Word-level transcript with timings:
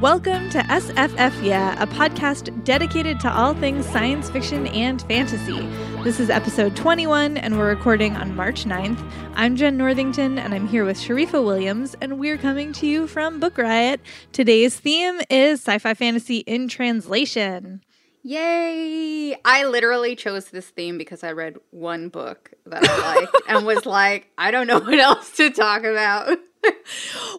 Welcome 0.00 0.50
to 0.50 0.58
SFF 0.58 1.42
Yeah, 1.42 1.82
a 1.82 1.86
podcast 1.86 2.64
dedicated 2.64 3.18
to 3.20 3.32
all 3.32 3.54
things 3.54 3.86
science 3.86 4.28
fiction 4.28 4.66
and 4.66 5.00
fantasy. 5.00 5.66
This 6.02 6.20
is 6.20 6.28
episode 6.28 6.76
21, 6.76 7.38
and 7.38 7.56
we're 7.56 7.68
recording 7.68 8.14
on 8.14 8.36
March 8.36 8.64
9th. 8.64 9.02
I'm 9.36 9.56
Jen 9.56 9.78
Northington, 9.78 10.38
and 10.38 10.52
I'm 10.52 10.68
here 10.68 10.84
with 10.84 10.98
Sharifa 10.98 11.42
Williams, 11.42 11.96
and 12.02 12.18
we're 12.18 12.36
coming 12.36 12.74
to 12.74 12.86
you 12.86 13.06
from 13.06 13.40
Book 13.40 13.56
Riot. 13.56 14.02
Today's 14.32 14.78
theme 14.78 15.22
is 15.30 15.60
sci 15.60 15.78
fi 15.78 15.94
fantasy 15.94 16.38
in 16.40 16.68
translation. 16.68 17.82
Yay! 18.22 19.34
I 19.46 19.64
literally 19.64 20.14
chose 20.14 20.46
this 20.46 20.68
theme 20.68 20.98
because 20.98 21.24
I 21.24 21.32
read 21.32 21.56
one 21.70 22.10
book 22.10 22.52
that 22.66 22.86
I 22.86 23.14
liked 23.14 23.36
and 23.48 23.64
was 23.64 23.86
like, 23.86 24.30
I 24.36 24.50
don't 24.50 24.66
know 24.66 24.80
what 24.80 24.98
else 24.98 25.36
to 25.36 25.48
talk 25.48 25.84
about. 25.84 26.36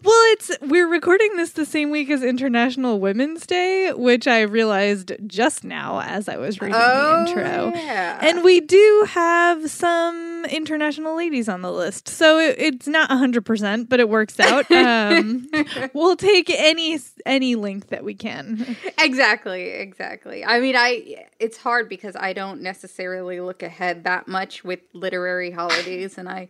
Well, 0.03 0.33
it's 0.33 0.51
we're 0.61 0.87
recording 0.87 1.35
this 1.37 1.51
the 1.51 1.65
same 1.65 1.89
week 1.89 2.09
as 2.09 2.23
International 2.23 2.99
Women's 2.99 3.45
Day, 3.45 3.93
which 3.93 4.27
I 4.27 4.41
realized 4.41 5.13
just 5.25 5.63
now 5.63 6.01
as 6.01 6.29
I 6.29 6.37
was 6.37 6.61
reading 6.61 6.75
oh, 6.77 7.23
the 7.23 7.29
intro. 7.29 7.71
Yeah. 7.75 8.19
And 8.21 8.43
we 8.43 8.59
do 8.59 9.05
have 9.09 9.69
some 9.69 10.45
international 10.45 11.15
ladies 11.15 11.49
on 11.49 11.61
the 11.61 11.71
list, 11.71 12.07
so 12.07 12.39
it, 12.39 12.55
it's 12.57 12.87
not 12.87 13.09
hundred 13.09 13.45
percent, 13.45 13.89
but 13.89 13.99
it 13.99 14.09
works 14.09 14.39
out. 14.39 14.65
Um, 14.87 15.49
we'll 15.93 16.15
take 16.15 16.49
any 16.49 16.99
any 17.25 17.55
link 17.55 17.89
that 17.89 18.03
we 18.03 18.13
can. 18.13 18.77
Exactly, 18.99 19.69
exactly. 19.71 20.45
I 20.45 20.59
mean, 20.59 20.75
I 20.75 21.25
it's 21.39 21.57
hard 21.57 21.89
because 21.89 22.15
I 22.15 22.33
don't 22.33 22.61
necessarily 22.61 23.39
look 23.39 23.63
ahead 23.63 24.03
that 24.03 24.27
much 24.27 24.63
with 24.63 24.79
literary 24.93 25.51
holidays, 25.51 26.17
and 26.17 26.29
I 26.29 26.49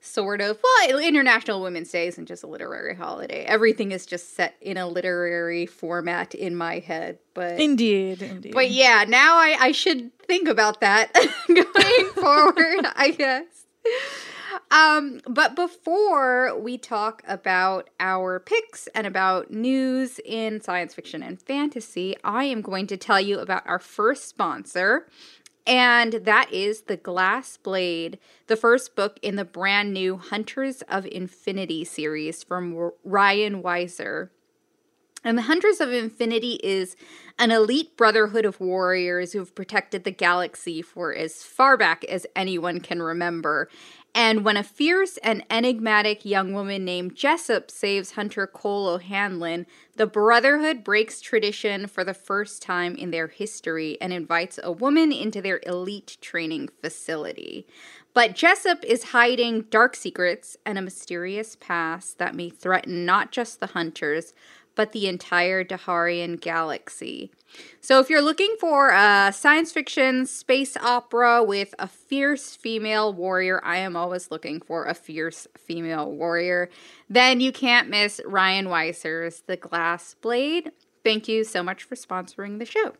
sort 0.00 0.40
of 0.40 0.58
well 0.62 0.98
international 0.98 1.60
women's 1.60 1.90
day 1.90 2.06
isn't 2.06 2.26
just 2.26 2.42
a 2.44 2.46
literary 2.46 2.94
holiday. 2.94 3.44
Everything 3.44 3.92
is 3.92 4.06
just 4.06 4.34
set 4.34 4.54
in 4.60 4.76
a 4.76 4.86
literary 4.86 5.66
format 5.66 6.34
in 6.34 6.54
my 6.54 6.78
head 6.78 7.18
but 7.34 7.60
indeed 7.60 8.22
indeed. 8.22 8.52
but 8.54 8.70
yeah 8.70 9.04
now 9.06 9.36
i 9.36 9.56
i 9.60 9.72
should 9.72 10.16
think 10.20 10.48
about 10.48 10.80
that 10.80 11.12
going 11.48 12.06
forward 12.14 12.86
i 12.96 13.10
guess. 13.16 13.44
Um 14.70 15.20
but 15.26 15.54
before 15.56 16.58
we 16.58 16.76
talk 16.78 17.22
about 17.26 17.88
our 18.00 18.40
picks 18.40 18.86
and 18.88 19.06
about 19.06 19.50
news 19.50 20.20
in 20.24 20.60
science 20.60 20.94
fiction 20.94 21.22
and 21.22 21.40
fantasy 21.40 22.16
i 22.24 22.44
am 22.44 22.60
going 22.60 22.86
to 22.88 22.96
tell 22.96 23.20
you 23.20 23.38
about 23.38 23.62
our 23.66 23.78
first 23.78 24.28
sponsor 24.28 25.06
and 25.68 26.14
that 26.14 26.50
is 26.50 26.82
The 26.82 26.96
Glass 26.96 27.58
Blade, 27.58 28.18
the 28.46 28.56
first 28.56 28.96
book 28.96 29.18
in 29.20 29.36
the 29.36 29.44
brand 29.44 29.92
new 29.92 30.16
Hunters 30.16 30.80
of 30.88 31.04
Infinity 31.04 31.84
series 31.84 32.42
from 32.42 32.90
Ryan 33.04 33.62
Weiser. 33.62 34.30
And 35.22 35.36
the 35.36 35.42
Hunters 35.42 35.80
of 35.80 35.92
Infinity 35.92 36.58
is 36.62 36.96
an 37.38 37.50
elite 37.50 37.98
brotherhood 37.98 38.46
of 38.46 38.60
warriors 38.60 39.32
who 39.32 39.40
have 39.40 39.54
protected 39.54 40.04
the 40.04 40.10
galaxy 40.10 40.80
for 40.80 41.14
as 41.14 41.42
far 41.42 41.76
back 41.76 42.02
as 42.04 42.26
anyone 42.34 42.80
can 42.80 43.02
remember. 43.02 43.68
And 44.14 44.44
when 44.44 44.56
a 44.56 44.62
fierce 44.62 45.16
and 45.18 45.44
enigmatic 45.48 46.24
young 46.24 46.52
woman 46.52 46.84
named 46.84 47.14
Jessup 47.14 47.70
saves 47.70 48.12
Hunter 48.12 48.46
Cole 48.46 48.88
O'Hanlon, 48.88 49.66
the 49.96 50.06
Brotherhood 50.06 50.82
breaks 50.82 51.20
tradition 51.20 51.86
for 51.86 52.02
the 52.04 52.14
first 52.14 52.62
time 52.62 52.96
in 52.96 53.10
their 53.10 53.28
history 53.28 53.96
and 54.00 54.12
invites 54.12 54.58
a 54.62 54.72
woman 54.72 55.12
into 55.12 55.40
their 55.40 55.60
elite 55.64 56.16
training 56.20 56.70
facility. 56.80 57.66
But 58.14 58.34
Jessup 58.34 58.84
is 58.84 59.10
hiding 59.10 59.62
dark 59.70 59.94
secrets 59.94 60.56
and 60.66 60.78
a 60.78 60.82
mysterious 60.82 61.56
past 61.60 62.18
that 62.18 62.34
may 62.34 62.50
threaten 62.50 63.04
not 63.04 63.30
just 63.30 63.60
the 63.60 63.68
hunters, 63.68 64.34
but 64.74 64.92
the 64.92 65.06
entire 65.06 65.62
Daharian 65.62 66.40
galaxy. 66.40 67.30
So, 67.80 68.00
if 68.00 68.10
you're 68.10 68.22
looking 68.22 68.54
for 68.60 68.90
a 68.90 69.32
science 69.32 69.72
fiction 69.72 70.26
space 70.26 70.76
opera 70.76 71.42
with 71.42 71.74
a 71.78 71.88
fierce 71.88 72.56
female 72.56 73.12
warrior, 73.12 73.60
I 73.64 73.78
am 73.78 73.96
always 73.96 74.30
looking 74.30 74.60
for 74.60 74.84
a 74.84 74.94
fierce 74.94 75.46
female 75.56 76.10
warrior, 76.10 76.68
then 77.08 77.40
you 77.40 77.52
can't 77.52 77.88
miss 77.88 78.20
Ryan 78.24 78.66
Weiser's 78.66 79.42
The 79.46 79.56
Glass 79.56 80.14
Blade. 80.20 80.72
Thank 81.04 81.28
you 81.28 81.44
so 81.44 81.62
much 81.62 81.84
for 81.84 81.94
sponsoring 81.94 82.58
the 82.58 82.66
show. 82.66 82.92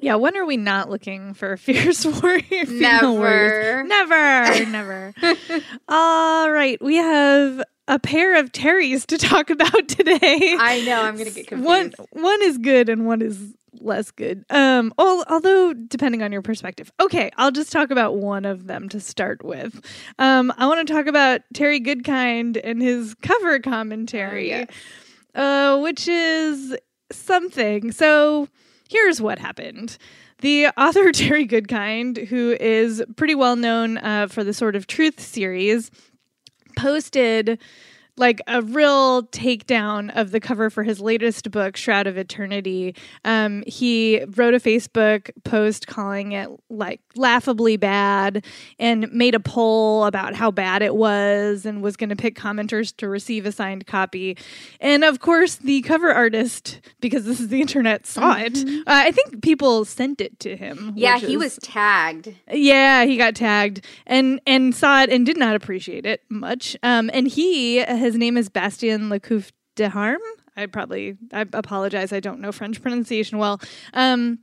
Yeah, 0.00 0.16
when 0.16 0.36
are 0.36 0.44
we 0.44 0.56
not 0.56 0.90
looking 0.90 1.34
for 1.34 1.52
a 1.52 1.58
fierce 1.58 2.04
warrior? 2.22 2.64
Never. 2.66 3.12
Warriors? 3.12 3.88
Never. 3.88 4.64
Never. 4.70 5.14
All 5.88 6.50
right. 6.50 6.82
We 6.82 6.96
have 6.96 7.62
a 7.86 7.98
pair 7.98 8.38
of 8.38 8.50
Terrys 8.52 9.06
to 9.06 9.18
talk 9.18 9.50
about 9.50 9.88
today. 9.88 10.56
I 10.58 10.82
know, 10.84 11.02
I'm 11.02 11.16
gonna 11.16 11.30
get 11.30 11.46
confused. 11.46 11.64
One 11.64 11.92
one 12.10 12.42
is 12.42 12.58
good 12.58 12.88
and 12.88 13.06
one 13.06 13.22
is 13.22 13.54
less 13.80 14.10
good. 14.10 14.44
Um 14.50 14.92
although 14.98 15.72
depending 15.72 16.22
on 16.22 16.32
your 16.32 16.42
perspective. 16.42 16.90
Okay, 17.00 17.30
I'll 17.36 17.50
just 17.50 17.72
talk 17.72 17.90
about 17.90 18.16
one 18.16 18.44
of 18.44 18.66
them 18.66 18.88
to 18.90 19.00
start 19.00 19.44
with. 19.44 19.80
Um 20.18 20.52
I 20.56 20.66
want 20.66 20.86
to 20.86 20.92
talk 20.92 21.06
about 21.06 21.42
Terry 21.52 21.80
Goodkind 21.80 22.60
and 22.62 22.80
his 22.82 23.14
cover 23.22 23.58
commentary. 23.60 24.66
Oh. 25.34 25.76
Uh 25.76 25.80
which 25.82 26.08
is 26.08 26.76
something. 27.12 27.92
So 27.92 28.48
here's 28.88 29.20
what 29.20 29.38
happened. 29.38 29.96
The 30.40 30.68
author 30.76 31.10
Terry 31.12 31.46
Goodkind, 31.46 32.26
who 32.26 32.56
is 32.60 33.02
pretty 33.16 33.34
well 33.34 33.56
known 33.56 33.98
uh, 33.98 34.26
for 34.28 34.44
the 34.44 34.52
Sword 34.52 34.76
of 34.76 34.86
Truth 34.86 35.20
series, 35.20 35.90
posted 36.76 37.58
like 38.16 38.40
a 38.46 38.62
real 38.62 39.24
takedown 39.24 40.14
of 40.16 40.30
the 40.30 40.40
cover 40.40 40.70
for 40.70 40.82
his 40.84 41.00
latest 41.00 41.50
book, 41.50 41.76
Shroud 41.76 42.06
of 42.06 42.16
Eternity. 42.16 42.94
Um, 43.24 43.64
he 43.66 44.22
wrote 44.36 44.54
a 44.54 44.58
Facebook 44.60 45.30
post 45.44 45.86
calling 45.86 46.32
it 46.32 46.48
like 46.70 47.00
laughably 47.16 47.76
bad 47.76 48.44
and 48.78 49.10
made 49.12 49.34
a 49.34 49.40
poll 49.40 50.04
about 50.04 50.34
how 50.34 50.50
bad 50.50 50.82
it 50.82 50.94
was 50.94 51.66
and 51.66 51.82
was 51.82 51.96
going 51.96 52.10
to 52.10 52.16
pick 52.16 52.36
commenters 52.36 52.96
to 52.98 53.08
receive 53.08 53.46
a 53.46 53.52
signed 53.52 53.86
copy. 53.86 54.36
And 54.80 55.02
of 55.04 55.20
course, 55.20 55.56
the 55.56 55.82
cover 55.82 56.10
artist, 56.12 56.80
because 57.00 57.24
this 57.24 57.40
is 57.40 57.48
the 57.48 57.60
internet, 57.60 58.06
saw 58.06 58.36
it. 58.38 58.56
Uh, 58.56 58.82
I 58.86 59.10
think 59.10 59.42
people 59.42 59.84
sent 59.84 60.20
it 60.20 60.38
to 60.40 60.56
him. 60.56 60.92
Yeah, 60.96 61.18
he 61.18 61.34
is- 61.34 61.38
was 61.38 61.58
tagged. 61.62 62.34
yeah, 62.52 63.04
he 63.04 63.16
got 63.16 63.34
tagged 63.34 63.84
and 64.06 64.40
and 64.46 64.74
saw 64.74 65.02
it 65.02 65.10
and 65.10 65.26
did 65.26 65.36
not 65.36 65.56
appreciate 65.56 66.06
it 66.06 66.22
much. 66.28 66.76
Um, 66.82 67.10
and 67.12 67.26
he, 67.28 67.80
his 68.04 68.16
name 68.16 68.36
is 68.36 68.50
Bastien 68.50 69.08
Lecouf 69.08 69.50
de 69.76 69.88
Harm. 69.88 70.20
I 70.56 70.66
probably, 70.66 71.16
I 71.32 71.46
apologize, 71.54 72.12
I 72.12 72.20
don't 72.20 72.40
know 72.40 72.52
French 72.52 72.82
pronunciation 72.82 73.38
well. 73.38 73.60
Um, 73.94 74.40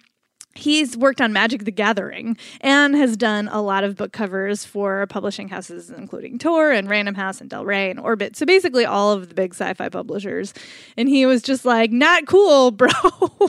He's 0.53 0.97
worked 0.97 1.21
on 1.21 1.31
Magic 1.31 1.63
the 1.63 1.71
Gathering 1.71 2.35
and 2.59 2.93
has 2.93 3.15
done 3.15 3.47
a 3.47 3.61
lot 3.61 3.85
of 3.85 3.95
book 3.95 4.11
covers 4.11 4.65
for 4.65 5.07
publishing 5.07 5.47
houses, 5.47 5.89
including 5.89 6.39
Tor 6.39 6.71
and 6.71 6.89
Random 6.89 7.15
House 7.15 7.39
and 7.39 7.49
Del 7.49 7.63
Rey 7.63 7.89
and 7.89 7.97
Orbit. 7.97 8.35
So 8.35 8.45
basically, 8.45 8.83
all 8.83 9.13
of 9.13 9.29
the 9.29 9.33
big 9.33 9.53
sci 9.53 9.73
fi 9.75 9.87
publishers. 9.87 10.53
And 10.97 11.07
he 11.07 11.25
was 11.25 11.41
just 11.41 11.63
like, 11.63 11.91
not 11.91 12.25
cool, 12.25 12.71
bro. 12.71 12.89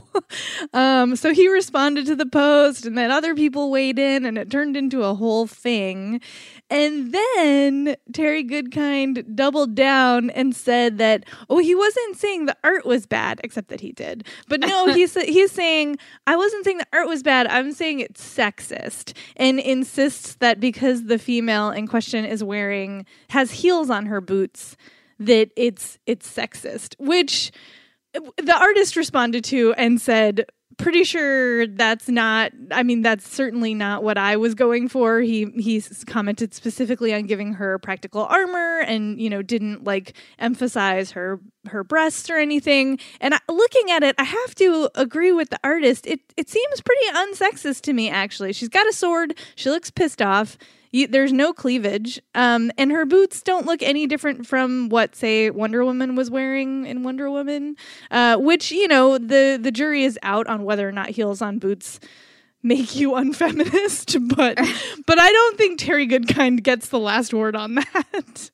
um, 0.73 1.17
so 1.17 1.35
he 1.35 1.49
responded 1.49 2.07
to 2.07 2.15
the 2.15 2.27
post, 2.27 2.87
and 2.87 2.97
then 2.97 3.11
other 3.11 3.35
people 3.35 3.73
weighed 3.73 3.99
in, 3.99 4.25
and 4.25 4.39
it 4.39 4.49
turned 4.49 4.77
into 4.77 5.03
a 5.03 5.15
whole 5.15 5.49
thing. 5.49 6.21
And 6.73 7.13
then 7.13 7.97
Terry 8.15 8.43
Goodkind 8.43 9.37
doubled 9.37 9.75
down 9.75 10.31
and 10.31 10.57
said 10.57 10.97
that, 10.97 11.25
oh, 11.51 11.59
he 11.59 11.75
wasn't 11.75 12.17
saying 12.17 12.47
the 12.47 12.57
art 12.65 12.87
was 12.87 13.05
bad, 13.05 13.43
except 13.45 13.69
that 13.69 13.83
he 13.83 13.93
did. 13.93 14.27
But 14.49 14.61
no, 14.61 14.87
he's 14.95 15.13
he's 15.13 15.53
saying 15.53 15.99
I 16.27 16.35
wasn't 16.35 16.65
saying 16.65 16.79
the 16.79 16.87
art 16.95 17.09
was 17.09 17.23
bad. 17.23 17.47
I'm 17.49 17.73
saying 17.73 18.01
it's 18.01 18.25
sexist, 18.27 19.15
and 19.37 19.61
insists 19.61 20.37
that 20.37 20.61
because 20.61 21.05
the 21.05 21.19
female 21.19 21.71
in 21.71 21.87
question 21.87 22.25
is 22.25 22.43
wearing 22.43 23.05
has 23.29 23.51
heels 23.51 23.91
on 23.91 24.07
her 24.07 24.23
boots, 24.23 24.75
that 25.19 25.51
it's 25.57 25.99
it's 26.07 26.27
sexist. 26.27 26.95
Which 26.99 27.53
uh, 28.15 28.21
the 28.39 28.57
artist 28.59 28.97
responded 28.97 29.45
to 29.45 29.75
and 29.75 30.01
said 30.01 30.47
pretty 30.83 31.05
sure 31.05 31.67
that's 31.67 32.09
not. 32.09 32.53
I 32.71 32.83
mean, 32.83 33.03
that's 33.03 33.29
certainly 33.29 33.75
not 33.75 34.03
what 34.03 34.19
I 34.19 34.37
was 34.37 34.55
going 34.55 34.89
for. 34.89 35.21
He 35.21 35.47
he's 35.57 36.05
commented 36.05 36.53
specifically 36.53 37.15
on 37.15 37.23
giving 37.23 37.55
her 37.55 37.79
practical 37.79 38.25
armor, 38.25 38.81
and 38.81 39.21
you 39.21 39.31
know 39.31 39.43
didn't 39.43 39.85
like 39.85 40.15
emphasize 40.39 41.13
her 41.13 41.41
her 41.69 41.85
breasts 41.85 42.29
or 42.29 42.37
anything. 42.37 42.99
And 43.21 43.35
I, 43.35 43.39
looking 43.49 43.91
at 43.91 44.03
it, 44.03 44.17
I 44.19 44.25
have 44.25 44.55
to 44.57 44.91
agree 44.95 45.33
with 45.33 45.51
the 45.51 45.61
artist. 45.63 46.07
It 46.07 46.21
it 46.37 46.49
seems 46.49 46.81
pretty 46.81 47.07
unsexist 47.15 47.83
to 47.83 47.93
me. 47.93 48.11
Actually, 48.11 48.53
she's 48.53 48.69
got 48.69 48.89
a 48.89 48.93
sword. 48.93 49.35
She 49.55 49.71
looks 49.71 49.91
pissed 49.91 50.21
off. 50.21 50.59
You, 50.93 51.07
there's 51.07 51.33
no 51.33 51.53
cleavage, 51.53 52.21
um, 52.35 52.71
and 52.79 52.93
her 52.93 53.05
boots 53.07 53.43
don't 53.43 53.67
look 53.67 53.83
any 53.83 54.07
different 54.07 54.47
from 54.47 54.91
what, 54.91 55.17
say, 55.17 55.51
Wonder 55.51 55.85
Woman 55.85 56.15
was 56.15 56.31
wearing 56.31 56.87
in 56.87 57.03
Wonder 57.03 57.31
Woman. 57.31 57.77
Uh, 58.11 58.37
which 58.37 58.71
you 58.71 58.87
know, 58.87 59.19
the 59.19 59.59
the 59.61 59.73
jury 59.73 60.05
is 60.05 60.19
out 60.23 60.47
on 60.47 60.65
whether 60.65 60.89
or 60.89 60.93
not 60.93 61.11
heels 61.11 61.43
on 61.43 61.59
boots 61.59 61.99
make 62.63 62.95
you 62.95 63.15
unfeminist, 63.17 64.17
but 64.29 64.57
but 65.07 65.19
I 65.19 65.33
don't 65.33 65.59
think 65.59 65.79
Terry 65.79 66.07
Goodkind 66.07 66.63
gets 66.63 66.89
the 66.89 66.99
last 66.99 67.35
word 67.35 67.57
on 67.57 67.75
that. 67.77 68.51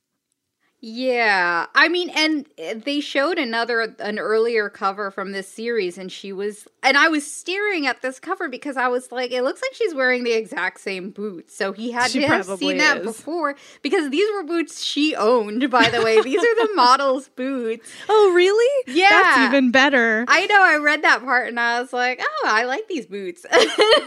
Yeah, 0.81 1.67
I 1.75 1.89
mean, 1.89 2.09
and 2.11 2.47
eh, 2.57 2.75
they 2.75 3.01
showed 3.01 3.37
another 3.37 3.97
an 3.99 4.21
earlier 4.21 4.69
cover 4.69 5.11
from 5.11 5.33
this 5.33 5.49
series, 5.49 5.99
and 5.99 6.11
she 6.11 6.33
was, 6.33 6.69
and 6.85 6.97
I 6.97 7.09
was 7.09 7.29
staring 7.29 7.89
at 7.89 8.01
this 8.01 8.21
cover 8.21 8.49
because 8.49 8.77
I 8.77 8.87
was 8.87 9.11
like, 9.11 9.33
it 9.33 9.43
looks 9.43 9.61
like 9.61 9.75
she's 9.75 9.93
wearing 9.93 10.23
the 10.23 10.35
exact 10.35 10.79
same 10.79 11.11
boots. 11.11 11.57
So 11.57 11.73
he 11.73 11.91
had 11.91 12.13
She 12.13 12.21
to 12.21 12.29
have 12.29 12.47
seen 12.47 12.79
that 12.79 13.03
before 13.03 13.57
because 13.83 14.11
these 14.11 14.31
were 14.33 14.45
boots 14.45 14.85
she 14.85 15.17
owned. 15.17 15.69
By 15.69 15.89
the 15.89 16.01
way, 16.01 16.23
these 16.23 16.39
are 16.39 16.67
the 16.67 16.73
model's 16.77 17.29
boots. 17.31 17.91
Oh, 18.09 18.33
really? 18.33 18.85
Yeah. 18.87 19.09
That's 19.11 19.39
even 19.49 19.73
better. 19.73 20.27
I 20.29 20.47
know. 20.47 20.63
I 20.63 20.77
read 20.77 21.03
that 21.03 21.25
part, 21.25 21.49
and 21.49 21.59
I 21.59 21.81
was 21.81 21.93
like, 21.93 22.23
oh, 22.23 22.47
I 22.47 22.65
like 22.67 22.87
these 22.87 23.07
boots. 23.07 23.45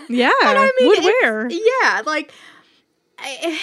yeah. 0.08 0.32
I 0.42 0.72
mean, 0.80 0.88
would 0.88 1.04
wear. 1.04 1.50
Yeah, 1.50 2.04
like 2.06 2.32
I, 3.20 3.38
it, 3.42 3.60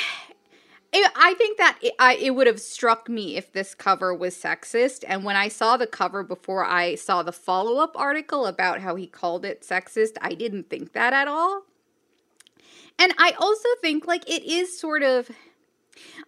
I 0.94 1.34
think 1.36 1.58
that 1.58 1.78
it, 1.82 1.94
I, 1.98 2.16
it 2.16 2.30
would 2.30 2.46
have 2.46 2.60
struck 2.60 3.08
me 3.08 3.36
if 3.36 3.52
this 3.52 3.74
cover 3.74 4.14
was 4.14 4.34
sexist. 4.34 5.04
And 5.06 5.24
when 5.24 5.36
I 5.36 5.48
saw 5.48 5.76
the 5.76 5.86
cover 5.86 6.22
before 6.22 6.64
I 6.64 6.94
saw 6.94 7.22
the 7.22 7.32
follow 7.32 7.78
up 7.78 7.92
article 7.94 8.46
about 8.46 8.80
how 8.80 8.96
he 8.96 9.06
called 9.06 9.44
it 9.44 9.62
sexist, 9.62 10.12
I 10.22 10.32
didn't 10.34 10.70
think 10.70 10.92
that 10.92 11.12
at 11.12 11.28
all. 11.28 11.64
And 12.98 13.12
I 13.18 13.32
also 13.38 13.68
think 13.80 14.06
like 14.06 14.28
it 14.28 14.44
is 14.44 14.78
sort 14.78 15.02
of. 15.02 15.30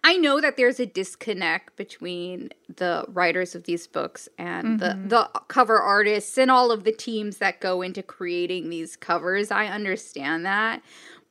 I 0.03 0.17
know 0.17 0.41
that 0.41 0.57
there's 0.57 0.81
a 0.81 0.85
disconnect 0.85 1.77
between 1.77 2.49
the 2.75 3.05
writers 3.07 3.55
of 3.55 3.63
these 3.63 3.87
books 3.87 4.27
and 4.37 4.79
the 4.79 4.87
mm-hmm. 4.87 5.07
the 5.07 5.29
cover 5.47 5.79
artists 5.79 6.37
and 6.37 6.51
all 6.51 6.71
of 6.71 6.83
the 6.83 6.91
teams 6.91 7.37
that 7.37 7.61
go 7.61 7.81
into 7.81 8.03
creating 8.03 8.69
these 8.69 8.97
covers. 8.97 9.49
I 9.49 9.67
understand 9.67 10.45
that. 10.45 10.81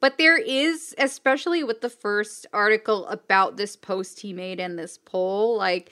But 0.00 0.16
there 0.16 0.38
is 0.38 0.94
especially 0.98 1.62
with 1.62 1.82
the 1.82 1.90
first 1.90 2.46
article 2.52 3.06
about 3.08 3.56
this 3.56 3.76
post 3.76 4.20
he 4.20 4.32
made 4.32 4.58
in 4.58 4.76
this 4.76 4.98
poll 4.98 5.56
like 5.56 5.90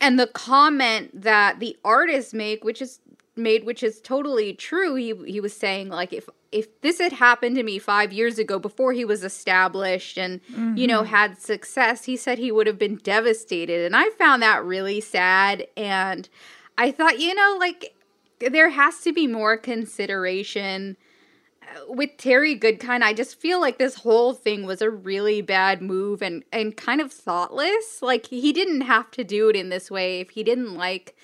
and 0.00 0.18
the 0.18 0.26
comment 0.26 1.22
that 1.22 1.58
the 1.58 1.76
artist 1.84 2.34
make 2.34 2.62
which 2.62 2.80
is 2.80 3.00
made 3.36 3.64
which 3.64 3.82
is 3.82 4.00
totally 4.00 4.52
true 4.52 4.94
he 4.94 5.14
he 5.26 5.40
was 5.40 5.56
saying 5.56 5.88
like 5.88 6.12
if 6.12 6.28
if 6.50 6.80
this 6.80 6.98
had 6.98 7.12
happened 7.12 7.56
to 7.56 7.62
me 7.62 7.78
5 7.78 8.12
years 8.12 8.38
ago 8.38 8.58
before 8.58 8.92
he 8.92 9.04
was 9.04 9.22
established 9.22 10.18
and 10.18 10.40
you 10.76 10.86
know 10.86 11.02
mm-hmm. 11.02 11.10
had 11.10 11.38
success 11.38 12.04
he 12.04 12.16
said 12.16 12.38
he 12.38 12.52
would 12.52 12.66
have 12.66 12.78
been 12.78 12.96
devastated. 12.96 13.84
And 13.84 13.94
i 13.96 14.10
found 14.10 14.42
that 14.42 14.64
really 14.64 15.00
sad. 15.00 15.66
And 15.76 16.28
i 16.76 16.90
thought 16.90 17.20
you 17.20 17.34
know 17.34 17.56
like 17.58 17.94
there 18.40 18.70
has 18.70 19.00
to 19.00 19.12
be 19.12 19.26
more 19.26 19.56
consideration 19.56 20.96
with 21.88 22.16
Terry 22.18 22.58
Goodkind, 22.58 23.02
I 23.02 23.12
just 23.12 23.40
feel 23.40 23.60
like 23.60 23.78
this 23.78 23.96
whole 23.96 24.34
thing 24.34 24.64
was 24.66 24.82
a 24.82 24.90
really 24.90 25.40
bad 25.42 25.80
move 25.82 26.22
and 26.22 26.44
and 26.52 26.76
kind 26.76 27.00
of 27.00 27.12
thoughtless. 27.12 28.02
Like 28.02 28.26
he 28.26 28.52
didn't 28.52 28.82
have 28.82 29.10
to 29.12 29.24
do 29.24 29.48
it 29.48 29.56
in 29.56 29.68
this 29.68 29.90
way 29.90 30.20
if 30.20 30.30
he 30.30 30.42
didn't 30.42 30.74
like 30.74 31.16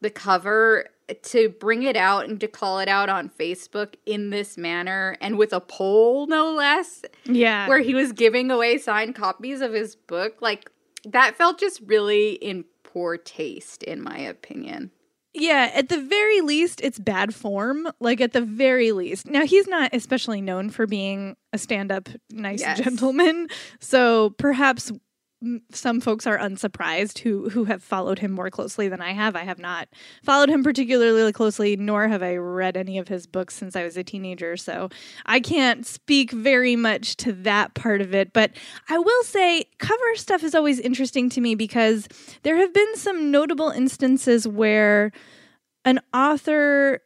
the 0.00 0.10
cover 0.10 0.88
to 1.22 1.48
bring 1.48 1.82
it 1.82 1.96
out 1.96 2.28
and 2.28 2.40
to 2.40 2.48
call 2.48 2.78
it 2.78 2.88
out 2.88 3.08
on 3.08 3.28
Facebook 3.28 3.94
in 4.06 4.30
this 4.30 4.56
manner 4.56 5.16
and 5.20 5.36
with 5.36 5.52
a 5.52 5.60
poll 5.60 6.26
no 6.26 6.52
less 6.52 7.02
Yeah. 7.24 7.68
where 7.68 7.80
he 7.80 7.92
was 7.94 8.12
giving 8.12 8.50
away 8.50 8.78
signed 8.78 9.14
copies 9.14 9.60
of 9.60 9.72
his 9.72 9.94
book 9.94 10.40
like 10.40 10.70
that 11.04 11.36
felt 11.36 11.58
just 11.60 11.80
really 11.84 12.32
in 12.34 12.64
poor 12.84 13.16
taste 13.16 13.82
in 13.82 14.00
my 14.02 14.16
opinion. 14.18 14.90
Yeah, 15.34 15.70
at 15.72 15.88
the 15.88 16.00
very 16.00 16.40
least, 16.42 16.80
it's 16.82 16.98
bad 16.98 17.34
form. 17.34 17.88
Like, 18.00 18.20
at 18.20 18.32
the 18.32 18.42
very 18.42 18.92
least. 18.92 19.26
Now, 19.26 19.46
he's 19.46 19.66
not 19.66 19.94
especially 19.94 20.40
known 20.42 20.68
for 20.70 20.86
being 20.86 21.36
a 21.52 21.58
stand 21.58 21.90
up 21.90 22.08
nice 22.30 22.60
Yes. 22.60 22.78
gentleman. 22.78 23.48
So 23.80 24.30
perhaps 24.38 24.92
some 25.72 26.00
folks 26.00 26.26
are 26.26 26.38
unsurprised 26.38 27.18
who, 27.18 27.48
who 27.48 27.64
have 27.64 27.82
followed 27.82 28.18
him 28.18 28.32
more 28.32 28.50
closely 28.50 28.88
than 28.88 29.00
I 29.00 29.12
have. 29.12 29.34
I 29.36 29.44
have 29.44 29.58
not 29.58 29.88
followed 30.22 30.48
him 30.48 30.62
particularly 30.62 31.32
closely, 31.32 31.76
nor 31.76 32.08
have 32.08 32.22
I 32.22 32.36
read 32.36 32.76
any 32.76 32.98
of 32.98 33.08
his 33.08 33.26
books 33.26 33.54
since 33.54 33.74
I 33.74 33.84
was 33.84 33.96
a 33.96 34.04
teenager. 34.04 34.56
So 34.56 34.88
I 35.26 35.40
can't 35.40 35.86
speak 35.86 36.30
very 36.30 36.76
much 36.76 37.16
to 37.18 37.32
that 37.32 37.74
part 37.74 38.00
of 38.00 38.14
it. 38.14 38.32
But 38.32 38.52
I 38.88 38.98
will 38.98 39.22
say, 39.24 39.64
cover 39.78 40.14
stuff 40.14 40.42
is 40.42 40.54
always 40.54 40.78
interesting 40.80 41.28
to 41.30 41.40
me 41.40 41.54
because 41.54 42.08
there 42.42 42.56
have 42.56 42.72
been 42.72 42.96
some 42.96 43.30
notable 43.30 43.70
instances 43.70 44.46
where 44.46 45.12
an 45.84 46.00
author 46.14 47.00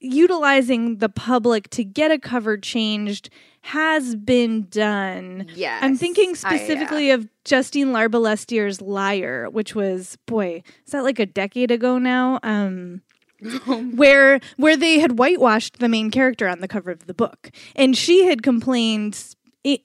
utilizing 0.00 0.98
the 0.98 1.08
public 1.08 1.70
to 1.70 1.82
get 1.82 2.10
a 2.10 2.18
cover 2.18 2.58
changed 2.58 3.30
has 3.64 4.14
been 4.14 4.66
done. 4.68 5.46
Yes. 5.54 5.82
I'm 5.82 5.96
thinking 5.96 6.30
I, 6.30 6.34
specifically 6.34 7.10
of 7.10 7.26
Justine 7.46 7.92
Larbalestier's 7.92 8.82
Liar, 8.82 9.48
which 9.48 9.74
was 9.74 10.18
boy, 10.26 10.62
is 10.84 10.92
that 10.92 11.02
like 11.02 11.18
a 11.18 11.24
decade 11.24 11.70
ago 11.70 11.96
now? 11.96 12.40
Um 12.42 13.00
where 13.94 14.40
where 14.58 14.76
they 14.76 14.98
had 14.98 15.18
whitewashed 15.18 15.78
the 15.78 15.88
main 15.88 16.10
character 16.10 16.46
on 16.46 16.60
the 16.60 16.68
cover 16.68 16.90
of 16.90 17.06
the 17.06 17.14
book. 17.14 17.50
And 17.74 17.96
she 17.96 18.26
had 18.26 18.42
complained 18.42 19.34
i 19.66 19.78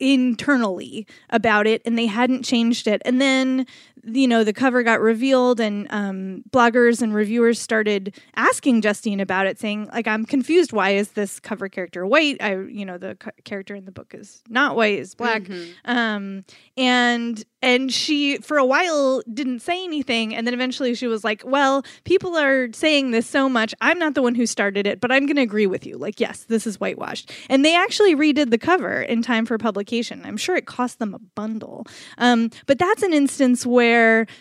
internally 0.00 1.06
about 1.28 1.66
it 1.66 1.82
and 1.84 1.96
they 1.96 2.06
hadn't 2.06 2.42
changed 2.42 2.88
it. 2.88 3.00
And 3.04 3.20
then 3.20 3.66
you 4.04 4.26
know 4.26 4.44
the 4.44 4.52
cover 4.52 4.82
got 4.82 5.00
revealed 5.00 5.60
and 5.60 5.86
um, 5.90 6.42
bloggers 6.50 7.02
and 7.02 7.14
reviewers 7.14 7.60
started 7.60 8.14
asking 8.36 8.80
justine 8.80 9.20
about 9.20 9.46
it 9.46 9.58
saying 9.58 9.88
like 9.92 10.06
i'm 10.08 10.24
confused. 10.24 10.72
Why 10.72 10.90
is 10.90 11.10
this 11.12 11.40
cover 11.40 11.68
character 11.68 12.06
white? 12.06 12.36
I 12.40 12.56
you 12.56 12.84
know 12.84 12.98
the 12.98 13.16
ca- 13.16 13.30
character 13.44 13.74
in 13.74 13.84
the 13.84 13.92
book 13.92 14.14
is 14.14 14.42
not 14.48 14.76
white 14.76 14.98
is 14.98 15.14
black. 15.14 15.42
Um, 15.84 16.44
and 16.76 17.44
and 17.62 17.92
she 17.92 18.38
for 18.38 18.56
a 18.56 18.64
while 18.64 19.22
didn't 19.32 19.60
say 19.60 19.84
anything. 19.84 20.34
And 20.34 20.46
then 20.46 20.54
eventually 20.54 20.94
she 20.94 21.06
was 21.06 21.24
like 21.24 21.42
well 21.44 21.84
people 22.04 22.36
are 22.36 22.68
saying 22.72 23.10
this 23.10 23.26
so 23.26 23.48
much. 23.48 23.74
I'm 23.80 23.98
not 23.98 24.14
the 24.14 24.22
one 24.22 24.34
who 24.34 24.46
started 24.46 24.86
it 24.86 25.00
but 25.00 25.12
i'm 25.12 25.26
going 25.26 25.36
to 25.36 25.42
agree 25.42 25.66
with 25.66 25.84
you. 25.86 25.96
Like 25.98 26.20
yes 26.20 26.44
this 26.44 26.66
is 26.66 26.80
whitewashed. 26.80 27.32
And 27.48 27.64
they 27.64 27.76
actually 27.76 28.14
redid 28.14 28.50
the 28.50 28.58
cover 28.58 29.02
in 29.02 29.22
time 29.22 29.46
for 29.46 29.58
publication. 29.58 30.22
I'm 30.24 30.36
sure 30.36 30.56
it 30.56 30.66
cost 30.66 30.98
them 30.98 31.14
a 31.14 31.18
bundle. 31.18 31.86
Um, 32.18 32.50
but 32.66 32.78
that's 32.78 33.02
an 33.02 33.12
instance 33.12 33.66
where 33.66 33.89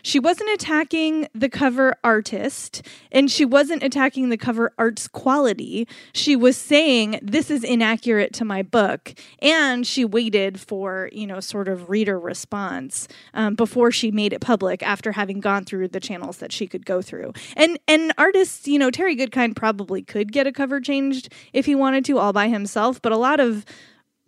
she 0.02 0.20
wasn't 0.20 0.50
attacking 0.52 1.28
the 1.34 1.50
cover 1.50 1.96
artist 2.04 2.86
and 3.12 3.30
she 3.30 3.46
wasn't 3.46 3.84
attacking 3.84 4.30
the 4.30 4.38
cover 4.38 4.72
art's 4.78 5.08
quality. 5.08 5.88
She 6.14 6.36
was 6.36 6.58
saying 6.58 7.20
this 7.22 7.50
is 7.50 7.64
inaccurate 7.64 8.34
to 8.34 8.46
my 8.46 8.64
book 8.64 9.14
and 9.40 9.86
she 9.86 10.06
waited 10.06 10.60
for 10.60 11.10
you 11.12 11.28
know 11.28 11.40
sort 11.40 11.68
of 11.68 11.90
reader 11.90 12.20
response 12.20 13.08
um, 13.34 13.56
before 13.56 13.92
she 13.92 14.12
made 14.12 14.34
it 14.34 14.42
public 14.42 14.84
after 14.84 15.12
having 15.12 15.40
gone 15.40 15.66
through 15.66 15.88
the 15.88 16.00
channels 16.00 16.38
that 16.38 16.52
she 16.52 16.68
could 16.68 16.86
go 16.86 17.02
through. 17.02 17.34
And 17.56 17.80
and 17.88 18.14
artists 18.18 18.68
you 18.68 18.80
know 18.80 18.92
terry 18.92 19.16
goodkind 19.16 19.56
probably 19.56 20.02
could 20.02 20.32
get 20.32 20.48
a 20.48 20.52
cover 20.52 20.80
changed 20.80 21.34
if 21.54 21.66
he 21.66 21.76
wanted 21.76 22.06
to 22.06 22.18
all 22.18 22.34
by 22.34 22.48
himself 22.48 23.02
but 23.02 23.12
a 23.12 23.18
lot 23.18 23.40
of 23.40 23.66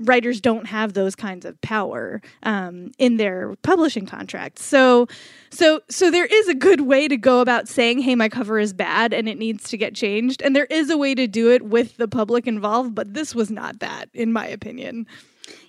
writers 0.07 0.41
don't 0.41 0.67
have 0.67 0.93
those 0.93 1.15
kinds 1.15 1.45
of 1.45 1.59
power 1.61 2.21
um, 2.43 2.91
in 2.97 3.17
their 3.17 3.55
publishing 3.63 4.05
contracts. 4.05 4.63
So, 4.63 5.07
so, 5.49 5.81
so 5.89 6.11
there 6.11 6.25
is 6.25 6.47
a 6.47 6.53
good 6.53 6.81
way 6.81 7.07
to 7.07 7.17
go 7.17 7.41
about 7.41 7.67
saying, 7.67 7.99
"Hey, 7.99 8.15
my 8.15 8.29
cover 8.29 8.59
is 8.59 8.73
bad 8.73 9.13
and 9.13 9.27
it 9.27 9.37
needs 9.37 9.69
to 9.69 9.77
get 9.77 9.95
changed," 9.95 10.41
and 10.41 10.55
there 10.55 10.65
is 10.65 10.89
a 10.89 10.97
way 10.97 11.15
to 11.15 11.27
do 11.27 11.51
it 11.51 11.63
with 11.63 11.97
the 11.97 12.07
public 12.07 12.47
involved. 12.47 12.95
But 12.95 13.13
this 13.13 13.35
was 13.35 13.49
not 13.49 13.79
that, 13.79 14.09
in 14.13 14.31
my 14.33 14.47
opinion. 14.47 15.07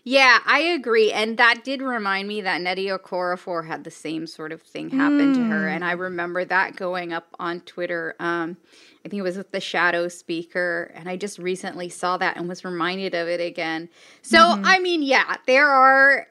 Yeah, 0.05 0.39
I 0.47 0.61
agree. 0.61 1.13
And 1.13 1.37
that 1.39 1.63
did 1.65 1.81
remind 1.83 2.27
me 2.29 2.41
that 2.43 2.61
Nnedi 2.61 2.87
Okorafor 2.97 3.67
had 3.67 3.85
the 3.85 3.91
same 3.91 4.27
sort 4.27 4.53
of 4.53 4.63
thing 4.63 4.91
happen 4.91 5.33
to 5.35 5.45
her. 5.45 5.69
And 5.69 5.85
I 5.85 5.93
remember 5.93 6.45
that 6.45 6.77
going 6.77 7.13
up 7.13 7.29
on 7.39 7.61
Twitter. 7.61 8.15
Um, 8.19 8.57
I 9.05 9.09
think 9.09 9.21
it 9.21 9.23
was 9.23 9.37
with 9.37 9.53
the 9.53 9.61
shadow 9.61 10.09
speaker. 10.09 10.91
And 10.95 11.09
I 11.09 11.17
just 11.17 11.39
recently 11.39 11.89
saw 11.89 12.17
that 12.19 12.37
and 12.37 12.49
was 12.49 12.65
reminded 12.65 13.15
of 13.15 13.29
it 13.29 13.41
again. 13.41 13.89
So, 14.23 14.39
I 14.65 14.79
mean, 14.81 15.03
yeah, 15.03 15.37
there 15.47 15.69
are. 15.69 16.27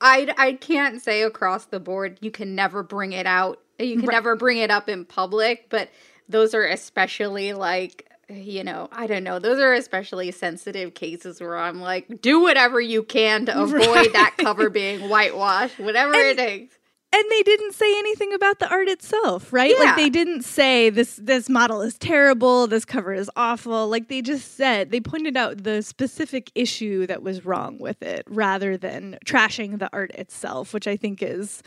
I, 0.00 0.34
I 0.36 0.52
can't 0.54 1.00
say 1.00 1.22
across 1.22 1.66
the 1.66 1.80
board 1.80 2.18
you 2.20 2.30
can 2.30 2.54
never 2.54 2.82
bring 2.82 3.12
it 3.12 3.26
out. 3.26 3.60
You 3.78 3.96
can 3.96 4.06
Right. 4.06 4.14
never 4.14 4.36
bring 4.36 4.58
it 4.58 4.70
up 4.70 4.88
in 4.88 5.04
public, 5.06 5.70
but 5.70 5.88
those 6.28 6.54
are 6.54 6.64
especially 6.66 7.54
like 7.54 8.10
you 8.28 8.64
know, 8.64 8.88
I 8.92 9.06
don't 9.06 9.24
know. 9.24 9.38
Those 9.38 9.58
are 9.60 9.72
especially 9.72 10.30
sensitive 10.30 10.94
cases 10.94 11.40
where 11.40 11.56
I'm 11.56 11.80
like, 11.80 12.20
do 12.20 12.40
whatever 12.40 12.80
you 12.80 13.02
can 13.02 13.46
to 13.46 13.58
avoid 13.62 13.86
right. 13.86 14.12
that 14.12 14.34
cover 14.38 14.70
being 14.70 15.08
whitewashed, 15.08 15.78
whatever 15.78 16.14
and, 16.14 16.22
it 16.22 16.36
takes. 16.36 16.78
And 17.14 17.24
they 17.30 17.42
didn't 17.42 17.74
say 17.74 17.96
anything 17.96 18.32
about 18.34 18.58
the 18.58 18.68
art 18.68 18.88
itself, 18.88 19.52
right? 19.52 19.70
Yeah. 19.70 19.84
Like 19.84 19.96
they 19.96 20.10
didn't 20.10 20.42
say 20.42 20.90
this 20.90 21.20
this 21.22 21.48
model 21.48 21.80
is 21.80 21.96
terrible, 21.96 22.66
this 22.66 22.84
cover 22.84 23.12
is 23.12 23.30
awful. 23.36 23.88
Like 23.88 24.08
they 24.08 24.20
just 24.20 24.56
said 24.56 24.90
they 24.90 25.00
pointed 25.00 25.36
out 25.36 25.62
the 25.62 25.82
specific 25.82 26.50
issue 26.56 27.06
that 27.06 27.22
was 27.22 27.44
wrong 27.44 27.78
with 27.78 28.02
it 28.02 28.24
rather 28.26 28.76
than 28.76 29.18
trashing 29.24 29.78
the 29.78 29.88
art 29.92 30.10
itself, 30.12 30.74
which 30.74 30.88
I 30.88 30.96
think 30.96 31.22
is 31.22 31.62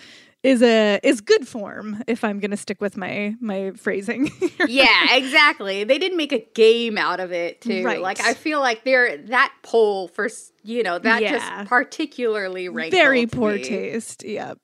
is 0.48 0.62
a 0.64 1.00
is 1.04 1.20
good 1.20 1.46
form 1.46 2.02
if 2.08 2.24
I'm 2.24 2.40
going 2.40 2.52
to 2.52 2.58
stick 2.58 2.80
with 2.80 2.96
my 2.96 3.36
my 3.42 3.72
phrasing. 3.72 4.32
yeah, 4.68 5.16
exactly. 5.16 5.84
They 5.84 6.00
didn't 6.00 6.18
make 6.18 6.32
a 6.32 6.40
game 6.56 6.98
out 6.98 7.20
of 7.20 7.34
it 7.34 7.60
too. 7.60 7.84
Right. 7.84 8.02
Like 8.02 8.22
I 8.22 8.34
feel 8.34 8.60
like 8.62 8.86
they're 8.86 9.18
that 9.18 9.54
poll 9.62 10.08
for 10.08 10.30
you 10.64 10.84
know 10.84 11.00
that 11.00 11.22
yeah. 11.22 11.32
just 11.32 11.70
particularly 11.70 12.70
rankled 12.70 12.98
very 12.98 13.28
poor 13.28 13.56
me. 13.56 13.64
taste. 13.64 14.24
Yep. 14.24 14.60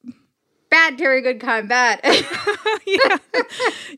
Bad 0.69 0.97
Terry 0.97 1.21
Goodkind 1.21 1.67
bad. 1.67 1.99
yeah. 2.87 3.17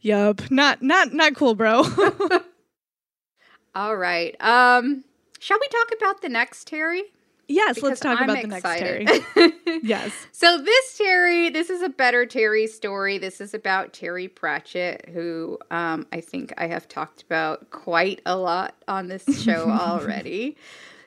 Yup. 0.01 0.49
Not 0.49 0.81
not 0.81 1.13
not 1.13 1.35
cool, 1.35 1.53
bro. 1.53 1.83
All 3.75 3.95
right. 3.95 4.35
Um 4.41 5.03
shall 5.39 5.59
we 5.61 5.67
talk 5.67 5.91
about 5.95 6.23
the 6.23 6.29
next 6.29 6.67
Terry? 6.67 7.03
Yes, 7.47 7.81
let's 7.81 7.99
talk 7.99 8.19
I'm 8.19 8.29
about 8.29 8.43
excited. 8.43 9.07
the 9.07 9.13
next 9.13 9.33
Terry. 9.33 9.79
yes. 9.83 10.11
So 10.31 10.61
this 10.61 10.97
Terry, 10.97 11.49
this 11.49 11.69
is 11.69 11.81
a 11.81 11.89
better 11.89 12.25
Terry 12.25 12.67
story. 12.67 13.17
This 13.17 13.39
is 13.39 13.53
about 13.53 13.93
Terry 13.93 14.27
Pratchett, 14.27 15.09
who 15.09 15.59
um, 15.71 16.07
I 16.11 16.21
think 16.21 16.53
I 16.57 16.67
have 16.67 16.87
talked 16.87 17.21
about 17.21 17.69
quite 17.69 18.21
a 18.25 18.35
lot 18.35 18.75
on 18.87 19.07
this 19.07 19.41
show 19.43 19.69
already. 19.69 20.57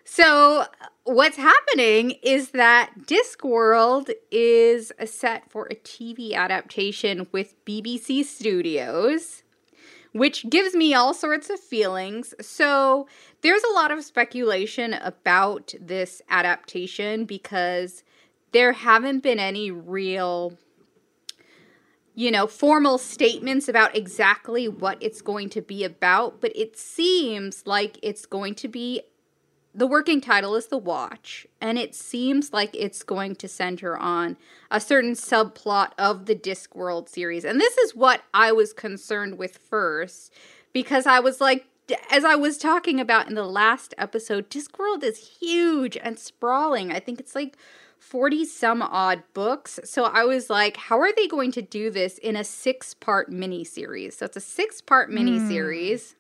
So 0.05 0.65
what's 1.05 1.37
happening 1.37 2.13
is 2.23 2.51
that 2.51 2.93
Discworld 3.07 4.11
is 4.31 4.93
a 4.99 5.07
set 5.07 5.51
for 5.51 5.67
a 5.67 5.75
TV 5.75 6.35
adaptation 6.35 7.27
with 7.33 7.63
BBC 7.65 8.25
Studios 8.25 9.43
which 10.19 10.49
gives 10.51 10.75
me 10.75 10.95
all 10.95 11.15
sorts 11.15 11.51
of 11.51 11.61
feelings. 11.61 12.35
So, 12.41 13.07
there's 13.41 13.63
a 13.63 13.73
lot 13.73 13.91
of 13.91 14.05
speculation 14.05 14.95
about 14.95 15.75
this 15.81 16.21
adaptation 16.29 17.25
because 17.25 18.03
there 18.53 18.73
haven't 18.73 19.23
been 19.23 19.39
any 19.39 19.71
real 19.71 20.59
you 22.19 22.33
know, 22.33 22.49
formal 22.49 22.99
statements 22.99 23.69
about 23.69 23.97
exactly 23.97 24.67
what 24.67 25.01
it's 25.01 25.23
going 25.23 25.49
to 25.49 25.63
be 25.63 25.85
about, 25.85 26.41
but 26.41 26.51
it 26.57 26.77
seems 26.77 27.65
like 27.65 27.97
it's 28.03 28.27
going 28.27 28.57
to 28.57 28.67
be 28.67 29.03
the 29.75 29.87
working 29.87 30.21
title 30.21 30.55
is 30.57 30.67
The 30.67 30.79
Watch, 30.79 31.47
and 31.61 31.79
it 31.79 31.95
seems 31.95 32.53
like 32.53 32.75
it's 32.75 33.03
going 33.03 33.37
to 33.37 33.49
center 33.49 33.97
on 33.97 34.37
a 34.71 34.81
certain 34.81 35.13
subplot 35.13 35.93
of 35.99 36.27
the 36.27 36.35
Discworld 36.35 37.09
series. 37.09 37.45
And 37.45 37.61
this 37.61 37.77
is 37.79 37.95
what 37.95 38.23
I 38.33 38.51
was 38.53 38.73
concerned 38.73 39.39
with 39.39 39.59
first, 39.59 40.33
because 40.73 41.07
I 41.07 41.21
was 41.21 41.41
like, 41.41 41.67
as 42.11 42.25
I 42.25 42.35
was 42.35 42.59
talking 42.59 43.01
about 43.01 43.29
in 43.29 43.35
the 43.35 43.45
last 43.45 43.95
episode, 43.99 44.51
Discworld 44.51 45.03
is 45.03 45.39
huge 45.41 45.97
and 45.97 46.19
sprawling. 46.19 46.91
I 46.91 47.01
think 47.01 47.21
it's 47.21 47.35
like 47.35 47.57
40 47.99 48.45
some 48.45 48.83
odd 48.83 49.23
books. 49.35 49.81
So 49.85 50.05
I 50.05 50.25
was 50.25 50.51
like, 50.51 50.77
how 50.77 51.01
are 51.01 51.13
they 51.15 51.27
going 51.27 51.53
to 51.53 51.63
do 51.63 51.91
this 51.91 52.19
in 52.19 52.37
a 52.37 52.45
six 52.45 52.95
part 52.95 53.31
miniseries? 53.31 54.15
So 54.15 54.27
it's 54.27 54.37
a 54.37 54.41
six 54.41 54.81
part 54.81 55.11
miniseries. 55.11 56.15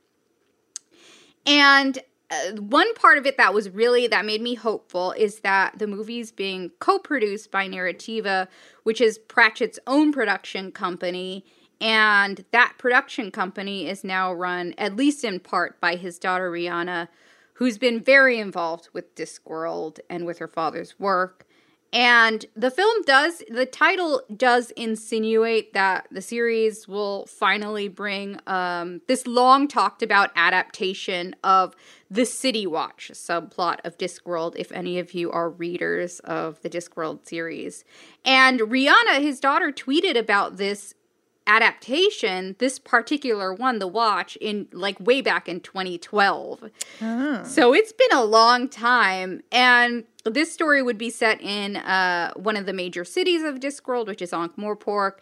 Mm. 1.47 1.52
And 1.52 1.99
uh, 2.30 2.52
one 2.61 2.92
part 2.94 3.16
of 3.16 3.26
it 3.26 3.37
that 3.38 3.54
was 3.54 3.70
really 3.70 4.06
that 4.06 4.26
made 4.26 4.42
me 4.42 4.54
hopeful 4.54 5.12
is 5.12 5.40
that 5.40 5.78
the 5.78 5.87
movie's 5.87 6.30
being 6.30 6.70
co-produced 6.78 7.50
by 7.50 7.66
Narrativia, 7.66 8.49
which 8.82 9.00
is 9.00 9.18
Pratchett's 9.18 9.78
own 9.87 10.12
production 10.12 10.70
company, 10.70 11.44
and 11.80 12.44
that 12.50 12.75
production 12.76 13.30
company 13.30 13.88
is 13.88 14.04
now 14.04 14.32
run 14.32 14.75
at 14.76 14.97
least 14.97 15.25
in 15.25 15.40
part 15.40 15.80
by 15.80 15.97
his 15.97 16.18
daughter 16.18 16.50
Rhianna, 16.50 17.08
who's 17.54 17.78
been 17.78 18.00
very 18.00 18.38
involved 18.38 18.88
with 18.92 19.14
Discworld 19.14 19.99
and 20.11 20.26
with 20.26 20.38
her 20.38 20.49
father's 20.49 20.99
work. 21.00 21.47
And 21.90 22.45
the 22.54 22.71
film 22.71 23.02
does, 23.02 23.42
the 23.49 23.64
title 23.64 24.23
does 24.37 24.71
insinuate 24.73 25.73
that 25.73 26.07
the 26.11 26.21
series 26.21 26.87
will 26.87 27.25
finally 27.26 27.88
bring 27.88 28.38
um, 28.47 29.00
this 29.09 29.26
long 29.26 29.68
talked 29.68 30.02
about 30.02 30.30
adaptation 30.37 31.35
of 31.42 31.75
the 32.11 32.26
City 32.26 32.66
Watch 32.66 33.11
subplot 33.14 33.78
of 33.85 33.97
Discworld, 33.97 34.54
if 34.57 34.71
any 34.73 34.99
of 34.99 35.14
you 35.14 35.30
are 35.30 35.49
readers 35.49 36.21
of 36.21 36.61
the 36.61 36.68
Discworld 36.68 37.26
series. 37.26 37.85
And 38.23 38.61
Rhianna, 38.61 39.21
his 39.21 39.40
daughter, 39.40 39.73
tweeted 39.73 40.18
about 40.18 40.59
this 40.59 40.95
adaptation, 41.49 42.55
this 42.59 42.78
particular 42.78 43.52
one, 43.52 43.81
The 43.81 43.88
Watch, 43.88 44.37
in 44.37 44.69
like 44.71 45.00
way 45.00 45.23
back 45.23 45.49
in 45.49 45.61
2012. 45.61 46.71
Oh. 47.00 47.43
So 47.43 47.75
it's 47.75 47.93
been 47.93 48.12
a 48.12 48.23
long 48.23 48.69
time. 48.69 49.43
And 49.50 50.05
this 50.25 50.52
story 50.52 50.83
would 50.83 50.99
be 50.99 51.11
set 51.11 51.40
in 51.40 51.76
uh, 51.76 52.33
one 52.35 52.57
of 52.57 52.67
the 52.67 52.75
major 52.75 53.05
cities 53.05 53.43
of 53.43 53.57
Discworld, 53.57 54.07
which 54.07 54.23
is 54.23 54.33
Ankh-Morpork. 54.33 55.12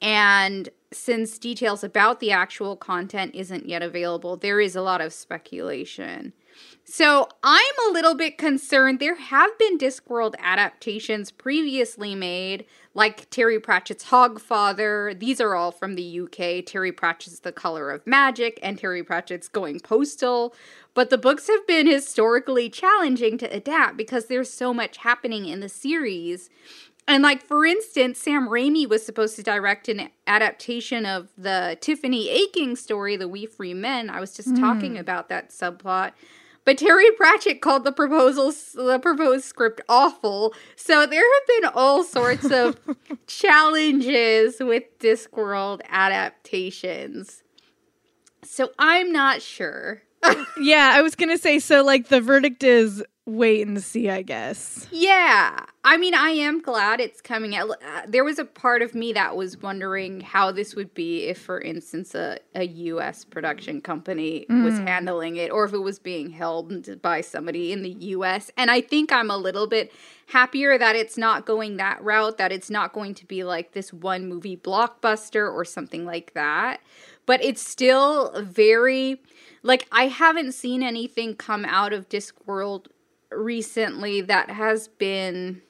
And 0.00 0.70
since 0.92 1.38
details 1.38 1.84
about 1.84 2.20
the 2.20 2.32
actual 2.32 2.74
content 2.76 3.34
isn't 3.34 3.68
yet 3.68 3.82
available, 3.82 4.36
there 4.36 4.60
is 4.60 4.74
a 4.74 4.82
lot 4.82 5.00
of 5.00 5.12
speculation. 5.12 6.32
So 6.88 7.28
I'm 7.42 7.74
a 7.88 7.92
little 7.92 8.14
bit 8.14 8.38
concerned. 8.38 9.00
There 9.00 9.16
have 9.16 9.58
been 9.58 9.76
Discworld 9.76 10.36
adaptations 10.38 11.32
previously 11.32 12.14
made, 12.14 12.64
like 12.94 13.28
Terry 13.28 13.58
Pratchett's 13.58 14.04
Hogfather. 14.04 15.18
These 15.18 15.40
are 15.40 15.56
all 15.56 15.72
from 15.72 15.96
the 15.96 16.20
UK. 16.20 16.64
Terry 16.64 16.92
Pratchett's 16.92 17.40
The 17.40 17.50
Color 17.50 17.90
of 17.90 18.06
Magic 18.06 18.60
and 18.62 18.78
Terry 18.78 19.02
Pratchett's 19.02 19.48
Going 19.48 19.80
Postal. 19.80 20.54
But 20.94 21.10
the 21.10 21.18
books 21.18 21.48
have 21.48 21.66
been 21.66 21.88
historically 21.88 22.70
challenging 22.70 23.36
to 23.38 23.46
adapt 23.46 23.96
because 23.96 24.26
there's 24.26 24.50
so 24.50 24.72
much 24.72 24.98
happening 24.98 25.44
in 25.46 25.58
the 25.58 25.68
series. 25.68 26.50
And 27.08 27.24
like 27.24 27.44
for 27.44 27.66
instance, 27.66 28.20
Sam 28.20 28.48
Raimi 28.48 28.88
was 28.88 29.04
supposed 29.04 29.34
to 29.36 29.42
direct 29.42 29.88
an 29.88 30.10
adaptation 30.28 31.04
of 31.04 31.30
the 31.36 31.78
Tiffany 31.80 32.28
Aching 32.30 32.76
story, 32.76 33.16
The 33.16 33.28
Wee 33.28 33.46
Free 33.46 33.74
Men. 33.74 34.08
I 34.08 34.20
was 34.20 34.36
just 34.36 34.50
mm. 34.50 34.60
talking 34.60 34.96
about 34.96 35.28
that 35.28 35.50
subplot. 35.50 36.12
But 36.66 36.78
Terry 36.78 37.08
Pratchett 37.12 37.60
called 37.62 37.84
the 37.84 37.92
proposal 37.92 38.52
the 38.74 38.98
proposed 38.98 39.44
script 39.44 39.80
awful. 39.88 40.52
So 40.74 41.06
there 41.06 41.22
have 41.22 41.46
been 41.62 41.70
all 41.76 42.02
sorts 42.02 42.50
of 42.50 42.76
challenges 43.28 44.56
with 44.58 44.82
Discworld 44.98 45.80
adaptations. 45.88 47.44
So 48.42 48.70
I'm 48.80 49.12
not 49.12 49.42
sure. 49.42 50.02
yeah, 50.60 50.90
I 50.92 51.02
was 51.02 51.14
going 51.14 51.28
to 51.28 51.38
say 51.38 51.60
so 51.60 51.84
like 51.84 52.08
the 52.08 52.20
verdict 52.20 52.64
is 52.64 53.00
wait 53.26 53.66
and 53.66 53.82
see, 53.82 54.08
I 54.08 54.22
guess. 54.22 54.86
Yeah. 54.92 55.58
I 55.84 55.96
mean, 55.96 56.14
I 56.14 56.30
am 56.30 56.60
glad 56.60 57.00
it's 57.00 57.20
coming 57.20 57.56
out. 57.56 57.70
Uh, 57.70 58.02
there 58.06 58.24
was 58.24 58.38
a 58.38 58.44
part 58.44 58.82
of 58.82 58.94
me 58.94 59.12
that 59.14 59.36
was 59.36 59.60
wondering 59.60 60.20
how 60.20 60.52
this 60.52 60.76
would 60.76 60.94
be 60.94 61.24
if, 61.24 61.38
for 61.38 61.60
instance, 61.60 62.14
a, 62.14 62.38
a 62.54 62.64
U.S. 62.64 63.24
production 63.24 63.80
company 63.80 64.46
mm. 64.48 64.64
was 64.64 64.78
handling 64.78 65.36
it 65.36 65.50
or 65.50 65.64
if 65.64 65.72
it 65.72 65.78
was 65.78 65.98
being 65.98 66.30
held 66.30 67.02
by 67.02 67.20
somebody 67.20 67.72
in 67.72 67.82
the 67.82 67.90
U.S. 67.90 68.50
And 68.56 68.70
I 68.70 68.80
think 68.80 69.10
I'm 69.10 69.30
a 69.30 69.36
little 69.36 69.66
bit 69.66 69.92
happier 70.28 70.78
that 70.78 70.94
it's 70.94 71.18
not 71.18 71.46
going 71.46 71.78
that 71.78 72.02
route, 72.02 72.38
that 72.38 72.52
it's 72.52 72.70
not 72.70 72.92
going 72.92 73.14
to 73.14 73.26
be 73.26 73.42
like 73.42 73.72
this 73.72 73.92
one 73.92 74.28
movie 74.28 74.56
blockbuster 74.56 75.52
or 75.52 75.64
something 75.64 76.04
like 76.04 76.32
that. 76.34 76.80
But 77.26 77.42
it's 77.42 77.62
still 77.62 78.32
very. 78.40 79.20
Like, 79.62 79.88
I 79.90 80.06
haven't 80.06 80.52
seen 80.52 80.80
anything 80.80 81.34
come 81.34 81.64
out 81.64 81.92
of 81.92 82.08
Discworld 82.08 82.86
recently 83.30 84.20
that 84.22 84.50
has 84.50 84.88
been 84.88 85.62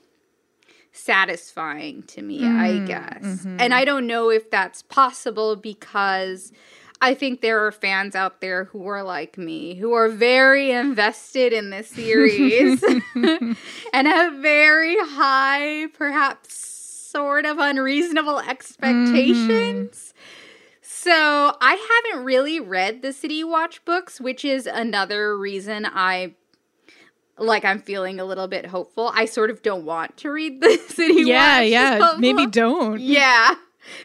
satisfying 0.93 2.03
to 2.05 2.23
me, 2.23 2.41
mm, 2.41 2.59
I 2.59 2.87
guess. 2.87 3.23
Mm-hmm. 3.23 3.57
And 3.61 3.75
I 3.75 3.85
don't 3.85 4.07
know 4.07 4.31
if 4.31 4.51
that's 4.51 4.83
possible 4.83 5.57
because 5.57 6.53
I 7.01 7.15
think 7.15 7.41
there 7.41 7.67
are 7.67 7.73
fans 7.73 8.15
out 8.15 8.41
there 8.41 8.65
who 8.65 8.87
are 8.87 9.03
like 9.03 9.37
me, 9.37 9.75
who 9.75 9.93
are 9.93 10.09
very 10.09 10.71
invested 10.71 11.53
in 11.53 11.71
this 11.71 11.89
series 11.89 12.83
and 13.15 13.57
have 13.93 14.35
very 14.35 14.97
high, 14.99 15.89
perhaps 15.89 16.55
sort 16.55 17.45
of 17.45 17.59
unreasonable 17.59 18.41
expectations. 18.41 20.15
Mm-hmm. 20.15 20.17
So 20.83 21.57
I 21.61 22.03
haven't 22.05 22.25
really 22.25 22.59
read 22.59 23.03
the 23.03 23.13
City 23.13 23.45
Watch 23.45 23.85
books, 23.85 24.21
which 24.21 24.45
is 24.45 24.67
another 24.67 25.39
reason 25.39 25.87
I 25.87 26.35
like 27.39 27.65
I'm 27.65 27.81
feeling 27.81 28.21
a 28.21 28.25
little 28.25 28.49
bit 28.49 28.67
hopeful. 28.67 29.11
I 29.15 29.27
sort 29.27 29.51
of 29.51 29.63
don't 29.63 29.85
want 29.85 30.17
to 30.19 30.31
read 30.31 30.61
this 30.61 30.87
City 30.89 31.23
Yeah, 31.23 31.61
yeah. 31.63 32.15
Maybe 32.19 32.47
don't. 32.51 33.01
Yeah. 33.01 33.55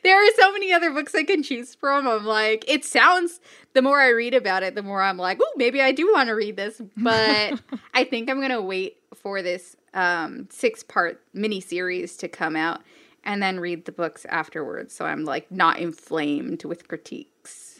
there 0.03 0.17
are 0.17 0.31
so 0.39 0.51
many 0.51 0.71
other 0.73 0.91
books 0.91 1.15
I 1.15 1.23
can 1.23 1.43
choose 1.43 1.75
from. 1.75 2.07
I'm 2.07 2.25
like, 2.25 2.65
it 2.67 2.85
sounds. 2.85 3.39
The 3.73 3.81
more 3.81 4.01
I 4.01 4.09
read 4.09 4.33
about 4.33 4.63
it, 4.63 4.75
the 4.75 4.83
more 4.83 5.01
I'm 5.01 5.17
like, 5.17 5.39
oh, 5.41 5.53
maybe 5.55 5.81
I 5.81 5.91
do 5.91 6.11
want 6.11 6.27
to 6.27 6.33
read 6.33 6.57
this. 6.57 6.81
But 6.97 7.59
I 7.93 8.03
think 8.03 8.29
I'm 8.29 8.41
gonna 8.41 8.61
wait 8.61 8.97
for 9.15 9.41
this 9.41 9.77
um, 9.93 10.47
six 10.49 10.83
part 10.83 11.21
mini 11.33 11.61
series 11.61 12.17
to 12.17 12.27
come 12.27 12.55
out 12.55 12.81
and 13.23 13.41
then 13.41 13.59
read 13.59 13.85
the 13.85 13.91
books 13.91 14.25
afterwards. 14.25 14.93
So 14.93 15.05
I'm 15.05 15.23
like 15.23 15.51
not 15.51 15.79
inflamed 15.79 16.63
with 16.65 16.87
critiques. 16.87 17.30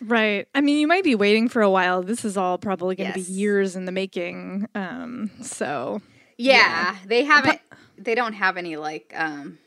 Right. 0.01 0.47
I 0.55 0.61
mean, 0.61 0.79
you 0.79 0.87
might 0.87 1.03
be 1.03 1.15
waiting 1.15 1.47
for 1.47 1.61
a 1.61 1.69
while. 1.69 2.01
This 2.01 2.25
is 2.25 2.35
all 2.37 2.57
probably 2.57 2.95
going 2.95 3.11
to 3.13 3.19
Yes. 3.19 3.27
be 3.27 3.33
years 3.33 3.75
in 3.75 3.85
the 3.85 3.91
making. 3.91 4.67
Um, 4.75 5.29
so 5.41 6.01
Yeah, 6.37 6.95
they 7.05 7.23
haven't. 7.23 7.59
They 7.97 8.15
don't 8.15 8.33
have 8.33 8.57
any 8.57 8.77
like 8.77 9.13
um 9.15 9.59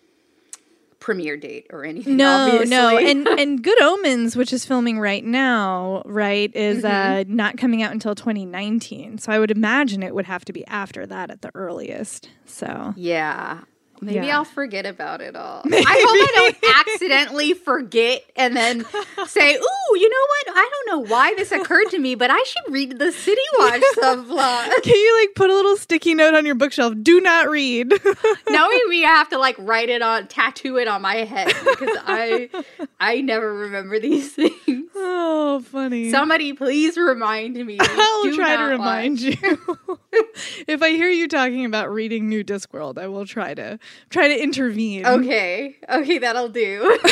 premiere 0.99 1.37
date 1.37 1.67
or 1.71 1.85
anything. 1.85 2.17
no, 2.17 2.63
no, 2.65 2.97
and 2.99 3.29
and 3.39 3.63
Good 3.63 3.81
Omens, 3.83 4.37
which 4.37 4.53
is 4.53 4.65
filming 4.65 4.99
right 4.99 5.25
now, 5.25 6.03
right, 6.07 6.51
is 6.57 6.83
Mm-hmm. 6.83 7.31
uh, 7.31 7.35
not 7.35 7.57
coming 7.59 7.83
out 7.83 7.93
until 7.93 8.15
2019. 8.15 9.19
So 9.19 9.31
I 9.31 9.39
would 9.39 9.51
imagine 9.51 10.03
it 10.03 10.15
would 10.15 10.25
have 10.27 10.45
to 10.47 10.53
be 10.53 10.67
after 10.67 11.07
that 11.07 11.31
at 11.31 11.43
the 11.43 11.51
earliest. 11.55 12.29
So 12.47 12.95
yeah. 12.97 13.61
Maybe 14.01 14.27
Yeah. 14.27 14.37
I'll 14.39 14.45
forget 14.45 14.87
about 14.87 15.21
it 15.21 15.37
all. 15.37 15.63
I 15.73 15.73
hope 15.73 15.85
I 15.85 16.33
don't 16.35 16.77
accidentally 16.89 17.55
forget 17.55 18.23
and 18.37 18.57
then 18.57 18.85
say, 19.27 19.55
"Ooh, 19.57 19.97
you 19.99 20.09
know 20.09 20.27
what? 20.29 20.57
I 20.57 20.71
don't 20.71 20.87
know 21.09 21.15
why 21.15 21.35
this 21.37 21.53
occurred 21.53 21.89
to 21.91 21.99
me, 21.99 22.15
but 22.15 22.31
I 22.31 22.43
should 22.43 22.73
read 22.73 22.99
the 22.99 23.13
City 23.13 23.41
Watch 23.59 23.83
subplot." 23.97 24.83
can 24.83 24.95
you 24.97 25.21
like 25.21 25.35
put 25.35 25.51
a 25.51 25.55
little 25.55 25.77
sticky 25.77 26.15
note 26.15 26.35
on 26.35 26.45
your 26.47 26.55
bookshelf? 26.55 26.95
Do 27.03 27.21
not 27.21 27.49
read. 27.49 27.89
now 28.49 28.69
maybe 28.69 29.05
I 29.05 29.09
have 29.09 29.29
to 29.31 29.39
like 29.39 29.57
write 29.59 29.89
it 29.89 30.03
on, 30.03 30.27
tattoo 30.29 30.77
it 30.79 30.89
on 30.89 31.03
my 31.03 31.17
head 31.17 31.47
because 31.49 31.97
I, 32.07 32.51
I 33.01 33.21
never 33.21 33.53
remember 33.55 33.99
these 34.01 34.33
things. 34.33 34.89
oh, 34.97 35.63
funny. 35.71 36.11
Somebody 36.11 36.53
please 36.53 36.97
remind 36.97 37.55
me. 37.65 37.79
I'll 37.81 38.23
Do 38.25 38.37
try 38.37 38.57
to 38.57 38.63
remind 38.65 39.21
watch. 39.21 39.43
you. 39.43 39.99
if 40.69 40.83
I 40.83 40.91
hear 40.91 41.09
you 41.09 41.29
talking 41.29 41.65
about 41.65 41.91
reading 41.91 42.29
New 42.29 42.45
Discworld, 42.45 42.99
I 42.99 43.09
will 43.09 43.27
try 43.27 43.55
to 43.55 43.79
try 44.11 44.29
to 44.29 44.43
intervene. 44.43 45.07
Okay, 45.07 45.77
okay, 45.89 46.19
that'll 46.19 46.49
do. 46.49 46.99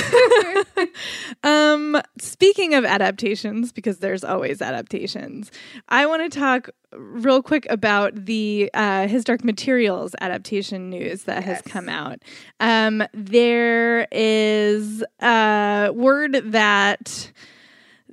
Um, 1.45 2.01
speaking 2.19 2.75
of 2.75 2.85
adaptations, 2.85 3.73
because 3.73 3.99
there's 3.99 4.23
always 4.23 4.63
adaptations, 4.63 5.51
I 5.89 6.07
want 6.07 6.31
to 6.31 6.39
talk 6.39 6.71
real 6.93 7.43
quick 7.43 7.67
about 7.71 8.27
the 8.27 8.71
uh, 8.75 9.09
His 9.09 9.25
Dark 9.25 9.43
Materials 9.45 10.15
adaptation 10.21 10.91
news 10.91 11.25
that 11.25 11.43
has 11.43 11.63
come 11.63 11.89
out. 11.89 12.21
Um, 12.61 13.03
there 13.13 14.07
is 14.13 15.03
uh, 15.21 15.91
word 15.95 16.53
that 16.53 17.33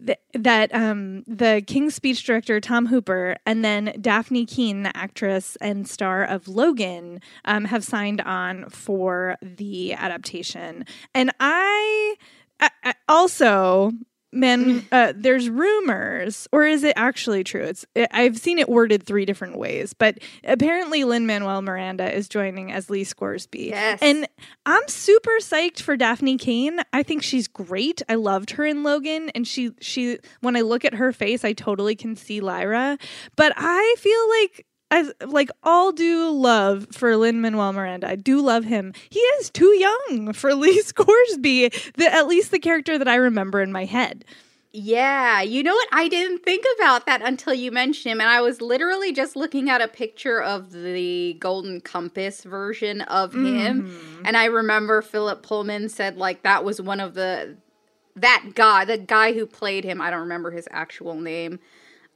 th- 0.06 0.20
that 0.34 0.74
um, 0.74 1.24
the 1.28 1.64
King's 1.66 1.96
Speech 1.96 2.24
director 2.24 2.60
Tom 2.60 2.88
Hooper 2.88 3.36
and 3.46 3.64
then 3.64 3.88
Dafne 3.98 4.48
Keen, 4.48 4.84
the 4.84 4.96
actress 4.96 5.56
and 5.62 5.88
star 5.88 6.24
of 6.24 6.48
Logan, 6.48 7.22
um, 7.46 7.66
have 7.66 7.84
signed 7.84 8.22
on 8.22 8.70
for 8.70 9.38
the 9.42 9.94
adaptation. 9.94 10.86
And 11.14 11.32
I, 11.40 12.16
I, 12.60 12.70
I 12.84 12.94
also. 13.08 13.92
Man, 14.32 14.86
uh, 14.92 15.14
there's 15.16 15.50
rumors, 15.50 16.48
or 16.52 16.64
is 16.66 16.84
it 16.84 16.94
actually 16.96 17.44
true? 17.44 17.64
It's 17.64 17.86
it, 17.96 18.10
I've 18.12 18.38
seen 18.38 18.60
it 18.60 18.70
worded 18.70 19.04
three 19.04 19.26
different 19.26 19.58
ways, 19.58 19.94
but 19.94 20.20
apparently 20.44 21.04
Lin 21.04 21.26
Manuel 21.26 21.64
Miranda 21.64 22.14
is 22.16 22.30
joining 22.30 22.72
as 22.72 22.92
Lee 22.92 23.04
Scoresby, 23.04 23.70
Yes. 23.70 24.00
and 24.04 24.28
I'm 24.68 24.88
super 24.88 25.32
psyched 25.42 25.82
for 25.82 25.98
Dafne 25.98 26.38
Kane. 26.40 26.80
I 26.94 27.02
think 27.02 27.24
she's 27.24 27.48
great. 27.48 28.04
I 28.08 28.16
loved 28.16 28.52
her 28.52 28.66
in 28.66 28.84
Logan, 28.84 29.30
and 29.34 29.48
she 29.48 29.72
she 29.82 30.20
when 30.42 30.56
I 30.56 30.62
look 30.62 30.86
at 30.86 30.94
her 30.94 31.12
face, 31.12 31.44
I 31.44 31.54
totally 31.54 31.96
can 31.96 32.16
see 32.16 32.40
Lyra. 32.40 33.00
But 33.36 33.54
I 33.58 33.96
feel 33.98 34.30
like 34.42 34.66
as 34.92 35.12
like 35.26 35.50
all 35.64 35.92
do 35.92 36.30
love 36.30 36.88
for 36.92 37.16
Lin 37.16 37.42
Manuel 37.42 37.74
Miranda. 37.74 38.10
I 38.10 38.16
do 38.16 38.42
love 38.42 38.64
him. 38.64 38.94
He 39.10 39.20
is 39.20 39.50
too 39.50 39.76
young 39.78 40.34
for 40.34 40.54
Lee 40.56 40.82
Scoresby, 40.82 41.70
the 41.96 42.14
at 42.14 42.28
least 42.28 42.52
the 42.52 42.60
character 42.60 42.98
that 42.98 43.08
I 43.08 43.16
remember 43.16 43.62
in 43.62 43.72
my 43.72 43.86
head. 43.86 44.26
Yeah, 44.72 45.42
you 45.42 45.64
know 45.64 45.74
what? 45.74 45.88
I 45.92 46.08
didn't 46.08 46.44
think 46.44 46.64
about 46.78 47.08
that 47.08 47.24
until 47.24 47.56
you 47.56 47.72
mentioned 47.72 48.12
him, 48.12 48.22
and 48.22 48.30
I 48.30 48.42
was 48.42 48.62
literally 48.62 49.12
just 49.12 49.36
looking 49.36 49.68
at 49.68 49.82
a 49.82 49.88
picture 49.88 50.44
of 50.44 50.72
the 50.72 51.36
Golden 51.40 51.82
Compass 51.82 52.44
version 52.44 53.02
of 53.02 53.34
him, 53.34 53.90
mm-hmm. 53.90 54.26
and 54.26 54.38
I 54.38 54.46
remember 54.46 55.02
Philip 55.02 55.42
Pullman 55.42 55.90
said 55.90 56.18
like 56.18 56.44
that 56.44 56.64
was 56.64 56.80
one 56.80 57.00
of 57.00 57.16
the 57.16 57.58
that 58.16 58.52
guy, 58.54 58.86
the 58.86 59.00
guy 59.00 59.34
who 59.34 59.48
played 59.48 59.84
him. 59.84 60.02
I 60.02 60.12
don't 60.12 60.22
remember 60.22 60.52
his 60.52 60.68
actual 60.72 61.16
name. 61.16 61.60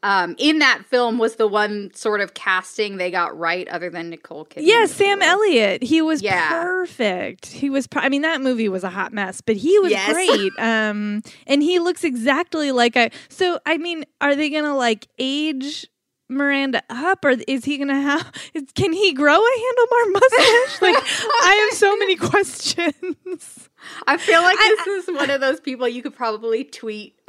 Um, 0.04 0.36
in 0.38 0.60
that 0.60 0.84
film 0.90 1.18
was 1.18 1.38
the 1.38 1.48
one 1.48 1.90
sort 1.96 2.20
of 2.22 2.34
casting 2.34 2.98
they 2.98 3.10
got 3.10 3.38
right, 3.38 3.68
other 3.70 3.90
than 3.90 4.10
Nicole 4.10 4.46
Kidman. 4.46 4.64
Yeah, 4.66 4.86
Sam. 4.86 5.22
Elliott. 5.22 5.82
He 5.82 6.02
was 6.02 6.22
Yeah. 6.22 6.50
perfect. 6.62 7.46
He 7.48 7.70
was. 7.70 7.88
I 7.96 8.10
mean, 8.10 8.22
that 8.24 8.42
movie 8.42 8.68
was 8.70 8.84
a 8.84 8.90
hot 8.90 9.14
mess, 9.14 9.40
but 9.42 9.56
he 9.56 9.80
was 9.80 9.92
Yes. 9.92 10.12
great. 10.12 10.52
Um, 10.60 11.24
and 11.48 11.64
he 11.64 11.80
looks 11.80 12.04
exactly 12.04 12.72
like 12.74 12.98
I. 12.98 13.12
So, 13.30 13.60
I 13.66 13.78
mean, 13.78 14.04
are 14.22 14.36
they 14.36 14.50
gonna 14.50 14.76
like 14.76 15.08
age 15.18 15.88
Miranda 16.30 16.82
up, 16.90 17.24
or 17.24 17.36
is 17.48 17.64
he 17.66 17.78
gonna 17.78 18.00
have? 18.02 18.30
Is, 18.54 18.64
can 18.76 18.92
he 18.92 19.14
grow 19.14 19.36
a 19.36 19.38
handlebar 19.38 20.12
mustache? 20.14 20.82
like, 20.82 20.96
I 20.96 21.68
have 21.70 21.78
so 21.78 21.96
many 21.98 22.16
questions. 22.18 23.70
I 24.08 24.18
feel 24.18 24.42
like 24.42 24.58
this 24.58 24.88
is 24.88 25.08
one 25.16 25.30
of 25.30 25.40
those 25.42 25.60
people 25.60 25.88
you 25.88 26.02
could 26.04 26.16
probably 26.16 26.64
tweet. 26.66 27.20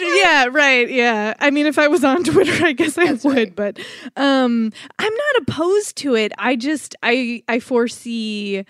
Yeah, 0.00 0.46
right. 0.50 0.88
Yeah. 0.90 1.34
I 1.38 1.50
mean, 1.50 1.66
if 1.66 1.78
I 1.78 1.88
was 1.88 2.04
on 2.04 2.24
Twitter, 2.24 2.64
I 2.64 2.72
guess 2.72 2.96
I 2.98 3.06
That's 3.06 3.24
would, 3.24 3.36
right. 3.36 3.54
but 3.56 3.78
um, 4.16 4.72
I'm 4.98 5.12
not 5.14 5.42
opposed 5.42 5.96
to 5.98 6.14
it. 6.14 6.32
I 6.38 6.56
just 6.56 6.94
I 7.02 7.42
I 7.48 7.60
foresee 7.60 8.64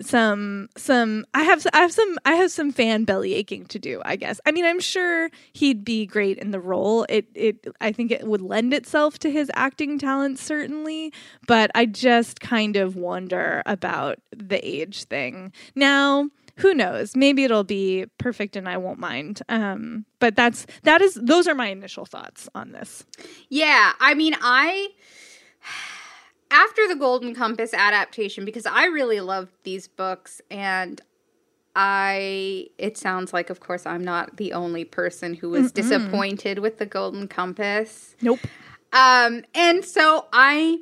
some 0.00 0.68
some 0.76 1.24
I 1.34 1.44
have 1.44 1.64
I 1.72 1.78
have 1.78 1.92
some 1.92 2.18
I 2.24 2.34
have 2.34 2.50
some 2.50 2.72
fan 2.72 3.04
belly 3.04 3.34
aching 3.34 3.66
to 3.66 3.78
do. 3.78 4.02
I 4.04 4.16
guess. 4.16 4.40
I 4.44 4.50
mean, 4.50 4.64
I'm 4.64 4.80
sure 4.80 5.30
he'd 5.52 5.84
be 5.84 6.06
great 6.06 6.38
in 6.38 6.50
the 6.50 6.58
role. 6.60 7.06
It 7.08 7.26
it 7.34 7.66
I 7.80 7.92
think 7.92 8.10
it 8.10 8.26
would 8.26 8.42
lend 8.42 8.74
itself 8.74 9.18
to 9.20 9.30
his 9.30 9.50
acting 9.54 9.98
talent 9.98 10.38
certainly, 10.40 11.12
but 11.46 11.70
I 11.76 11.86
just 11.86 12.40
kind 12.40 12.76
of 12.76 12.96
wonder 12.96 13.62
about 13.66 14.18
the 14.36 14.58
age 14.66 15.04
thing 15.04 15.52
now 15.76 16.28
who 16.56 16.74
knows? 16.74 17.16
Maybe 17.16 17.44
it'll 17.44 17.64
be 17.64 18.06
perfect 18.18 18.56
and 18.56 18.68
i 18.68 18.76
won't 18.76 18.98
mind. 18.98 19.42
Um 19.48 20.04
but 20.18 20.36
that's 20.36 20.66
that 20.82 21.02
is 21.02 21.14
those 21.14 21.48
are 21.48 21.54
my 21.54 21.68
initial 21.68 22.06
thoughts 22.06 22.48
on 22.54 22.72
this. 22.72 23.04
Yeah, 23.48 23.92
I 24.00 24.14
mean, 24.14 24.36
I 24.40 24.88
after 26.50 26.86
the 26.88 26.94
Golden 26.94 27.34
Compass 27.34 27.74
adaptation 27.74 28.44
because 28.44 28.66
I 28.66 28.86
really 28.86 29.20
loved 29.20 29.52
these 29.64 29.88
books 29.88 30.40
and 30.50 31.00
I 31.76 32.68
it 32.78 32.96
sounds 32.96 33.32
like 33.32 33.50
of 33.50 33.60
course 33.60 33.84
I'm 33.84 34.04
not 34.04 34.36
the 34.36 34.52
only 34.52 34.84
person 34.84 35.34
who 35.34 35.50
was 35.50 35.72
disappointed 35.72 36.60
with 36.60 36.78
the 36.78 36.86
Golden 36.86 37.26
Compass. 37.26 38.14
nope. 38.22 38.38
Um 38.92 39.42
and 39.54 39.84
so 39.84 40.26
I 40.32 40.78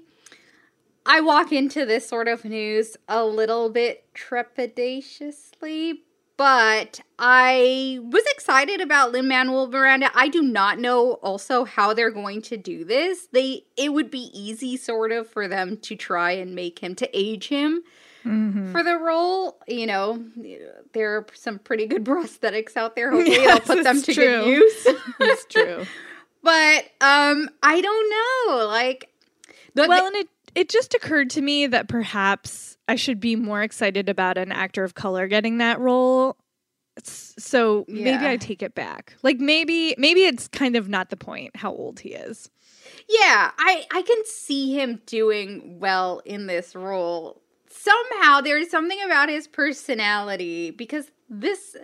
I 1.04 1.20
walk 1.20 1.52
into 1.52 1.84
this 1.84 2.08
sort 2.08 2.28
of 2.28 2.44
news 2.44 2.96
a 3.08 3.24
little 3.24 3.70
bit 3.70 4.04
trepidatiously, 4.14 5.98
but 6.36 7.00
I 7.18 7.98
was 8.02 8.24
excited 8.26 8.80
about 8.80 9.12
Lin 9.12 9.28
Manuel 9.28 9.68
Miranda. 9.68 10.10
I 10.14 10.28
do 10.28 10.42
not 10.42 10.78
know 10.78 11.14
also 11.14 11.64
how 11.64 11.92
they're 11.94 12.10
going 12.10 12.42
to 12.42 12.56
do 12.56 12.84
this. 12.84 13.26
They 13.32 13.64
it 13.76 13.92
would 13.92 14.10
be 14.10 14.30
easy 14.32 14.76
sort 14.76 15.12
of 15.12 15.28
for 15.28 15.48
them 15.48 15.76
to 15.78 15.96
try 15.96 16.32
and 16.32 16.54
make 16.54 16.78
him 16.78 16.94
to 16.96 17.08
age 17.18 17.48
him 17.48 17.82
for 18.22 18.84
the 18.84 18.96
role. 18.96 19.58
You 19.66 19.86
know, 19.86 20.24
there 20.92 21.16
are 21.16 21.26
some 21.34 21.58
pretty 21.58 21.86
good 21.86 22.04
prosthetics 22.06 22.76
out 22.76 22.94
there. 22.94 23.10
Hopefully, 23.10 23.38
they'll 23.38 23.60
put 23.60 23.82
them 23.82 24.02
to 24.02 24.14
true. 24.14 24.24
good 24.24 24.46
use. 24.46 24.86
it's 25.20 25.44
true 25.46 25.84
but 26.42 26.84
um, 27.00 27.48
I 27.62 27.80
don't 27.80 28.10
know. 28.10 28.66
Like, 28.66 29.10
well 29.74 30.06
and 30.06 30.16
it 30.16 30.28
it 30.54 30.68
just 30.68 30.94
occurred 30.94 31.30
to 31.30 31.40
me 31.40 31.66
that 31.66 31.88
perhaps 31.88 32.76
i 32.88 32.94
should 32.94 33.20
be 33.20 33.36
more 33.36 33.62
excited 33.62 34.08
about 34.08 34.36
an 34.38 34.52
actor 34.52 34.84
of 34.84 34.94
color 34.94 35.26
getting 35.28 35.58
that 35.58 35.78
role 35.80 36.36
so 37.02 37.84
maybe 37.88 38.10
Yeah. 38.10 38.30
i 38.30 38.36
take 38.36 38.62
it 38.62 38.74
back 38.74 39.14
like 39.22 39.38
maybe 39.38 39.94
maybe 39.98 40.24
it's 40.24 40.48
kind 40.48 40.76
of 40.76 40.88
not 40.88 41.10
the 41.10 41.16
point 41.16 41.56
how 41.56 41.72
old 41.72 42.00
he 42.00 42.10
is 42.10 42.50
Yeah, 43.08 43.50
I 43.58 43.84
I 43.92 44.02
can 44.02 44.24
see 44.26 44.74
him 44.78 45.00
doing 45.06 45.78
well 45.80 46.20
in 46.24 46.46
this 46.48 46.74
role. 46.74 47.40
Somehow 47.70 48.40
there's 48.40 48.70
something 48.70 48.98
about 49.04 49.28
his 49.28 49.46
personality 49.48 50.70
because 50.72 51.06
this 51.30 51.76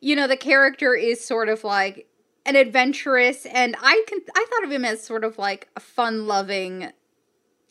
you 0.00 0.14
know, 0.14 0.26
the 0.28 0.36
character 0.36 0.94
is 0.94 1.24
sort 1.24 1.48
of 1.48 1.64
like 1.64 2.06
an 2.46 2.54
adventurous 2.56 3.44
and 3.46 3.74
I 3.80 4.04
can 4.08 4.20
I 4.34 4.46
thought 4.48 4.64
of 4.64 4.70
him 4.70 4.84
as 4.84 5.02
sort 5.02 5.24
of 5.24 5.36
like 5.36 5.68
a 5.76 5.80
fun-loving 5.80 6.92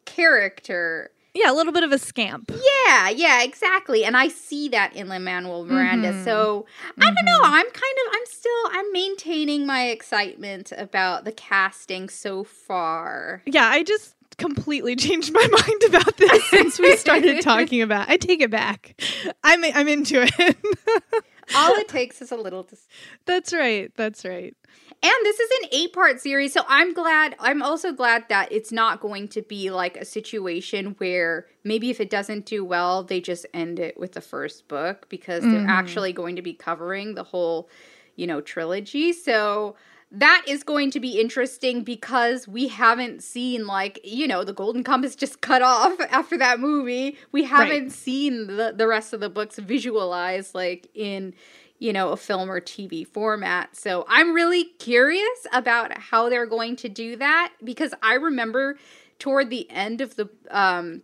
character 0.05 1.11
Yeah, 1.35 1.51
a 1.51 1.53
little 1.53 1.73
bit 1.73 1.83
of 1.83 1.91
a 1.91 1.97
scamp. 1.97 2.49
Yeah, 2.87 3.09
yeah, 3.09 3.43
exactly. 3.43 4.05
And 4.05 4.15
I 4.15 4.29
see 4.29 4.69
that 4.69 4.95
in 4.95 5.09
Lin 5.09 5.25
Manuel 5.25 5.65
Miranda. 5.65 6.13
Mm-hmm. 6.13 6.23
So 6.23 6.65
I 6.97 7.05
don't 7.05 7.25
know. 7.25 7.41
Mm-hmm. 7.41 7.53
I'm 7.53 7.65
kind 7.65 7.97
of, 8.07 8.13
I'm 8.13 8.25
still, 8.25 8.51
I'm 8.71 8.91
maintaining 8.93 9.65
my 9.65 9.87
excitement 9.89 10.71
about 10.77 11.25
the 11.25 11.33
casting 11.33 12.07
so 12.07 12.45
far. 12.45 13.41
Yeah, 13.45 13.67
I 13.67 13.83
just 13.83 14.14
completely 14.37 14.95
changed 14.95 15.33
my 15.33 15.47
mind 15.51 15.83
about 15.87 16.17
this 16.17 16.43
since 16.49 16.79
we 16.79 16.95
started 16.95 17.41
talking 17.41 17.81
about. 17.83 18.09
I 18.09 18.17
take 18.17 18.41
it 18.41 18.51
back. 18.51 19.01
I'm 19.43 19.63
I'm 19.63 19.87
into 19.87 20.23
it. 20.23 20.57
All 21.55 21.73
it 21.75 21.87
takes 21.87 22.21
is 22.21 22.31
a 22.31 22.35
little. 22.35 22.63
Dis- 22.63 22.87
that's 23.25 23.53
right. 23.53 23.91
That's 23.95 24.25
right. 24.25 24.55
And 25.03 25.13
this 25.23 25.39
is 25.39 25.49
an 25.61 25.69
eight 25.73 25.93
part 25.93 26.19
series, 26.19 26.53
so 26.53 26.63
I'm 26.67 26.93
glad. 26.93 27.35
I'm 27.39 27.61
also 27.61 27.91
glad 27.91 28.25
that 28.29 28.51
it's 28.51 28.71
not 28.71 29.01
going 29.01 29.27
to 29.29 29.43
be 29.43 29.69
like 29.69 29.97
a 29.97 30.05
situation 30.05 30.95
where 30.97 31.45
maybe 31.63 31.91
if 31.91 31.99
it 31.99 32.09
doesn't 32.09 32.47
do 32.47 32.65
well, 32.65 33.03
they 33.03 33.21
just 33.21 33.45
end 33.53 33.79
it 33.79 33.99
with 33.99 34.13
the 34.13 34.21
first 34.21 34.67
book 34.67 35.07
because 35.09 35.43
mm-hmm. 35.43 35.53
they're 35.53 35.69
actually 35.69 36.13
going 36.13 36.37
to 36.37 36.41
be 36.41 36.53
covering 36.53 37.13
the 37.13 37.23
whole, 37.23 37.69
you 38.15 38.25
know, 38.25 38.41
trilogy. 38.41 39.13
So 39.13 39.75
that 40.19 40.43
is 40.47 40.63
going 40.63 40.91
to 40.91 40.99
be 40.99 41.19
interesting 41.19 41.83
because 41.83 42.47
we 42.47 42.67
haven't 42.67 43.21
seen 43.21 43.67
like 43.67 43.99
you 44.03 44.27
know 44.27 44.43
the 44.43 44.53
golden 44.53 44.83
compass 44.83 45.15
just 45.25 45.41
cut 45.41 45.61
off 45.61 45.99
after 46.09 46.37
that 46.37 46.59
movie 46.59 47.17
we 47.31 47.43
haven't 47.43 47.83
right. 47.83 47.91
seen 47.91 48.47
the, 48.47 48.73
the 48.75 48.87
rest 48.87 49.13
of 49.13 49.19
the 49.19 49.29
books 49.29 49.57
visualized 49.57 50.55
like 50.55 50.87
in 50.93 51.33
you 51.79 51.91
know 51.91 52.09
a 52.09 52.17
film 52.17 52.49
or 52.49 52.61
tv 52.61 53.05
format 53.05 53.75
so 53.75 54.05
i'm 54.07 54.33
really 54.33 54.65
curious 54.79 55.47
about 55.51 55.97
how 55.97 56.29
they're 56.29 56.45
going 56.45 56.75
to 56.75 56.87
do 56.87 57.15
that 57.15 57.51
because 57.63 57.93
i 58.01 58.13
remember 58.13 58.77
toward 59.19 59.49
the 59.49 59.69
end 59.69 60.01
of 60.01 60.15
the 60.15 60.29
um 60.49 61.01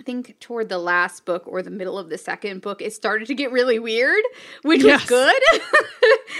I 0.00 0.02
think 0.02 0.40
toward 0.40 0.70
the 0.70 0.78
last 0.78 1.26
book 1.26 1.42
or 1.46 1.62
the 1.62 1.70
middle 1.70 1.98
of 1.98 2.08
the 2.08 2.16
second 2.16 2.62
book, 2.62 2.80
it 2.80 2.94
started 2.94 3.28
to 3.28 3.34
get 3.34 3.52
really 3.52 3.78
weird, 3.78 4.24
which 4.62 4.82
yes. 4.82 5.02
was 5.02 5.08
good. 5.10 5.42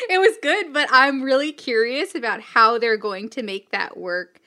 it 0.09 0.19
was 0.19 0.35
good, 0.41 0.73
but 0.73 0.89
I'm 0.91 1.23
really 1.23 1.53
curious 1.53 2.15
about 2.15 2.41
how 2.41 2.79
they're 2.79 2.97
going 2.97 3.29
to 3.31 3.43
make 3.43 3.71
that 3.71 3.99
work 3.99 4.41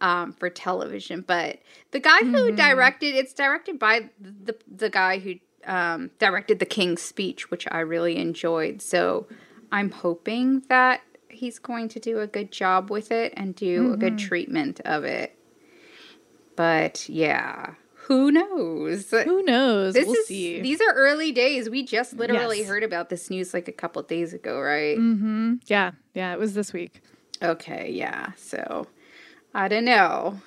um, 0.00 0.32
for 0.32 0.50
television. 0.50 1.22
But 1.24 1.60
the 1.92 2.00
guy 2.00 2.18
who 2.18 2.32
mm-hmm. 2.32 2.56
directed, 2.56 3.14
it's 3.14 3.32
directed 3.32 3.78
by 3.78 4.10
the 4.20 4.56
the 4.66 4.90
guy 4.90 5.20
who 5.20 5.34
um, 5.64 6.10
directed 6.18 6.58
The 6.58 6.66
King's 6.66 7.02
Speech, 7.02 7.52
which 7.52 7.68
I 7.70 7.78
really 7.80 8.16
enjoyed. 8.16 8.82
So 8.82 9.28
I'm 9.70 9.92
hoping 9.92 10.64
that 10.68 11.02
he's 11.28 11.60
going 11.60 11.88
to 11.90 12.00
do 12.00 12.18
a 12.18 12.26
good 12.26 12.50
job 12.50 12.90
with 12.90 13.12
it 13.12 13.32
and 13.36 13.54
do 13.54 13.84
mm-hmm. 13.84 13.94
a 13.94 13.96
good 13.96 14.16
mm-hmm. 14.16 14.26
treatment 14.26 14.80
of 14.80 15.04
it. 15.04 15.38
But 16.56 17.08
yeah, 17.08 17.74
who 18.06 18.30
knows? 18.30 19.10
Who 19.10 19.42
knows? 19.42 19.94
This 19.94 20.06
we'll 20.06 20.14
is 20.14 20.26
see. 20.26 20.60
these 20.60 20.80
are 20.80 20.92
early 20.92 21.32
days. 21.32 21.68
We 21.68 21.84
just 21.84 22.14
literally 22.14 22.60
yes. 22.60 22.68
heard 22.68 22.84
about 22.84 23.08
this 23.08 23.30
news 23.30 23.52
like 23.52 23.66
a 23.66 23.72
couple 23.72 24.00
days 24.02 24.32
ago, 24.32 24.60
right? 24.60 24.96
Mm-hmm. 24.96 25.54
Yeah, 25.66 25.90
yeah, 26.14 26.32
it 26.32 26.38
was 26.38 26.54
this 26.54 26.72
week. 26.72 27.02
Okay, 27.42 27.90
yeah. 27.90 28.30
So 28.36 28.86
I 29.52 29.66
don't 29.66 29.84
know. 29.84 30.40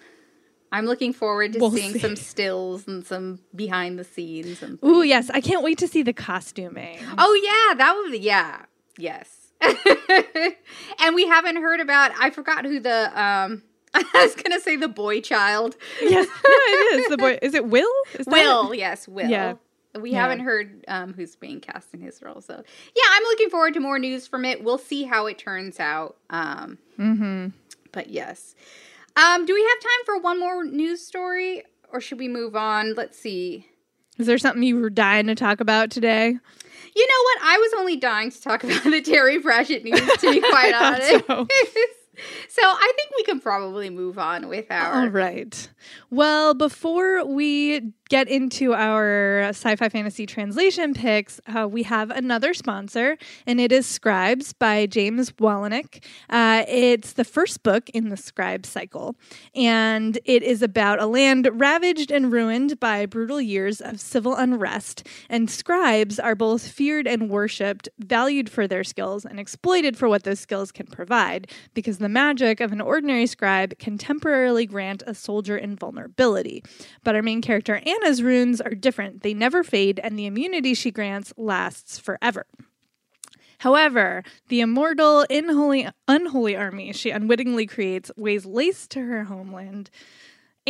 I'm 0.72 0.86
looking 0.86 1.12
forward 1.12 1.54
to 1.54 1.60
we'll 1.60 1.72
seeing 1.72 1.94
see. 1.94 2.00
some 2.00 2.16
stills 2.16 2.88
and 2.88 3.06
some 3.06 3.40
behind 3.54 4.00
the 4.00 4.06
scenes. 4.06 4.64
And 4.64 4.80
Ooh, 4.84 5.04
yes, 5.04 5.30
I 5.32 5.42
can't 5.42 5.64
wait 5.64 5.80
to 5.80 5.88
see 5.88 6.02
the 6.02 6.14
costuming. 6.14 7.00
Oh 7.18 7.34
yeah, 7.44 7.76
that 7.76 7.94
would 7.96 8.12
be 8.12 8.20
yeah, 8.20 8.66
yes. 8.98 9.52
and 9.62 11.14
we 11.14 11.28
haven't 11.28 11.58
heard 11.58 11.82
about. 11.82 12.12
I 12.18 12.30
forgot 12.30 12.64
who 12.64 12.80
the 12.80 13.22
um 13.22 13.64
I 13.94 14.06
was 14.14 14.36
gonna 14.36 14.60
say 14.60 14.76
the 14.76 14.88
boy 14.88 15.22
child. 15.22 15.76
Yes, 16.02 16.28
no, 16.28 16.34
it 16.46 17.02
is 17.02 17.10
the 17.10 17.18
boy. 17.18 17.40
Is 17.42 17.54
it 17.54 17.66
Will? 17.66 17.92
Is 18.18 18.28
Will, 18.28 18.74
yes, 18.74 19.08
Will. 19.08 19.30
Yeah. 19.30 19.56
We 20.00 20.12
yeah. 20.12 20.22
haven't 20.22 20.42
heard 20.42 20.86
um, 20.88 21.14
who's 21.14 21.36
being 21.36 21.60
cast 21.60 21.96
in 21.96 22.02
his 22.02 22.22
role, 22.22 22.42
so 22.42 22.54
yeah, 22.54 23.04
I'm 23.12 23.24
looking 23.24 23.50
forward 23.50 23.74
to 23.74 23.80
more 23.80 23.98
news 23.98 24.28
from 24.28 24.46
it. 24.46 24.64
We'll 24.64 24.78
see 24.78 25.04
how 25.04 25.26
it 25.26 25.40
turns 25.40 25.80
out. 25.80 26.18
Um, 26.30 26.78
mm-hmm. 27.00 27.48
But 27.92 28.10
yes, 28.12 28.54
um, 29.16 29.48
do 29.48 29.54
we 29.54 29.62
have 29.62 29.80
time 29.80 30.06
for 30.06 30.20
one 30.20 30.40
more 30.40 30.64
news 30.64 31.06
story, 31.06 31.64
or 31.92 32.00
should 32.00 32.20
we 32.20 32.28
move 32.28 32.56
on? 32.56 32.94
Let's 32.94 33.18
see. 33.18 33.68
Is 34.20 34.28
there 34.28 34.38
something 34.38 34.62
you 34.62 34.80
were 34.80 34.92
dying 34.92 35.26
to 35.28 35.36
talk 35.36 35.60
about 35.60 35.90
today? 35.90 36.28
You 36.96 37.08
know 37.08 37.24
what? 37.24 37.38
I 37.44 37.58
was 37.58 37.74
only 37.80 37.96
dying 37.96 38.30
to 38.32 38.42
talk 38.42 38.64
about 38.66 38.84
the 38.84 39.02
Terry 39.02 39.40
Pratchett 39.40 39.84
news, 39.84 40.00
to 40.00 40.32
be 40.32 40.40
quite 40.40 40.74
honest. 40.76 41.50
So. 42.48 42.62
I 42.64 42.94
think 42.96 43.12
we 43.18 43.24
can 43.24 43.40
probably 43.40 43.90
move 43.90 44.18
on 44.18 44.48
with 44.48 44.72
our. 44.72 45.02
All 45.02 45.08
right. 45.08 45.70
Well, 46.12 46.56
before 46.56 47.24
we 47.24 47.94
get 48.10 48.28
into 48.28 48.74
our 48.74 49.42
sci 49.50 49.76
fi 49.76 49.90
fantasy 49.90 50.26
translation 50.26 50.96
picks, 50.96 51.40
uh, 51.46 51.68
we 51.68 51.84
have 51.84 52.10
another 52.10 52.56
sponsor, 52.56 53.16
and 53.46 53.62
it 53.62 53.72
is 53.72 53.86
Scribes 53.86 54.52
by 54.52 54.88
James 54.88 55.30
Wolanyk. 55.34 56.04
Uh, 56.28 56.66
it's 56.68 57.14
the 57.14 57.24
first 57.24 57.62
book 57.62 57.92
in 57.92 58.10
the 58.10 58.18
Scribe 58.18 58.66
cycle, 58.66 59.16
and 59.54 60.18
it 60.26 60.42
is 60.42 60.64
about 60.64 61.00
a 61.00 61.06
land 61.06 61.48
ravaged 61.54 62.10
and 62.10 62.32
ruined 62.32 62.80
by 62.80 63.06
brutal 63.06 63.40
years 63.40 63.80
of 63.80 64.00
civil 64.00 64.36
unrest. 64.36 65.06
And 65.30 65.48
scribes 65.48 66.18
are 66.18 66.34
both 66.34 66.68
feared 66.68 67.06
and 67.06 67.30
worshipped, 67.30 67.88
valued 68.00 68.50
for 68.50 68.68
their 68.68 68.84
skills, 68.84 69.26
and 69.26 69.40
exploited 69.40 69.96
for 69.96 70.10
what 70.10 70.24
those 70.24 70.40
skills 70.40 70.72
can 70.72 70.88
provide, 70.88 71.52
because 71.76 72.00
the 72.00 72.10
magic 72.10 72.62
of 72.62 72.72
an 72.72 72.82
ordinary 72.82 73.28
scribe 73.28 73.78
can 73.78 74.00
temporarily 74.00 74.66
grant 74.66 75.04
a 75.06 75.14
soldier 75.14 75.56
invulnerability. 75.56 75.99
But 77.04 77.16
our 77.16 77.22
main 77.22 77.42
character, 77.42 77.82
Anna's 77.86 78.24
runes 78.24 78.62
are 78.62 78.76
different. 78.76 79.22
They 79.22 79.34
never 79.34 79.64
fade, 79.64 80.00
and 80.04 80.18
the 80.18 80.26
immunity 80.26 80.74
she 80.74 80.92
grants 80.92 81.34
lasts 81.38 82.00
forever. 82.00 82.46
However, 83.60 84.24
the 84.48 84.62
immortal, 84.62 85.26
unholy, 85.30 85.88
unholy 86.08 86.56
army 86.56 86.94
she 86.94 87.10
unwittingly 87.10 87.66
creates 87.66 88.10
weighs 88.16 88.46
lace 88.46 88.88
to 88.88 89.02
her 89.02 89.26
homeland 89.26 89.90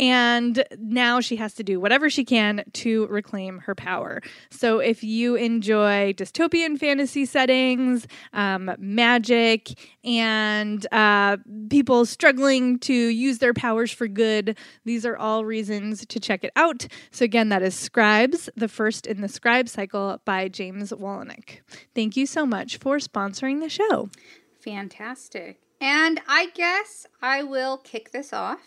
and 0.00 0.64
now 0.78 1.20
she 1.20 1.36
has 1.36 1.52
to 1.54 1.62
do 1.62 1.78
whatever 1.78 2.08
she 2.08 2.24
can 2.24 2.64
to 2.72 3.06
reclaim 3.08 3.58
her 3.58 3.74
power. 3.74 4.22
So, 4.50 4.78
if 4.78 5.04
you 5.04 5.34
enjoy 5.34 6.14
dystopian 6.14 6.78
fantasy 6.78 7.26
settings, 7.26 8.06
um, 8.32 8.74
magic, 8.78 9.68
and 10.02 10.84
uh, 10.90 11.36
people 11.68 12.06
struggling 12.06 12.78
to 12.80 12.94
use 12.94 13.38
their 13.38 13.52
powers 13.52 13.92
for 13.92 14.08
good, 14.08 14.56
these 14.86 15.04
are 15.04 15.18
all 15.18 15.44
reasons 15.44 16.06
to 16.06 16.18
check 16.18 16.44
it 16.44 16.52
out. 16.56 16.86
So, 17.10 17.26
again, 17.26 17.50
that 17.50 17.62
is 17.62 17.74
Scribes, 17.74 18.48
the 18.56 18.68
first 18.68 19.06
in 19.06 19.20
the 19.20 19.28
Scribe 19.28 19.68
cycle 19.68 20.20
by 20.24 20.48
James 20.48 20.92
Wolanyk. 20.92 21.60
Thank 21.94 22.16
you 22.16 22.24
so 22.24 22.46
much 22.46 22.78
for 22.78 22.96
sponsoring 22.96 23.60
the 23.60 23.68
show. 23.68 24.08
Fantastic. 24.60 25.60
And 25.78 26.20
I 26.26 26.50
guess 26.54 27.06
I 27.20 27.42
will 27.42 27.78
kick 27.78 28.12
this 28.12 28.32
off 28.32 28.60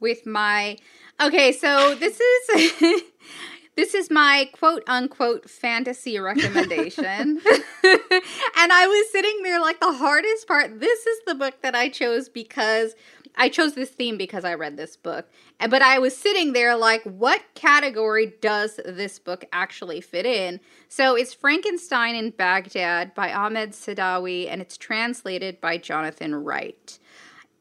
with 0.00 0.26
my 0.26 0.76
okay 1.20 1.52
so 1.52 1.94
this 1.94 2.20
is 2.20 3.02
this 3.76 3.94
is 3.94 4.10
my 4.10 4.48
quote 4.52 4.82
unquote 4.86 5.48
fantasy 5.48 6.18
recommendation. 6.18 7.40
And 8.58 8.72
i 8.72 8.86
was 8.86 9.12
sitting 9.12 9.42
there 9.42 9.60
like 9.60 9.78
the 9.80 9.92
hardest 9.92 10.48
part 10.48 10.80
this 10.80 11.06
is 11.06 11.20
the 11.26 11.34
book 11.34 11.62
that 11.62 11.76
i 11.76 11.88
chose 11.88 12.28
because 12.28 12.94
i 13.36 13.48
chose 13.48 13.74
this 13.74 13.90
theme 13.90 14.16
because 14.16 14.44
i 14.44 14.54
read 14.54 14.76
this 14.76 14.96
book. 14.96 15.28
But 15.68 15.82
i 15.82 15.98
was 15.98 16.16
sitting 16.16 16.52
there 16.52 16.76
like 16.76 17.02
what 17.04 17.42
category 17.54 18.34
does 18.40 18.80
this 18.84 19.18
book 19.18 19.44
actually 19.52 20.00
fit 20.00 20.26
in? 20.26 20.58
So 20.88 21.14
it's 21.16 21.34
frankenstein 21.34 22.16
in 22.16 22.30
baghdad 22.30 23.14
by 23.14 23.32
ahmed 23.32 23.70
saadawi 23.70 24.50
and 24.50 24.60
it's 24.60 24.76
translated 24.76 25.60
by 25.60 25.78
jonathan 25.78 26.34
wright. 26.34 26.98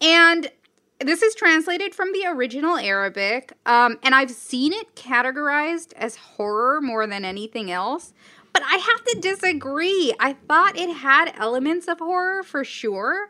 And 0.01 0.49
this 0.99 1.21
is 1.21 1.35
translated 1.35 1.93
from 1.93 2.11
the 2.13 2.25
original 2.25 2.77
Arabic, 2.77 3.53
um, 3.65 3.99
and 4.03 4.15
I've 4.15 4.31
seen 4.31 4.73
it 4.73 4.95
categorized 4.95 5.93
as 5.93 6.15
horror 6.15 6.81
more 6.81 7.05
than 7.05 7.25
anything 7.25 7.69
else. 7.71 8.13
But 8.53 8.63
I 8.63 8.77
have 8.77 9.03
to 9.03 9.19
disagree. 9.19 10.13
I 10.17 10.33
thought 10.33 10.77
it 10.77 10.89
had 10.89 11.33
elements 11.37 11.89
of 11.89 11.99
horror 11.99 12.41
for 12.41 12.63
sure. 12.63 13.29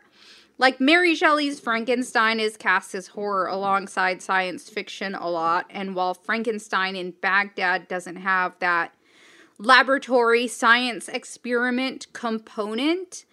Like 0.58 0.80
Mary 0.80 1.14
Shelley's 1.14 1.58
Frankenstein 1.58 2.38
is 2.38 2.56
cast 2.56 2.94
as 2.94 3.08
horror 3.08 3.48
alongside 3.48 4.22
science 4.22 4.70
fiction 4.70 5.14
a 5.14 5.28
lot, 5.28 5.66
and 5.68 5.94
while 5.94 6.14
Frankenstein 6.14 6.94
in 6.94 7.10
Baghdad 7.10 7.88
doesn't 7.88 8.16
have 8.16 8.56
that 8.60 8.94
laboratory 9.58 10.46
science 10.46 11.08
experiment 11.08 12.06
component, 12.12 13.24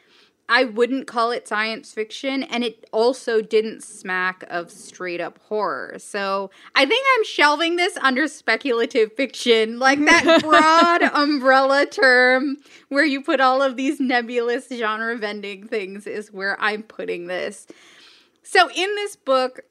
I 0.54 0.66
wouldn't 0.66 1.08
call 1.08 1.32
it 1.32 1.48
science 1.48 1.92
fiction, 1.92 2.44
and 2.44 2.64
it 2.64 2.88
also 2.92 3.42
didn't 3.42 3.82
smack 3.82 4.44
of 4.52 4.70
straight 4.70 5.20
up 5.20 5.40
horror. 5.40 5.96
So 5.98 6.52
I 6.76 6.86
think 6.86 7.04
I'm 7.18 7.24
shelving 7.24 7.76
this 7.76 7.98
under 7.98 8.28
speculative 8.28 9.14
fiction, 9.14 9.80
like 9.80 9.98
that 10.06 10.42
broad 10.44 11.02
umbrella 11.02 11.88
term 11.88 12.58
where 12.90 13.04
you 13.04 13.24
put 13.24 13.42
all 13.42 13.64
of 13.64 13.78
these 13.78 14.00
nebulous 14.00 14.68
genre 14.72 15.18
vending 15.18 15.68
things, 15.68 16.06
is 16.06 16.32
where 16.32 16.56
I'm 16.62 16.84
putting 16.84 17.26
this. 17.26 17.66
So 18.44 18.70
in 18.70 18.94
this 18.94 19.16
book, 19.16 19.62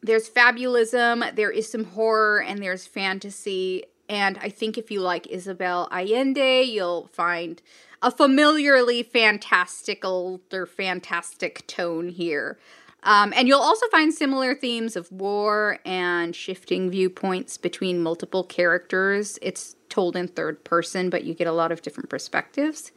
there's 0.00 0.30
fabulism, 0.30 1.34
there 1.34 1.50
is 1.50 1.70
some 1.70 1.84
horror, 1.84 2.40
and 2.40 2.62
there's 2.62 2.86
fantasy. 2.86 3.84
And 4.10 4.38
I 4.42 4.48
think 4.48 4.76
if 4.76 4.90
you 4.90 5.00
like 5.00 5.28
Isabel 5.28 5.88
Allende, 5.92 6.64
you'll 6.64 7.06
find 7.12 7.62
a 8.02 8.10
familiarly 8.10 9.04
fantastical 9.04 10.40
or 10.52 10.66
fantastic 10.66 11.64
tone 11.68 12.08
here. 12.08 12.58
Um, 13.04 13.32
and 13.36 13.46
you'll 13.46 13.60
also 13.60 13.86
find 13.86 14.12
similar 14.12 14.56
themes 14.56 14.96
of 14.96 15.12
war 15.12 15.78
and 15.86 16.34
shifting 16.34 16.90
viewpoints 16.90 17.56
between 17.56 18.02
multiple 18.02 18.42
characters. 18.42 19.38
It's 19.42 19.76
told 19.88 20.16
in 20.16 20.26
third 20.26 20.64
person, 20.64 21.08
but 21.08 21.22
you 21.22 21.32
get 21.32 21.46
a 21.46 21.52
lot 21.52 21.70
of 21.70 21.80
different 21.80 22.10
perspectives. 22.10 22.90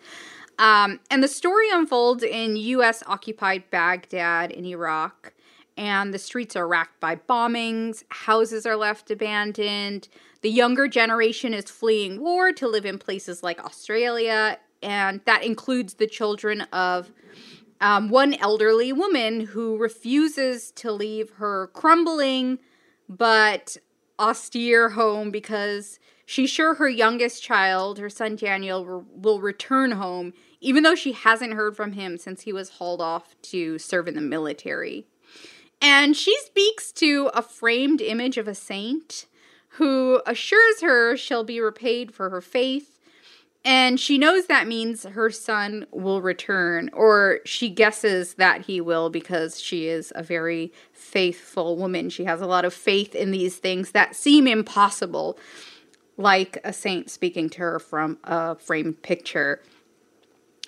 Um, 0.57 0.99
and 1.11 1.21
the 1.21 1.27
story 1.27 1.67
unfolds 1.71 2.23
in 2.23 2.55
US 2.55 3.03
occupied 3.05 3.69
Baghdad 3.69 4.51
in 4.51 4.65
Iraq, 4.65 5.31
and 5.77 6.11
the 6.11 6.19
streets 6.19 6.55
are 6.55 6.67
racked 6.67 6.99
by 6.99 7.15
bombings, 7.15 8.03
houses 8.09 8.65
are 8.65 8.75
left 8.75 9.11
abandoned. 9.11 10.07
The 10.43 10.49
younger 10.49 10.89
generation 10.89 11.53
is 11.53 11.71
fleeing 11.71 12.19
war 12.19 12.51
to 12.51 12.67
live 12.67 12.85
in 12.85 12.99
places 12.99 13.43
like 13.43 13.63
Australia, 13.63 14.59
and 14.81 15.21
that 15.23 15.45
includes 15.45 15.93
the 15.93 16.05
children 16.05 16.61
of 16.73 17.13
um, 17.79 18.09
one 18.09 18.33
elderly 18.33 18.91
woman 18.91 19.39
who 19.39 19.77
refuses 19.77 20.71
to 20.71 20.91
leave 20.91 21.29
her 21.37 21.67
crumbling 21.67 22.59
but 23.07 23.77
austere 24.19 24.89
home 24.89 25.31
because 25.31 25.97
she's 26.25 26.49
sure 26.49 26.73
her 26.73 26.89
youngest 26.89 27.41
child, 27.41 27.97
her 27.97 28.09
son 28.09 28.35
Daniel, 28.35 29.05
will 29.15 29.39
return 29.39 29.91
home, 29.91 30.33
even 30.59 30.83
though 30.83 30.95
she 30.95 31.13
hasn't 31.13 31.53
heard 31.53 31.77
from 31.77 31.93
him 31.93 32.17
since 32.17 32.41
he 32.41 32.51
was 32.51 32.71
hauled 32.71 33.01
off 33.01 33.33
to 33.43 33.79
serve 33.79 34.09
in 34.09 34.15
the 34.15 34.21
military. 34.21 35.05
And 35.81 36.17
she 36.17 36.37
speaks 36.39 36.91
to 36.93 37.31
a 37.33 37.41
framed 37.41 38.01
image 38.01 38.37
of 38.37 38.49
a 38.49 38.55
saint 38.55 39.25
who 39.73 40.21
assures 40.25 40.81
her 40.81 41.15
she'll 41.17 41.43
be 41.43 41.59
repaid 41.59 42.13
for 42.13 42.29
her 42.29 42.41
faith 42.41 42.93
and 43.65 43.97
she 43.97 44.17
knows 44.17 44.47
that 44.47 44.67
means 44.67 45.03
her 45.03 45.29
son 45.29 45.85
will 45.91 46.21
return, 46.21 46.89
or 46.91 47.39
she 47.45 47.69
guesses 47.69 48.33
that 48.33 48.65
he 48.65 48.81
will 48.81 49.09
because 49.09 49.61
she 49.61 49.87
is 49.87 50.11
a 50.15 50.23
very 50.23 50.73
faithful 50.91 51.77
woman. 51.77 52.09
She 52.09 52.25
has 52.25 52.41
a 52.41 52.45
lot 52.45 52.65
of 52.65 52.73
faith 52.73 53.15
in 53.15 53.31
these 53.31 53.57
things 53.57 53.91
that 53.91 54.17
seem 54.17 54.47
impossible, 54.47 55.37
like 56.17 56.57
a 56.65 56.73
saint 56.73 57.09
speaking 57.09 57.49
to 57.51 57.59
her 57.59 57.79
from 57.79 58.17
a 58.25 58.55
framed 58.55 59.01
picture. 59.01 59.61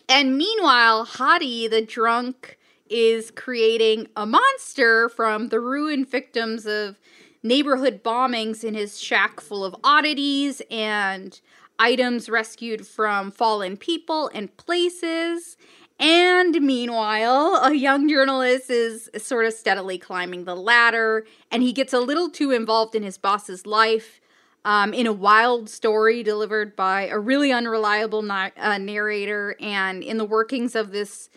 And 0.08 0.38
meanwhile, 0.38 1.04
Hadi, 1.04 1.68
the 1.68 1.82
drunk, 1.82 2.58
is 2.90 3.30
creating 3.32 4.08
a 4.16 4.26
monster 4.26 5.10
from 5.10 5.50
the 5.50 5.60
ruined 5.60 6.10
victims 6.10 6.66
of 6.66 6.98
neighborhood 7.46 8.04
bombings 8.04 8.64
in 8.64 8.74
his 8.74 9.00
shack 9.00 9.40
full 9.40 9.64
of 9.64 9.76
oddities 9.84 10.62
and 10.72 11.40
items 11.78 12.28
rescued 12.28 12.88
from 12.88 13.32
fallen 13.32 13.78
people 13.78 14.30
and 14.34 14.56
places. 14.58 15.56
And 16.00 16.60
meanwhile, 16.62 17.62
a 17.64 17.74
young 17.74 18.10
journalist 18.10 18.70
is 18.70 19.10
sort 19.18 19.46
of 19.46 19.54
steadily 19.54 19.98
climbing 19.98 20.44
the 20.44 20.56
ladder, 20.56 21.26
and 21.52 21.64
he 21.64 21.72
gets 21.72 21.94
a 21.94 22.00
little 22.00 22.30
too 22.30 22.52
involved 22.52 22.96
in 22.96 23.04
his 23.04 23.18
boss's 23.18 23.66
life 23.66 24.20
um, 24.66 24.94
in 24.94 25.06
a 25.06 25.14
wild 25.14 25.70
story 25.70 26.24
delivered 26.24 26.76
by 26.76 27.08
a 27.08 27.20
really 27.20 27.52
unreliable 27.52 28.24
na- 28.24 28.50
uh, 28.58 28.80
narrator 28.80 29.56
and 29.62 30.04
in 30.04 30.18
the 30.18 30.26
workings 30.26 30.76
of 30.76 30.92
this 30.92 31.30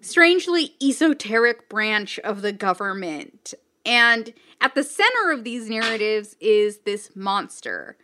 strangely 0.00 0.74
esoteric 0.82 1.68
branch 1.68 2.18
of 2.18 2.42
the 2.42 2.52
government. 2.52 3.54
And 3.86 4.32
at 4.60 4.74
the 4.74 4.84
center 4.84 5.30
of 5.30 5.44
these 5.44 5.68
narratives 5.68 6.36
is 6.40 6.78
this 6.78 7.14
monster 7.14 7.96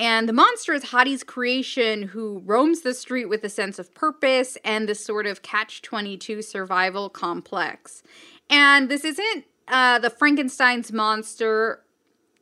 and 0.00 0.26
the 0.26 0.32
monster 0.32 0.72
is 0.72 0.84
Hadi's 0.84 1.22
creation, 1.22 2.04
who 2.04 2.42
roams 2.46 2.80
the 2.80 2.94
street 2.94 3.26
with 3.26 3.44
a 3.44 3.50
sense 3.50 3.78
of 3.78 3.94
purpose 3.94 4.56
and 4.64 4.88
this 4.88 5.04
sort 5.04 5.26
of 5.26 5.42
catch 5.42 5.82
22 5.82 6.40
survival 6.40 7.10
complex. 7.10 8.02
And 8.48 8.88
this 8.88 9.04
isn't 9.04 9.44
uh, 9.68 9.98
the 9.98 10.08
Frankenstein's 10.08 10.90
monster, 10.90 11.82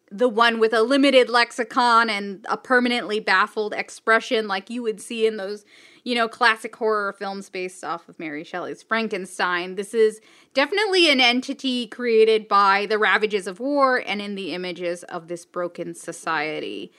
the 0.09 0.29
one 0.29 0.61
with 0.61 0.73
a 0.73 0.83
limited 0.83 1.29
lexicon 1.29 2.09
and 2.09 2.47
a 2.49 2.57
permanently 2.57 3.19
baffled 3.19 3.75
expression 3.75 4.47
like 4.47 4.71
you 4.71 4.85
would 4.85 5.01
see 5.01 5.27
in 5.27 5.37
those, 5.37 5.65
you 6.09 6.15
know, 6.15 6.27
classic 6.27 6.75
horror 6.75 7.13
films 7.13 7.51
based 7.51 7.85
off 7.85 8.09
of 8.09 8.19
Mary 8.19 8.43
Shelley's 8.43 8.83
Frankenstein. 8.83 9.75
This 9.75 9.93
is 9.93 10.23
definitely 10.55 11.11
an 11.11 11.21
entity 11.21 11.87
created 11.87 12.49
by 12.49 12.87
the 12.87 12.97
ravages 12.97 13.47
of 13.47 13.61
war 13.61 14.03
and 14.07 14.23
in 14.23 14.35
the 14.35 14.55
images 14.55 15.03
of 15.03 15.29
this 15.29 15.45
broken 15.45 15.95
society. 15.95 16.91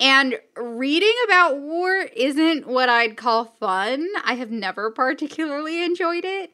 And 0.00 0.38
reading 0.56 1.12
about 1.26 1.58
war 1.58 2.08
isn't 2.16 2.66
what 2.66 2.88
I'd 2.88 3.18
call 3.18 3.44
fun. 3.44 4.08
I 4.24 4.36
have 4.36 4.50
never 4.50 4.90
particularly 4.90 5.84
enjoyed 5.84 6.24
it. 6.24 6.50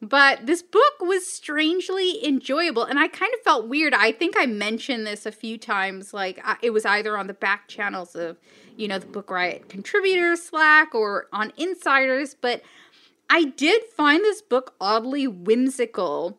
But 0.00 0.46
this 0.46 0.62
book 0.62 1.00
was 1.00 1.34
strangely 1.34 2.24
enjoyable, 2.24 2.84
and 2.84 3.00
I 3.00 3.08
kind 3.08 3.32
of 3.34 3.40
felt 3.40 3.68
weird. 3.68 3.94
I 3.94 4.12
think 4.12 4.36
I 4.38 4.46
mentioned 4.46 5.06
this 5.06 5.26
a 5.26 5.32
few 5.32 5.58
times. 5.58 6.14
Like, 6.14 6.40
it 6.62 6.70
was 6.70 6.86
either 6.86 7.18
on 7.18 7.26
the 7.26 7.34
back 7.34 7.66
channels 7.66 8.14
of, 8.14 8.38
you 8.76 8.86
know, 8.86 9.00
the 9.00 9.06
Book 9.06 9.28
Riot 9.28 9.68
contributors 9.68 10.42
Slack 10.42 10.94
or 10.94 11.26
on 11.32 11.52
Insiders, 11.56 12.36
but 12.40 12.62
I 13.28 13.44
did 13.44 13.82
find 13.96 14.22
this 14.22 14.40
book 14.40 14.74
oddly 14.80 15.26
whimsical. 15.26 16.38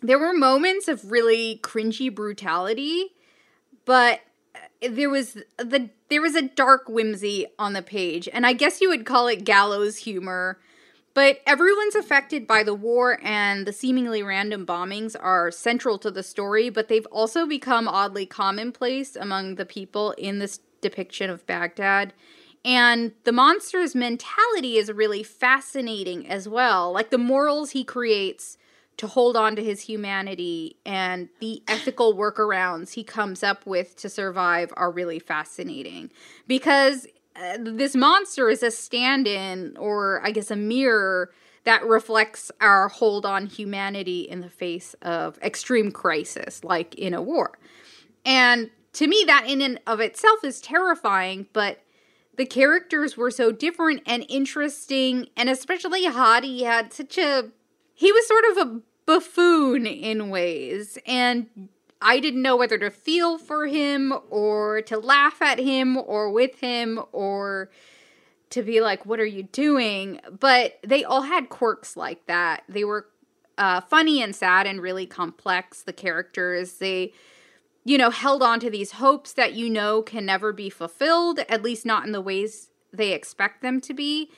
There 0.00 0.18
were 0.18 0.32
moments 0.32 0.86
of 0.86 1.10
really 1.10 1.58
cringy 1.62 2.14
brutality, 2.14 3.06
but 3.84 4.20
uh, 4.54 4.88
there 4.88 5.10
was 5.10 5.36
the 5.56 5.90
there 6.08 6.22
was 6.22 6.36
a 6.36 6.42
dark 6.42 6.88
whimsy 6.88 7.46
on 7.58 7.72
the 7.72 7.82
page, 7.82 8.28
and 8.32 8.46
I 8.46 8.52
guess 8.52 8.80
you 8.80 8.88
would 8.88 9.04
call 9.04 9.26
it 9.26 9.44
gallows 9.44 9.98
humor. 9.98 10.58
But 11.18 11.40
everyone's 11.48 11.96
affected 11.96 12.46
by 12.46 12.62
the 12.62 12.76
war, 12.76 13.18
and 13.24 13.66
the 13.66 13.72
seemingly 13.72 14.22
random 14.22 14.64
bombings 14.64 15.16
are 15.18 15.50
central 15.50 15.98
to 15.98 16.12
the 16.12 16.22
story, 16.22 16.70
but 16.70 16.86
they've 16.86 17.06
also 17.06 17.44
become 17.44 17.88
oddly 17.88 18.24
commonplace 18.24 19.16
among 19.16 19.56
the 19.56 19.66
people 19.66 20.12
in 20.12 20.38
this 20.38 20.60
depiction 20.80 21.28
of 21.28 21.44
Baghdad. 21.44 22.12
And 22.64 23.14
the 23.24 23.32
monster's 23.32 23.96
mentality 23.96 24.76
is 24.76 24.92
really 24.92 25.24
fascinating 25.24 26.24
as 26.28 26.48
well. 26.48 26.92
Like 26.92 27.10
the 27.10 27.18
morals 27.18 27.70
he 27.70 27.82
creates 27.82 28.56
to 28.98 29.08
hold 29.08 29.36
on 29.36 29.56
to 29.56 29.64
his 29.64 29.80
humanity 29.80 30.76
and 30.86 31.30
the 31.40 31.64
ethical 31.66 32.14
workarounds 32.14 32.92
he 32.92 33.02
comes 33.02 33.42
up 33.42 33.66
with 33.66 33.96
to 33.96 34.08
survive 34.08 34.72
are 34.76 34.92
really 34.92 35.18
fascinating 35.18 36.12
because 36.46 37.08
uh, 37.38 37.58
this 37.60 37.94
monster 37.94 38.48
is 38.48 38.62
a 38.62 38.70
stand-in 38.70 39.76
or 39.78 40.20
I 40.24 40.30
guess 40.30 40.50
a 40.50 40.56
mirror 40.56 41.32
that 41.64 41.84
reflects 41.84 42.50
our 42.60 42.88
hold 42.88 43.26
on 43.26 43.46
humanity 43.46 44.22
in 44.22 44.40
the 44.40 44.48
face 44.48 44.94
of 45.02 45.38
extreme 45.42 45.90
crisis 45.90 46.64
like 46.64 46.94
in 46.94 47.14
a 47.14 47.22
war. 47.22 47.58
And 48.24 48.70
to 48.94 49.06
me 49.06 49.24
that 49.26 49.44
in 49.46 49.60
and 49.60 49.80
of 49.86 50.00
itself 50.00 50.44
is 50.44 50.60
terrifying, 50.60 51.46
but 51.52 51.82
the 52.36 52.46
characters 52.46 53.16
were 53.16 53.30
so 53.30 53.52
different 53.52 54.02
and 54.06 54.24
interesting 54.28 55.28
and 55.36 55.48
especially 55.48 56.04
Hadi 56.06 56.62
had 56.62 56.92
such 56.92 57.18
a 57.18 57.50
he 57.94 58.12
was 58.12 58.26
sort 58.28 58.44
of 58.44 58.56
a 58.58 58.80
buffoon 59.06 59.86
in 59.86 60.30
ways. 60.30 60.98
And 61.06 61.68
I 62.00 62.20
didn't 62.20 62.42
know 62.42 62.56
whether 62.56 62.78
to 62.78 62.90
feel 62.90 63.38
for 63.38 63.66
him 63.66 64.14
or 64.30 64.82
to 64.82 64.98
laugh 64.98 65.42
at 65.42 65.58
him 65.58 65.96
or 65.96 66.30
with 66.30 66.60
him 66.60 67.00
or 67.12 67.70
to 68.50 68.62
be 68.62 68.80
like, 68.80 69.04
what 69.04 69.20
are 69.20 69.26
you 69.26 69.42
doing? 69.44 70.20
But 70.38 70.78
they 70.86 71.04
all 71.04 71.22
had 71.22 71.48
quirks 71.48 71.96
like 71.96 72.26
that. 72.26 72.62
They 72.68 72.84
were 72.84 73.06
uh, 73.56 73.80
funny 73.80 74.22
and 74.22 74.34
sad 74.34 74.66
and 74.66 74.80
really 74.80 75.06
complex, 75.06 75.82
the 75.82 75.92
characters. 75.92 76.74
They, 76.74 77.12
you 77.84 77.98
know, 77.98 78.10
held 78.10 78.42
on 78.42 78.60
to 78.60 78.70
these 78.70 78.92
hopes 78.92 79.32
that 79.32 79.54
you 79.54 79.68
know 79.68 80.02
can 80.02 80.24
never 80.24 80.52
be 80.52 80.70
fulfilled, 80.70 81.40
at 81.48 81.62
least 81.62 81.84
not 81.84 82.06
in 82.06 82.12
the 82.12 82.20
ways 82.20 82.70
they 82.92 83.12
expect 83.12 83.60
them 83.60 83.80
to 83.82 83.92
be 83.92 84.30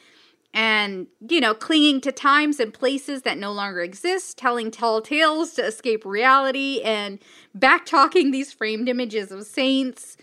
and, 0.52 1.06
you 1.28 1.40
know, 1.40 1.54
clinging 1.54 2.00
to 2.00 2.12
times 2.12 2.58
and 2.58 2.74
places 2.74 3.22
that 3.22 3.38
no 3.38 3.52
longer 3.52 3.80
exist, 3.80 4.36
telling 4.36 4.70
tall 4.70 5.00
tales 5.00 5.52
to 5.54 5.64
escape 5.64 6.04
reality, 6.04 6.80
and 6.84 7.18
backtalking 7.56 8.32
these 8.32 8.52
framed 8.52 8.88
images 8.88 9.30
of 9.30 9.44
saints. 9.44 10.16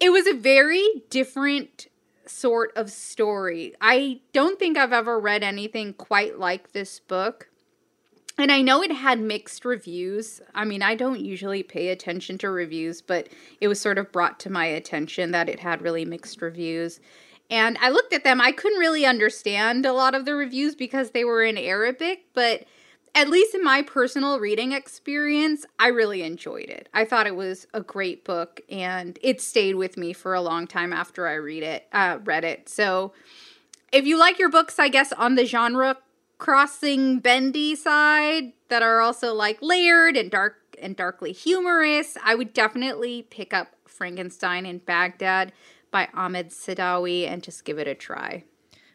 It 0.00 0.10
was 0.10 0.26
a 0.26 0.34
very 0.34 0.86
different 1.10 1.88
sort 2.26 2.72
of 2.76 2.90
story. 2.90 3.74
I 3.80 4.20
don't 4.32 4.58
think 4.58 4.76
I've 4.76 4.92
ever 4.92 5.18
read 5.18 5.42
anything 5.42 5.94
quite 5.94 6.38
like 6.38 6.72
this 6.72 7.00
book. 7.00 7.48
And 8.36 8.52
I 8.52 8.62
know 8.62 8.82
it 8.82 8.92
had 8.92 9.18
mixed 9.18 9.64
reviews. 9.64 10.40
I 10.54 10.64
mean, 10.64 10.80
I 10.80 10.94
don't 10.94 11.18
usually 11.18 11.64
pay 11.64 11.88
attention 11.88 12.38
to 12.38 12.50
reviews, 12.50 13.02
but 13.02 13.28
it 13.60 13.66
was 13.66 13.80
sort 13.80 13.98
of 13.98 14.12
brought 14.12 14.38
to 14.40 14.50
my 14.50 14.66
attention 14.66 15.32
that 15.32 15.48
it 15.48 15.58
had 15.58 15.82
really 15.82 16.04
mixed 16.04 16.40
reviews. 16.40 17.00
And 17.50 17.78
I 17.80 17.88
looked 17.88 18.12
at 18.12 18.24
them. 18.24 18.40
I 18.40 18.52
couldn't 18.52 18.78
really 18.78 19.06
understand 19.06 19.86
a 19.86 19.92
lot 19.92 20.14
of 20.14 20.24
the 20.24 20.34
reviews 20.34 20.74
because 20.74 21.10
they 21.10 21.24
were 21.24 21.42
in 21.42 21.56
Arabic, 21.56 22.26
but 22.34 22.64
at 23.14 23.30
least 23.30 23.54
in 23.54 23.64
my 23.64 23.82
personal 23.82 24.38
reading 24.38 24.72
experience, 24.72 25.64
I 25.78 25.88
really 25.88 26.22
enjoyed 26.22 26.68
it. 26.68 26.88
I 26.92 27.04
thought 27.04 27.26
it 27.26 27.34
was 27.34 27.66
a 27.72 27.80
great 27.80 28.24
book, 28.24 28.60
and 28.70 29.18
it 29.22 29.40
stayed 29.40 29.76
with 29.76 29.96
me 29.96 30.12
for 30.12 30.34
a 30.34 30.42
long 30.42 30.66
time 30.66 30.92
after 30.92 31.26
I 31.26 31.34
read 31.34 31.62
it. 31.62 31.88
Uh, 31.92 32.18
read 32.24 32.44
it. 32.44 32.68
So, 32.68 33.12
if 33.92 34.06
you 34.06 34.18
like 34.18 34.38
your 34.38 34.50
books, 34.50 34.78
I 34.78 34.88
guess 34.88 35.12
on 35.14 35.34
the 35.34 35.46
genre 35.46 35.96
crossing 36.36 37.18
bendy 37.18 37.74
side 37.74 38.52
that 38.68 38.82
are 38.82 39.00
also 39.00 39.34
like 39.34 39.58
layered 39.60 40.16
and 40.16 40.30
dark 40.30 40.56
and 40.80 40.94
darkly 40.94 41.32
humorous, 41.32 42.16
I 42.22 42.34
would 42.34 42.52
definitely 42.52 43.22
pick 43.22 43.52
up 43.52 43.68
Frankenstein 43.86 44.64
in 44.64 44.78
Baghdad 44.78 45.52
by 45.90 46.08
Ahmed 46.14 46.50
Saadawi 46.50 47.28
and 47.28 47.42
just 47.42 47.64
give 47.64 47.78
it 47.78 47.86
a 47.86 47.94
try. 47.94 48.44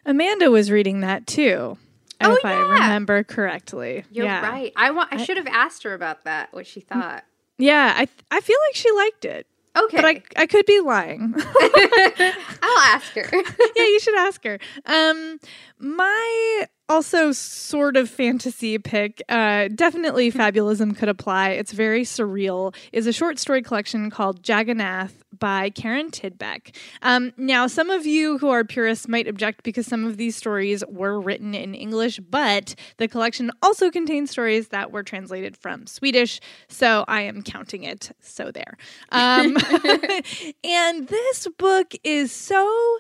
Amanda 0.06 0.52
was 0.52 0.72
reading 0.72 1.02
that 1.02 1.28
too. 1.28 1.78
Oh, 2.22 2.34
if 2.34 2.44
yeah. 2.44 2.52
I 2.52 2.60
remember 2.74 3.24
correctly. 3.24 4.06
You're 4.12 4.26
yeah. 4.26 4.48
right. 4.48 4.72
I 4.76 4.92
want. 4.92 5.12
I 5.12 5.24
should 5.24 5.38
have 5.38 5.48
asked 5.48 5.84
her 5.84 5.94
about 5.94 6.24
that. 6.26 6.54
What 6.54 6.68
she 6.68 6.80
thought. 6.80 7.24
Yeah, 7.58 7.94
I 7.96 8.08
I 8.32 8.42
feel 8.42 8.58
like 8.68 8.76
she 8.76 8.92
liked 8.92 9.26
it. 9.26 9.48
Okay, 9.76 9.98
But 9.98 10.06
I 10.06 10.22
I 10.36 10.46
could 10.46 10.66
be 10.66 10.80
lying. 10.80 11.34
I'll 11.38 12.80
ask 12.86 13.14
her. 13.14 13.28
yeah, 13.76 13.84
you 13.84 14.00
should 14.00 14.16
ask 14.16 14.44
her. 14.44 14.60
Um, 14.86 15.40
my 15.80 16.68
also 16.90 17.32
sort 17.32 17.98
of 17.98 18.10
fantasy 18.10 18.78
pick, 18.78 19.24
uh, 19.30 19.70
definitely 19.74 20.32
fabulism 20.32 20.96
could 20.96 21.10
apply. 21.10 21.50
It's 21.52 21.72
very 21.72 22.04
surreal. 22.04 22.76
Is 22.92 23.08
a 23.08 23.14
short 23.14 23.40
story 23.40 23.62
collection 23.62 24.10
called 24.10 24.48
Jagannath 24.48 25.24
by 25.38 25.70
Karin 25.72 26.12
Tidbeck. 26.12 26.76
Um, 27.02 27.34
now, 27.38 27.68
some 27.68 27.90
of 27.90 28.06
you 28.06 28.38
who 28.38 28.50
are 28.50 28.64
purists 28.64 29.08
might 29.08 29.28
object 29.28 29.64
because 29.64 29.88
some 29.88 30.06
of 30.06 30.18
these 30.18 30.36
stories 30.36 30.84
were 30.88 31.20
written 31.20 31.56
in 31.56 31.74
English, 31.74 32.20
but 32.20 32.76
the 32.98 33.08
collection 33.08 33.52
also 33.62 33.90
contains 33.90 34.32
stories 34.32 34.70
that 34.70 34.92
were 34.92 35.04
translated 35.04 35.58
from 35.58 35.88
Swedish, 35.88 36.40
so 36.68 37.06
I 37.08 37.22
am 37.22 37.42
counting 37.42 37.84
it. 37.84 38.12
So 38.22 38.52
there. 38.52 38.78
Um, 39.12 39.58
and 40.64 41.08
this 41.08 41.48
book 41.58 41.94
is 42.04 42.32
so 42.32 43.00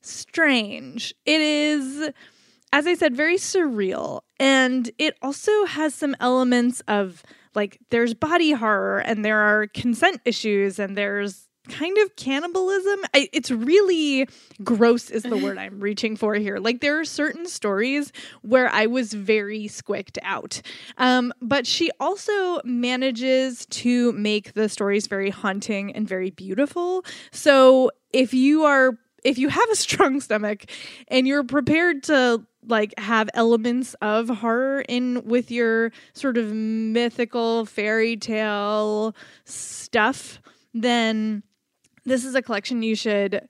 strange. 0.00 1.14
It 1.24 1.40
is, 1.40 2.10
as 2.74 2.88
I 2.88 2.94
said, 2.94 3.14
very 3.14 3.36
surreal. 3.36 4.22
And 4.40 4.90
it 4.98 5.16
also 5.22 5.64
has 5.64 5.94
some 5.94 6.16
elements 6.18 6.82
of 6.88 7.22
like 7.54 7.78
there's 7.90 8.14
body 8.14 8.50
horror 8.50 8.98
and 8.98 9.24
there 9.24 9.38
are 9.38 9.68
consent 9.68 10.20
issues 10.24 10.80
and 10.80 10.96
there's 10.96 11.46
kind 11.68 11.96
of 11.98 12.16
cannibalism. 12.16 13.00
I, 13.14 13.28
it's 13.32 13.52
really 13.52 14.28
gross, 14.64 15.08
is 15.08 15.22
the 15.22 15.36
word 15.36 15.56
I'm 15.56 15.78
reaching 15.78 16.16
for 16.16 16.34
here. 16.34 16.58
Like, 16.58 16.80
there 16.80 16.98
are 16.98 17.04
certain 17.04 17.46
stories 17.46 18.12
where 18.42 18.68
I 18.68 18.86
was 18.86 19.14
very 19.14 19.68
squicked 19.68 20.18
out. 20.22 20.60
Um, 20.98 21.32
but 21.40 21.66
she 21.66 21.90
also 22.00 22.60
manages 22.64 23.64
to 23.66 24.12
make 24.12 24.52
the 24.52 24.68
stories 24.68 25.06
very 25.06 25.30
haunting 25.30 25.94
and 25.94 26.06
very 26.06 26.30
beautiful. 26.30 27.04
So, 27.30 27.90
if 28.12 28.34
you 28.34 28.64
are 28.64 28.98
if 29.24 29.38
you 29.38 29.48
have 29.48 29.70
a 29.70 29.76
strong 29.84 30.20
stomach 30.20 30.64
and 31.08 31.26
you're 31.26 31.44
prepared 31.44 32.02
to 32.04 32.44
like 32.66 32.98
have 32.98 33.28
elements 33.34 33.94
of 34.00 34.28
horror 34.28 34.82
in 34.88 35.22
with 35.24 35.50
your 35.50 35.92
sort 36.12 36.36
of 36.36 36.52
mythical 36.52 37.66
fairy 37.66 38.16
tale 38.16 39.14
stuff, 39.44 40.40
then 40.72 41.42
this 42.04 42.24
is 42.24 42.34
a 42.34 42.42
collection 42.42 42.82
you 42.82 42.94
should 42.94 43.46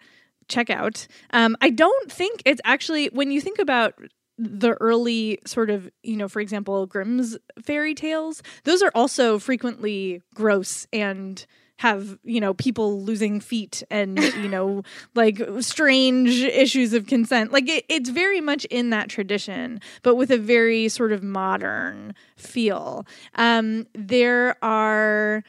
check 0.48 0.70
out. 0.70 1.06
Um, 1.30 1.56
I 1.60 1.70
don't 1.70 2.10
think 2.10 2.42
it's 2.44 2.60
actually 2.64 3.06
when 3.08 3.30
you 3.30 3.40
think 3.40 3.58
about 3.58 3.94
the 4.36 4.72
early 4.80 5.38
sort 5.46 5.70
of 5.70 5.88
you 6.02 6.16
know 6.16 6.26
for 6.26 6.40
example 6.40 6.86
grimm's 6.86 7.38
fairy 7.62 7.94
tales 7.94 8.42
those 8.64 8.82
are 8.82 8.90
also 8.92 9.38
frequently 9.38 10.20
gross 10.34 10.88
and 10.92 11.46
have 11.78 12.18
you 12.24 12.40
know 12.40 12.54
people 12.54 13.02
losing 13.02 13.40
feet 13.40 13.82
and 13.90 14.18
you 14.18 14.48
know 14.48 14.82
like 15.14 15.40
strange 15.60 16.42
issues 16.42 16.92
of 16.92 17.06
consent 17.06 17.52
like 17.52 17.68
it, 17.68 17.84
it's 17.88 18.10
very 18.10 18.40
much 18.40 18.64
in 18.66 18.90
that 18.90 19.08
tradition 19.08 19.80
but 20.02 20.14
with 20.14 20.30
a 20.30 20.38
very 20.38 20.88
sort 20.88 21.12
of 21.12 21.22
modern 21.22 22.14
feel 22.36 23.06
um 23.34 23.86
there 23.94 24.56
are 24.62 25.42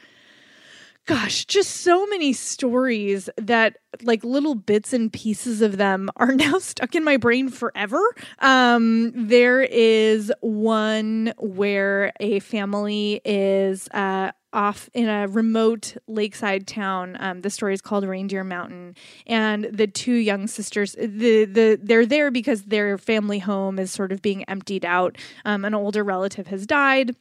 gosh, 1.06 1.44
just 1.44 1.82
so 1.82 2.04
many 2.06 2.32
stories 2.32 3.30
that 3.36 3.78
like 4.02 4.22
little 4.24 4.54
bits 4.54 4.92
and 4.92 5.12
pieces 5.12 5.62
of 5.62 5.76
them 5.78 6.10
are 6.16 6.32
now 6.32 6.58
stuck 6.58 6.94
in 6.94 7.04
my 7.04 7.16
brain 7.16 7.48
forever. 7.48 8.00
Um, 8.40 9.12
there 9.14 9.62
is 9.62 10.32
one 10.40 11.32
where 11.38 12.12
a 12.20 12.40
family 12.40 13.20
is 13.24 13.88
uh, 13.94 14.32
off 14.56 14.88
in 14.94 15.08
a 15.08 15.28
remote 15.28 15.96
lakeside 16.08 16.66
town. 16.66 17.16
Um, 17.20 17.42
the 17.42 17.50
story 17.50 17.74
is 17.74 17.82
called 17.82 18.04
Reindeer 18.04 18.42
Mountain, 18.42 18.96
and 19.26 19.64
the 19.64 19.86
two 19.86 20.14
young 20.14 20.46
sisters 20.46 20.96
the 20.98 21.44
the 21.44 21.78
they're 21.80 22.06
there 22.06 22.30
because 22.30 22.62
their 22.64 22.98
family 22.98 23.38
home 23.38 23.78
is 23.78 23.92
sort 23.92 24.10
of 24.10 24.22
being 24.22 24.42
emptied 24.44 24.84
out. 24.84 25.16
Um, 25.44 25.64
an 25.64 25.74
older 25.74 26.02
relative 26.02 26.46
has 26.48 26.66
died 26.66 27.14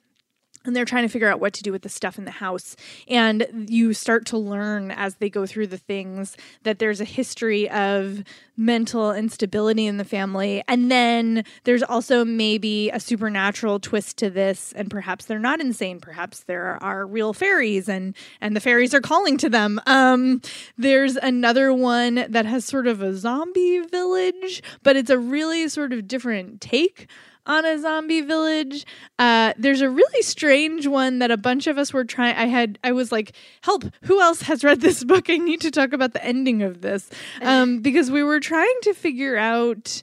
and 0.65 0.75
they're 0.75 0.86
trying 0.86 1.04
to 1.04 1.10
figure 1.10 1.30
out 1.30 1.39
what 1.39 1.54
to 1.54 1.63
do 1.63 1.71
with 1.71 1.82
the 1.82 1.89
stuff 1.89 2.17
in 2.17 2.25
the 2.25 2.32
house. 2.32 2.75
And 3.08 3.67
you 3.69 3.93
start 3.93 4.25
to 4.28 4.38
learn 4.38 4.91
as 4.91 5.15
they 5.15 5.30
go 5.30 5.45
through 5.45 5.67
the 5.67 5.78
things 5.78 6.38
that 6.63 6.80
there's 6.80 7.01
a 7.01 7.06
history 7.06 7.69
of 7.69 8.23
mental 8.58 9.13
instability 9.13 9.86
in 9.86 9.97
the 9.97 10.06
family. 10.06 10.63
And 10.67 10.89
then 10.89 11.43
there's 11.65 11.84
also 11.84 12.23
maybe 12.23 12.89
a 12.89 12.99
supernatural 12.99 13.80
twist 13.80 14.17
to 14.17 14.30
this. 14.30 14.71
And 14.73 14.89
perhaps 14.89 15.25
they're 15.25 15.39
not 15.39 15.60
insane. 15.60 15.99
Perhaps 15.99 16.43
there 16.43 16.82
are 16.82 17.06
real 17.06 17.34
fairies 17.34 17.89
and, 17.89 18.15
and 18.41 18.56
the 18.56 18.62
fairies 18.62 18.93
are 18.93 19.01
calling 19.01 19.38
to 19.38 19.49
them. 19.49 19.80
Um, 19.86 20.41
there's 20.78 21.17
another 21.17 21.73
one 21.73 22.25
that 22.30 22.45
has 22.45 22.65
sort 22.65 22.88
of 22.88 23.01
a 23.01 23.15
zombie 23.15 23.80
village, 23.80 24.63
but 24.84 24.95
it's 24.95 25.10
a 25.10 25.17
really 25.17 25.67
sort 25.67 25.93
of 25.93 26.08
different 26.08 26.62
take 26.62 27.08
on 27.45 27.65
a 27.65 27.79
zombie 27.79 28.21
village. 28.21 28.86
Uh, 29.19 29.53
there's 29.58 29.81
a 29.81 29.89
really 29.89 30.21
strange 30.21 30.88
one 30.88 31.19
that 31.19 31.31
a 31.31 31.38
bunch 31.38 31.67
of 31.67 31.77
us 31.77 31.93
were 31.93 32.05
trying. 32.05 32.36
I 32.36 32.45
had, 32.45 32.79
I 32.84 32.91
was 32.91 33.12
like, 33.12 33.34
help, 33.62 33.84
who 34.03 34.21
else 34.21 34.41
has 34.43 34.63
read 34.63 34.81
this 34.81 35.03
book? 35.05 35.29
I 35.29 35.38
need 35.38 35.62
to 35.62 35.71
talk 35.71 35.93
about 35.93 36.13
the 36.13 36.23
ending 36.23 36.62
of 36.62 36.81
this. 36.81 37.10
Um, 37.41 37.81
because 37.81 38.10
we 38.10 38.23
were 38.23 38.39
trying 38.39 38.75
to 38.84 38.93
figure 38.93 39.38
out 39.38 40.01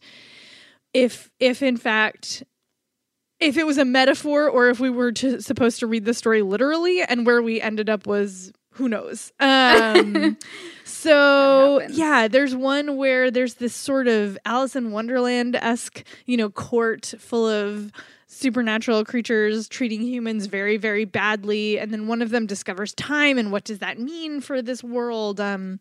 if, 0.92 1.30
if 1.40 1.62
in 1.62 1.76
fact, 1.76 2.44
if 3.40 3.56
it 3.56 3.66
was 3.66 3.78
a 3.78 3.84
metaphor 3.84 4.48
or 4.48 4.68
if 4.68 4.78
we 4.78 4.90
were 4.90 5.12
to, 5.12 5.40
supposed 5.40 5.80
to 5.80 5.86
read 5.86 6.04
the 6.04 6.14
story 6.14 6.42
literally 6.42 7.02
and 7.02 7.26
where 7.26 7.42
we 7.42 7.60
ended 7.60 7.90
up 7.90 8.06
was 8.06 8.52
who 8.74 8.88
knows 8.88 9.32
um 9.40 10.36
so 11.02 11.82
yeah 11.90 12.28
there's 12.28 12.54
one 12.54 12.96
where 12.96 13.30
there's 13.30 13.54
this 13.54 13.74
sort 13.74 14.08
of 14.08 14.38
alice 14.44 14.76
in 14.76 14.92
wonderland-esque 14.92 16.04
you 16.26 16.36
know 16.36 16.48
court 16.48 17.14
full 17.18 17.46
of 17.46 17.90
supernatural 18.26 19.04
creatures 19.04 19.68
treating 19.68 20.00
humans 20.02 20.46
very 20.46 20.76
very 20.76 21.04
badly 21.04 21.78
and 21.78 21.92
then 21.92 22.06
one 22.06 22.22
of 22.22 22.30
them 22.30 22.46
discovers 22.46 22.94
time 22.94 23.36
and 23.36 23.52
what 23.52 23.64
does 23.64 23.80
that 23.80 23.98
mean 23.98 24.40
for 24.40 24.62
this 24.62 24.82
world 24.82 25.40
um 25.40 25.80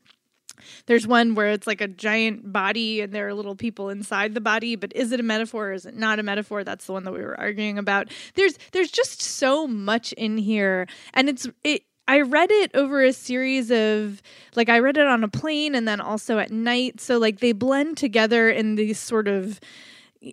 there's 0.85 1.07
one 1.07 1.35
where 1.35 1.51
it's 1.51 1.67
like 1.67 1.81
a 1.81 1.87
giant 1.87 2.51
body 2.51 3.01
and 3.01 3.13
there 3.13 3.27
are 3.27 3.33
little 3.33 3.55
people 3.55 3.89
inside 3.89 4.33
the 4.33 4.41
body, 4.41 4.75
but 4.75 4.93
is 4.95 5.11
it 5.11 5.19
a 5.19 5.23
metaphor 5.23 5.69
or 5.69 5.73
is 5.73 5.85
it 5.85 5.95
not 5.95 6.19
a 6.19 6.23
metaphor? 6.23 6.63
That's 6.63 6.85
the 6.85 6.93
one 6.93 7.03
that 7.03 7.13
we 7.13 7.21
were 7.21 7.39
arguing 7.39 7.77
about. 7.77 8.09
There's 8.35 8.57
there's 8.71 8.91
just 8.91 9.21
so 9.21 9.67
much 9.67 10.13
in 10.13 10.37
here 10.37 10.87
and 11.13 11.29
it's 11.29 11.47
it 11.63 11.83
I 12.11 12.19
read 12.19 12.51
it 12.51 12.71
over 12.73 13.01
a 13.01 13.13
series 13.13 13.71
of 13.71 14.21
like 14.57 14.67
I 14.67 14.79
read 14.79 14.97
it 14.97 15.07
on 15.07 15.23
a 15.23 15.29
plane 15.29 15.73
and 15.73 15.87
then 15.87 16.01
also 16.01 16.39
at 16.39 16.51
night. 16.51 16.99
So 16.99 17.17
like 17.17 17.39
they 17.39 17.53
blend 17.53 17.95
together 17.95 18.49
in 18.49 18.75
these 18.75 18.99
sort 18.99 19.29
of 19.29 19.61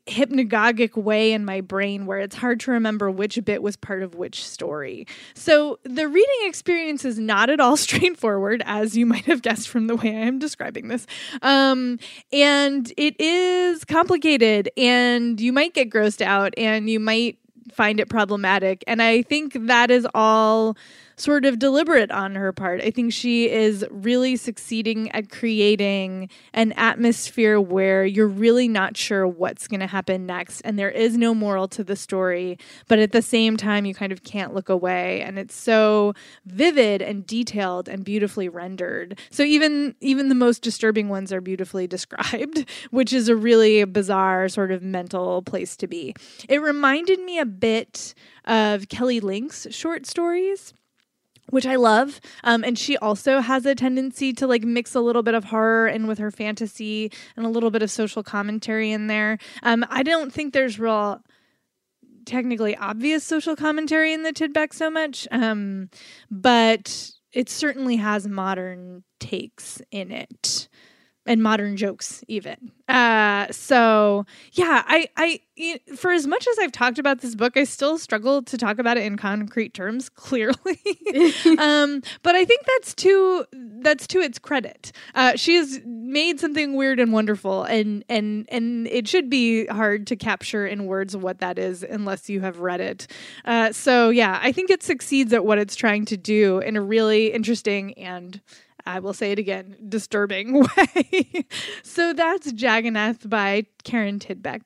hypnagogic 0.09 0.97
way 0.97 1.33
in 1.33 1.45
my 1.45 1.61
brain 1.61 2.05
where 2.07 2.19
it's 2.19 2.35
hard 2.35 2.59
to 2.61 2.73
remember 2.73 3.13
which 3.13 3.39
bit 3.45 3.63
was 3.63 3.77
part 3.77 4.03
of 4.03 4.17
which 4.17 4.45
story. 4.45 5.07
So 5.35 5.79
the 5.85 6.09
reading 6.09 6.49
experience 6.49 7.05
is 7.05 7.21
not 7.21 7.49
at 7.49 7.61
all 7.61 7.77
straightforward, 7.87 8.61
as 8.67 8.97
you 8.97 9.07
might 9.07 9.27
have 9.27 9.43
guessed 9.43 9.69
from 9.69 9.87
the 9.87 9.95
way 9.95 10.09
I 10.09 10.27
am 10.27 10.41
describing 10.41 10.89
this. 10.89 11.07
Um, 11.43 12.01
and 12.33 12.93
it 12.97 13.21
is 13.21 13.85
complicated, 13.85 14.69
and 14.77 15.41
you 15.41 15.53
might 15.53 15.75
get 15.75 15.91
grossed 15.91 16.23
out, 16.23 16.55
and 16.59 16.91
you 16.91 16.99
might 16.99 17.39
find 17.73 18.01
it 18.01 18.09
problematic. 18.09 18.83
And 18.89 19.01
I 19.01 19.23
think 19.23 19.69
that 19.69 19.93
is 19.93 20.09
all 20.13 20.77
sort 21.21 21.45
of 21.45 21.59
deliberate 21.59 22.11
on 22.11 22.35
her 22.35 22.53
part. 22.53 22.81
I 22.81 22.91
think 22.91 23.13
she 23.13 23.51
is 23.51 23.85
really 23.91 24.37
succeeding 24.37 25.11
at 25.13 25.31
creating 25.31 26.31
an 26.53 26.73
atmosphere 26.73 27.61
where 27.61 28.05
you're 28.05 28.29
really 28.29 28.69
not 28.69 28.97
sure 28.97 29.27
what's 29.27 29.67
going 29.67 29.81
to 29.81 29.87
happen 29.87 30.27
next 30.27 30.61
and 30.63 30.79
there 30.79 30.91
is 30.91 31.17
no 31.17 31.35
moral 31.35 31.69
to 31.69 31.85
the 31.85 31.97
story, 31.97 32.59
but 32.87 32.99
at 32.99 33.13
the 33.13 33.23
same 33.23 33.57
time 33.57 33.85
you 33.85 33.95
kind 33.95 34.13
of 34.13 34.23
can't 34.23 34.55
look 34.55 34.69
away 34.69 35.21
and 35.23 35.39
it's 35.39 35.55
so 35.55 36.15
vivid 36.47 37.03
and 37.03 37.27
detailed 37.27 37.89
and 37.89 38.05
beautifully 38.05 38.49
rendered. 38.49 39.19
So 39.31 39.43
even 39.43 39.95
even 40.01 40.29
the 40.29 40.35
most 40.35 40.63
disturbing 40.63 41.09
ones 41.09 41.33
are 41.33 41.41
beautifully 41.41 41.87
described, 41.99 42.65
which 42.91 43.13
is 43.13 43.29
a 43.29 43.37
really 43.37 43.85
bizarre 43.85 44.49
sort 44.49 44.71
of 44.71 44.83
mental 44.83 45.43
place 45.43 45.77
to 45.77 45.87
be. 45.87 46.15
It 46.49 46.63
reminded 46.63 47.21
me 47.21 47.39
a 47.39 47.47
bit 47.47 48.15
of 48.45 48.89
Kelly 48.89 49.21
Link's 49.21 49.67
short 49.71 50.07
stories 50.07 50.73
which 51.51 51.67
I 51.67 51.77
love. 51.77 52.21
Um, 52.45 52.65
and 52.65 52.79
she 52.79 52.97
also 52.97 53.41
has 53.41 53.67
a 53.67 53.75
tendency 53.75 54.33
to 54.35 54.47
like 54.47 54.63
mix 54.63 54.95
a 54.95 55.01
little 55.01 55.23
bit 55.23 55.35
of 55.35 55.45
horror 55.45 55.89
in 55.89 56.07
with 56.07 56.19
her 56.19 56.31
fantasy 56.31 57.13
and 57.37 57.47
a 57.47 57.49
little 57.49 57.71
bit 57.71 57.83
of 57.83 57.91
social 57.91 58.23
commentary 58.23 58.91
in 58.93 59.07
there. 59.07 59.39
Um, 59.63 59.85
I 59.89 60.03
don't 60.03 60.33
think 60.33 60.53
there's 60.53 60.79
real 60.79 61.23
technically 62.27 62.77
obvious 62.77 63.25
social 63.25 63.57
commentary 63.57 64.13
in 64.13 64.23
the 64.23 64.33
Tidbeck 64.33 64.75
so 64.75 64.91
much, 64.91 65.27
um, 65.31 65.89
but 66.31 67.11
it 67.33 67.49
certainly 67.49 67.97
has 67.97 68.27
modern 68.27 69.03
takes 69.19 69.81
in 69.91 70.11
it 70.11 70.69
and 71.29 71.43
modern 71.43 71.77
jokes 71.77 72.25
even. 72.27 72.73
Uh, 72.89 73.47
so 73.51 74.25
yeah, 74.53 74.83
I, 74.87 75.09
I, 75.19 75.81
for 75.95 76.11
as 76.11 76.27
much 76.27 76.49
as 76.49 76.59
I've 76.59 76.73
talked 76.73 76.99
about 76.99 77.21
this 77.21 77.35
book, 77.35 77.59
I 77.59 77.65
still 77.65 77.99
struggle 77.99 78.43
to 78.45 78.57
talk 78.57 78.79
about 78.79 78.97
it 78.97 79.05
in 79.05 79.19
concrete 79.19 79.75
terms. 79.75 80.09
Clearly, 80.19 80.57
um, 81.59 82.03
but 82.23 82.35
I 82.35 82.47
think 82.47 82.63
that's 82.67 82.95
to 82.95 83.45
that's 83.53 84.07
to 84.09 84.21
its 84.21 84.39
credit. 84.39 84.91
Uh, 85.15 85.37
she 85.37 85.57
has 85.57 85.81
made 85.85 86.41
something 86.41 86.75
weird 86.75 86.99
and 86.99 87.13
wonderful, 87.13 87.65
and 87.65 88.05
and 88.09 88.47
and 88.51 88.87
it 88.87 89.07
should 89.07 89.29
be 89.29 89.67
hard 89.67 90.07
to 90.07 90.17
capture 90.17 90.67
in 90.67 90.87
words 90.87 91.15
what 91.15 91.41
that 91.41 91.59
is 91.59 91.83
unless 91.83 92.31
you 92.31 92.41
have 92.41 92.61
read 92.61 92.81
it. 92.81 93.07
Uh, 93.45 93.71
so 93.73 94.09
yeah, 94.09 94.41
I 94.43 94.51
think 94.51 94.71
it 94.71 94.83
succeeds 94.83 95.35
at 95.35 95.45
what 95.45 95.59
it's 95.59 95.77
trying 95.77 96.07
to 96.07 96.17
do 96.17 96.61
in 96.61 96.75
a 96.77 96.81
really 96.81 97.33
interesting 97.33 97.93
and 97.99 98.41
I 98.89 99.01
will 99.01 99.13
say 99.13 99.33
it 99.33 99.39
again, 99.39 99.77
disturbing 99.87 100.67
way. 100.77 101.45
so 101.83 102.15
that's 102.15 102.51
Jagannath 102.55 103.29
by 103.29 103.67
Karin 103.85 104.19
Tidbeck. 104.19 104.63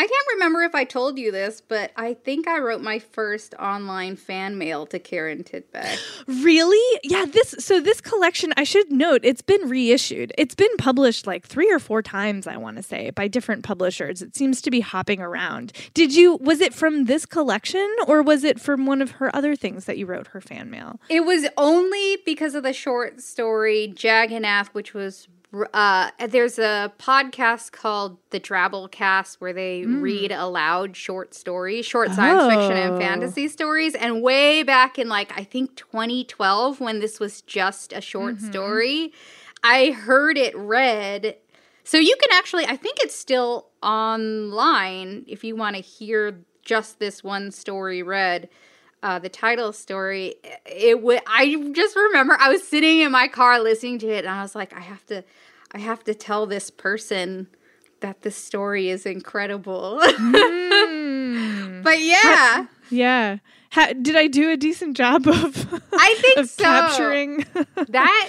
I 0.00 0.06
can't 0.06 0.26
remember 0.32 0.62
if 0.62 0.74
I 0.74 0.84
told 0.84 1.18
you 1.18 1.30
this, 1.30 1.60
but 1.60 1.92
I 1.94 2.14
think 2.14 2.48
I 2.48 2.58
wrote 2.60 2.80
my 2.80 3.00
first 3.00 3.52
online 3.58 4.16
fan 4.16 4.56
mail 4.56 4.86
to 4.86 4.98
Karin 4.98 5.44
Tidbeck. 5.44 5.98
Really? 6.40 7.00
Yeah, 7.02 7.26
this 7.26 7.54
so 7.58 7.80
this 7.80 8.00
collection, 8.00 8.54
I 8.56 8.64
should 8.64 8.90
note, 8.90 9.20
it's 9.24 9.42
been 9.42 9.68
reissued. 9.68 10.32
It's 10.38 10.54
been 10.54 10.74
published 10.78 11.26
like 11.26 11.46
3 11.46 11.70
or 11.70 11.78
4 11.78 12.02
times, 12.02 12.46
I 12.46 12.56
want 12.56 12.78
to 12.78 12.82
say, 12.82 13.10
by 13.10 13.28
different 13.28 13.62
publishers. 13.62 14.22
It 14.22 14.34
seems 14.34 14.62
to 14.62 14.70
be 14.70 14.80
hopping 14.80 15.20
around. 15.20 15.72
Did 15.92 16.14
you 16.14 16.36
was 16.36 16.62
it 16.62 16.72
from 16.72 17.04
this 17.04 17.26
collection 17.26 17.94
or 18.06 18.22
was 18.22 18.42
it 18.42 18.58
from 18.58 18.86
one 18.86 19.02
of 19.02 19.12
her 19.12 19.34
other 19.36 19.54
things 19.54 19.84
that 19.84 19.98
you 19.98 20.06
wrote 20.06 20.28
her 20.28 20.40
fan 20.40 20.70
mail? 20.70 20.98
It 21.10 21.26
was 21.26 21.46
only 21.58 22.16
because 22.24 22.54
of 22.54 22.62
the 22.62 22.72
short 22.72 23.20
story 23.20 23.92
Jagannath, 23.98 24.68
which 24.68 24.94
was 24.94 25.28
uh, 25.74 26.10
there's 26.28 26.58
a 26.58 26.92
podcast 26.98 27.72
called 27.72 28.18
the 28.30 28.38
Drabblecast 28.38 29.36
where 29.36 29.52
they 29.52 29.82
mm. 29.82 30.00
read 30.00 30.32
aloud 30.32 30.96
short 30.96 31.34
stories, 31.34 31.84
short 31.86 32.12
science 32.12 32.42
oh. 32.42 32.50
fiction 32.50 32.76
and 32.76 32.94
oh. 32.94 32.98
fantasy 32.98 33.48
stories. 33.48 33.94
And 33.94 34.22
way 34.22 34.62
back 34.62 34.98
in 34.98 35.08
like 35.08 35.36
I 35.36 35.44
think 35.44 35.74
2012, 35.76 36.80
when 36.80 37.00
this 37.00 37.18
was 37.18 37.42
just 37.42 37.92
a 37.92 38.00
short 38.00 38.36
mm-hmm. 38.36 38.50
story, 38.50 39.12
I 39.62 39.90
heard 39.90 40.38
it 40.38 40.56
read. 40.56 41.36
So 41.82 41.98
you 41.98 42.16
can 42.20 42.38
actually, 42.38 42.66
I 42.66 42.76
think 42.76 42.98
it's 43.00 43.16
still 43.16 43.68
online 43.82 45.24
if 45.26 45.42
you 45.42 45.56
want 45.56 45.74
to 45.76 45.82
hear 45.82 46.44
just 46.62 47.00
this 47.00 47.24
one 47.24 47.50
story 47.50 48.02
read. 48.02 48.48
Uh, 49.02 49.18
the 49.18 49.30
title 49.30 49.72
story, 49.72 50.34
it 50.66 51.02
would. 51.02 51.20
I 51.26 51.72
just 51.72 51.96
remember 51.96 52.36
I 52.38 52.50
was 52.50 52.66
sitting 52.66 53.00
in 53.00 53.10
my 53.10 53.28
car 53.28 53.58
listening 53.58 53.98
to 54.00 54.08
it, 54.08 54.26
and 54.26 54.28
I 54.28 54.42
was 54.42 54.54
like, 54.54 54.74
I 54.76 54.80
have 54.80 55.06
to, 55.06 55.24
I 55.72 55.78
have 55.78 56.04
to 56.04 56.14
tell 56.14 56.46
this 56.46 56.70
person 56.70 57.48
that 58.00 58.22
the 58.22 58.30
story 58.30 58.88
is 58.90 59.06
incredible. 59.06 60.00
Mm. 60.02 61.82
but 61.84 62.00
yeah. 62.00 62.66
yeah. 62.90 63.38
Ha, 63.72 63.92
did 64.02 64.16
I 64.16 64.26
do 64.26 64.50
a 64.50 64.56
decent 64.56 64.96
job 64.96 65.28
of 65.28 65.82
I 65.92 66.14
think 66.18 66.38
of 66.38 66.48
so. 66.48 66.64
capturing 66.64 67.44
that 67.88 68.28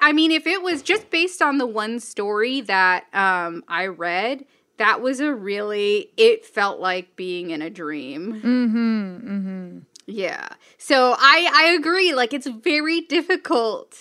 I 0.00 0.12
mean 0.12 0.32
if 0.32 0.46
it 0.46 0.62
was 0.62 0.82
just 0.82 1.10
based 1.10 1.42
on 1.42 1.58
the 1.58 1.66
one 1.66 2.00
story 2.00 2.62
that 2.62 3.04
um, 3.12 3.64
I 3.68 3.86
read, 3.86 4.46
that 4.78 5.02
was 5.02 5.20
a 5.20 5.34
really 5.34 6.10
it 6.16 6.46
felt 6.46 6.80
like 6.80 7.16
being 7.16 7.50
in 7.50 7.60
a 7.60 7.68
dream. 7.68 8.40
Mhm. 8.40 9.22
Mhm. 9.24 9.82
Yeah. 10.08 10.48
So 10.78 11.14
I 11.18 11.50
I 11.54 11.64
agree 11.78 12.14
like 12.14 12.32
it's 12.32 12.46
very 12.46 13.02
difficult 13.02 13.96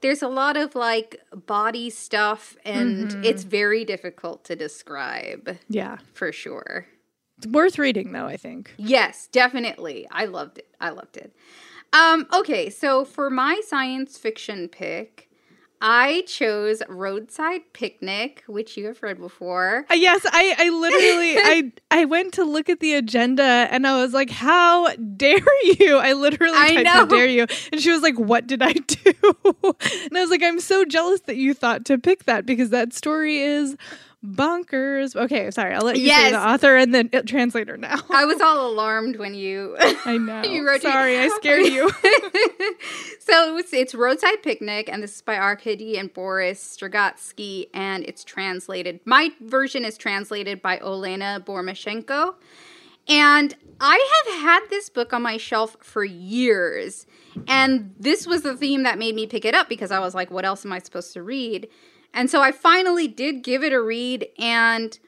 there's 0.00 0.22
a 0.22 0.28
lot 0.28 0.58
of 0.58 0.74
like 0.74 1.22
body 1.46 1.88
stuff 1.88 2.56
and 2.64 3.08
mm-hmm. 3.08 3.24
it's 3.24 3.42
very 3.42 3.86
difficult 3.86 4.44
to 4.44 4.54
describe. 4.54 5.56
Yeah. 5.68 5.96
For 6.12 6.30
sure. 6.30 6.86
It's 7.38 7.46
worth 7.46 7.78
reading 7.78 8.12
though, 8.12 8.26
I 8.26 8.36
think. 8.36 8.74
Yes, 8.76 9.28
definitely. 9.32 10.06
I 10.10 10.26
loved 10.26 10.58
it. 10.58 10.68
I 10.78 10.90
loved 10.90 11.16
it. 11.16 11.34
Um 11.94 12.26
okay, 12.34 12.68
so 12.68 13.06
for 13.06 13.30
my 13.30 13.62
science 13.66 14.18
fiction 14.18 14.68
pick, 14.68 15.30
I 15.86 16.22
chose 16.22 16.82
Roadside 16.88 17.74
Picnic, 17.74 18.42
which 18.46 18.78
you 18.78 18.86
have 18.86 19.02
read 19.02 19.18
before. 19.18 19.84
Uh, 19.90 19.94
yes, 19.94 20.22
I, 20.24 20.54
I 20.58 20.70
literally 20.70 21.36
I 21.36 21.72
I 21.90 22.04
went 22.06 22.32
to 22.34 22.44
look 22.44 22.70
at 22.70 22.80
the 22.80 22.94
agenda 22.94 23.42
and 23.42 23.86
I 23.86 24.00
was 24.00 24.14
like, 24.14 24.30
"How 24.30 24.88
dare 24.96 25.64
you?" 25.64 25.98
I 25.98 26.14
literally 26.14 26.56
I 26.56 26.74
typed. 26.76 26.88
"How 26.88 27.04
dare 27.04 27.26
you?" 27.26 27.46
And 27.70 27.82
she 27.82 27.90
was 27.90 28.00
like, 28.00 28.18
"What 28.18 28.46
did 28.46 28.62
I 28.62 28.72
do?" 28.72 29.12
and 29.44 30.16
I 30.16 30.22
was 30.22 30.30
like, 30.30 30.42
"I'm 30.42 30.58
so 30.58 30.86
jealous 30.86 31.20
that 31.26 31.36
you 31.36 31.52
thought 31.52 31.84
to 31.84 31.98
pick 31.98 32.24
that 32.24 32.46
because 32.46 32.70
that 32.70 32.94
story 32.94 33.40
is 33.40 33.76
bonkers. 34.24 35.14
Okay, 35.14 35.50
sorry. 35.50 35.74
I'll 35.74 35.84
let 35.84 35.98
you 35.98 36.06
yes. 36.06 36.22
say 36.22 36.30
the 36.32 36.48
author 36.48 36.76
and 36.76 36.94
the 36.94 37.08
uh, 37.12 37.22
translator 37.22 37.76
now. 37.76 38.00
I 38.10 38.24
was 38.24 38.40
all 38.42 38.70
alarmed 38.70 39.16
when 39.16 39.34
you. 39.34 39.76
I 39.78 40.16
know. 40.16 40.42
you 40.44 40.66
wrote 40.66 40.82
sorry, 40.82 41.18
I 41.18 41.28
scared 41.28 41.66
you. 41.66 41.90
so 43.20 43.56
it's, 43.56 43.72
it's 43.72 43.94
Roadside 43.94 44.42
Picnic, 44.42 44.88
and 44.90 45.02
this 45.02 45.16
is 45.16 45.22
by 45.22 45.36
Arkady 45.36 45.98
and 45.98 46.12
Boris 46.12 46.76
Strugatsky, 46.76 47.68
and 47.74 48.04
it's 48.04 48.24
translated. 48.24 49.00
My 49.04 49.30
version 49.40 49.84
is 49.84 49.98
translated 49.98 50.62
by 50.62 50.78
Olena 50.78 51.44
Bormashenko. 51.44 52.34
And 53.06 53.54
I 53.80 54.22
have 54.24 54.40
had 54.40 54.60
this 54.70 54.88
book 54.88 55.12
on 55.12 55.22
my 55.22 55.36
shelf 55.36 55.76
for 55.80 56.04
years. 56.04 57.06
And 57.46 57.94
this 57.98 58.26
was 58.26 58.42
the 58.42 58.56
theme 58.56 58.84
that 58.84 58.98
made 58.98 59.14
me 59.14 59.26
pick 59.26 59.44
it 59.44 59.54
up 59.54 59.68
because 59.68 59.90
I 59.90 59.98
was 59.98 60.14
like, 60.14 60.30
what 60.30 60.46
else 60.46 60.64
am 60.64 60.72
I 60.72 60.78
supposed 60.78 61.12
to 61.12 61.22
read? 61.22 61.68
And 62.14 62.30
so 62.30 62.40
I 62.40 62.52
finally 62.52 63.08
did 63.08 63.42
give 63.42 63.62
it 63.62 63.72
a 63.72 63.82
read, 63.82 64.28
and 64.38 64.98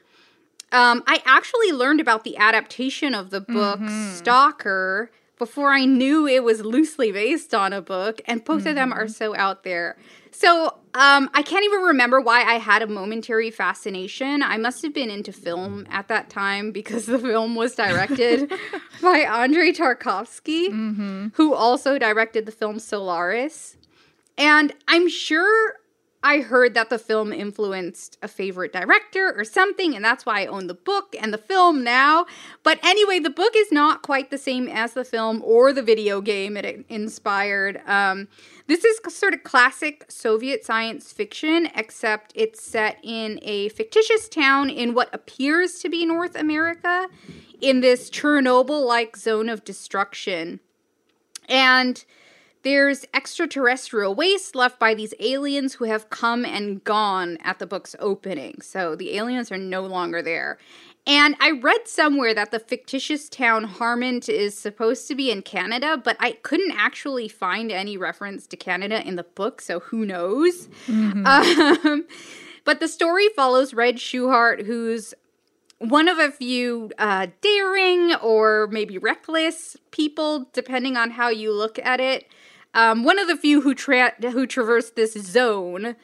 um, 0.71 1.03
I 1.07 1.23
actually 1.25 1.71
learned 1.71 2.01
about 2.01 2.25
the 2.25 2.37
adaptation 2.37 3.15
of 3.15 3.29
the 3.29 3.39
book 3.39 3.79
mm-hmm. 3.79 4.13
Stalker 4.13 5.09
before 5.37 5.71
I 5.71 5.85
knew 5.85 6.27
it 6.27 6.43
was 6.43 6.61
loosely 6.61 7.11
based 7.11 7.53
on 7.53 7.71
a 7.71 7.81
book, 7.81 8.21
and 8.25 8.43
both 8.43 8.59
mm-hmm. 8.59 8.69
of 8.69 8.75
them 8.75 8.93
are 8.93 9.05
mm-hmm. 9.05 9.11
so 9.11 9.35
out 9.35 9.63
there. 9.63 9.97
So 10.31 10.77
um, 10.93 11.29
I 11.33 11.41
can't 11.41 11.63
even 11.63 11.79
remember 11.81 12.19
why 12.19 12.43
I 12.43 12.55
had 12.55 12.81
a 12.81 12.87
momentary 12.87 13.51
fascination. 13.51 14.43
I 14.43 14.57
must 14.57 14.83
have 14.83 14.93
been 14.93 15.09
into 15.09 15.31
film 15.31 15.87
at 15.89 16.09
that 16.09 16.29
time 16.29 16.71
because 16.71 17.05
the 17.05 17.17
film 17.19 17.55
was 17.55 17.75
directed 17.75 18.51
by 19.01 19.19
Andrei 19.19 19.71
Tarkovsky, 19.71 20.69
mm-hmm. 20.69 21.27
who 21.33 21.53
also 21.53 21.97
directed 21.97 22.45
the 22.45 22.51
film 22.51 22.79
Solaris. 22.79 23.77
And 24.37 24.73
I'm 24.87 25.09
sure 25.09 25.75
I 26.23 26.39
heard 26.39 26.73
that 26.73 26.89
the 26.89 26.97
film 26.97 27.31
influenced 27.31 28.17
a 28.23 28.27
favorite 28.27 28.73
director 28.73 29.33
or 29.37 29.43
something, 29.43 29.95
and 29.95 30.03
that's 30.03 30.25
why 30.25 30.41
I 30.41 30.45
own 30.47 30.67
the 30.67 30.73
book 30.73 31.15
and 31.19 31.31
the 31.31 31.37
film 31.37 31.83
now. 31.83 32.25
But 32.63 32.79
anyway, 32.83 33.19
the 33.19 33.29
book 33.29 33.53
is 33.55 33.71
not 33.71 34.01
quite 34.01 34.31
the 34.31 34.37
same 34.37 34.67
as 34.67 34.93
the 34.93 35.05
film 35.05 35.41
or 35.45 35.71
the 35.71 35.83
video 35.83 36.19
game 36.21 36.57
it 36.57 36.85
inspired. 36.89 37.81
Um, 37.85 38.27
this 38.65 38.83
is 38.83 38.99
sort 39.13 39.35
of 39.35 39.43
classic 39.43 40.05
Soviet 40.09 40.65
science 40.65 41.13
fiction, 41.13 41.69
except 41.75 42.33
it's 42.35 42.61
set 42.63 42.97
in 43.03 43.39
a 43.43 43.69
fictitious 43.69 44.27
town 44.27 44.69
in 44.69 44.93
what 44.93 45.13
appears 45.13 45.79
to 45.79 45.89
be 45.89 46.05
North 46.05 46.35
America, 46.35 47.07
in 47.61 47.81
this 47.81 48.09
Chernobyl 48.09 48.85
like 48.85 49.15
zone 49.15 49.49
of 49.49 49.63
destruction. 49.63 50.59
And 51.47 52.03
there's 52.67 53.05
extraterrestrial 53.13 54.13
waste 54.13 54.53
left 54.53 54.77
by 54.77 54.93
these 54.93 55.13
aliens 55.21 55.75
who 55.75 55.85
have 55.85 56.09
come 56.09 56.43
and 56.43 56.83
gone 56.83 57.37
at 57.41 57.59
the 57.59 57.65
book's 57.65 57.95
opening. 57.97 58.59
So 58.61 58.93
the 58.93 59.15
aliens 59.15 59.53
are 59.53 59.57
no 59.57 59.83
longer 59.83 60.21
there. 60.21 60.57
And 61.05 61.37
I 61.39 61.51
read 61.51 61.87
somewhere 61.87 62.33
that 62.33 62.51
the 62.51 62.59
fictitious 62.59 63.29
town 63.29 63.63
Harmont 63.63 64.27
is 64.27 64.57
supposed 64.57 65.07
to 65.07 65.15
be 65.15 65.31
in 65.31 65.43
Canada, 65.43 65.95
but 65.95 66.17
I 66.19 66.33
couldn't 66.33 66.73
actually 66.77 67.29
find 67.29 67.71
any 67.71 67.95
reference 67.95 68.45
to 68.47 68.57
Canada 68.57 69.01
in 69.07 69.15
the 69.15 69.23
book, 69.23 69.61
so 69.61 69.79
who 69.79 70.05
knows? 70.05 70.67
Mm-hmm. 70.87 71.25
Um, 71.87 72.05
but 72.65 72.81
the 72.81 72.89
story 72.89 73.29
follows 73.29 73.73
Red 73.73 73.95
Schuhart, 73.95 74.65
who's 74.65 75.13
one 75.79 76.09
of 76.09 76.17
a 76.17 76.31
few 76.31 76.91
uh, 76.97 77.27
daring 77.39 78.13
or 78.15 78.67
maybe 78.67 78.97
reckless 78.97 79.77
people, 79.91 80.49
depending 80.51 80.97
on 80.97 81.11
how 81.11 81.29
you 81.29 81.53
look 81.53 81.79
at 81.79 82.01
it. 82.01 82.27
Um, 82.77 83.03
one 83.03 83.17
of 83.17 83.27
the 83.27 83.35
few 83.35 83.61
who 83.61 83.73
tra- 83.73 84.13
who 84.21 84.45
traverse 84.45 84.91
this 84.91 85.13
zone 85.13 85.95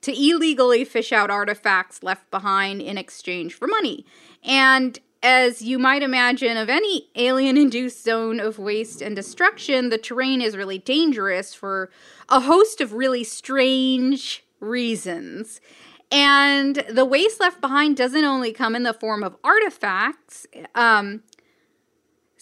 to 0.00 0.12
illegally 0.12 0.82
fish 0.82 1.12
out 1.12 1.30
artifacts 1.30 2.02
left 2.02 2.30
behind 2.30 2.80
in 2.80 2.96
exchange 2.96 3.52
for 3.52 3.68
money. 3.68 4.06
And 4.42 4.98
as 5.22 5.60
you 5.60 5.78
might 5.78 6.02
imagine, 6.02 6.56
of 6.56 6.70
any 6.70 7.10
alien 7.14 7.58
induced 7.58 8.02
zone 8.02 8.40
of 8.40 8.58
waste 8.58 9.02
and 9.02 9.14
destruction, 9.14 9.90
the 9.90 9.98
terrain 9.98 10.40
is 10.40 10.56
really 10.56 10.78
dangerous 10.78 11.52
for 11.52 11.90
a 12.30 12.40
host 12.40 12.80
of 12.80 12.94
really 12.94 13.22
strange 13.22 14.46
reasons. 14.60 15.60
And 16.10 16.84
the 16.88 17.04
waste 17.04 17.38
left 17.38 17.60
behind 17.60 17.98
doesn't 17.98 18.24
only 18.24 18.52
come 18.52 18.74
in 18.74 18.82
the 18.82 18.94
form 18.94 19.22
of 19.22 19.36
artifacts. 19.44 20.46
Um, 20.74 21.22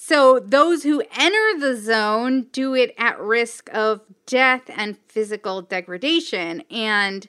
so 0.04 0.40
those 0.40 0.82
who 0.82 1.00
enter 1.16 1.60
the 1.60 1.76
zone 1.76 2.48
do 2.50 2.74
it 2.74 2.92
at 2.98 3.20
risk 3.20 3.70
of 3.72 4.00
death 4.26 4.62
and 4.66 4.98
physical 5.06 5.62
degradation. 5.62 6.64
And 6.72 7.28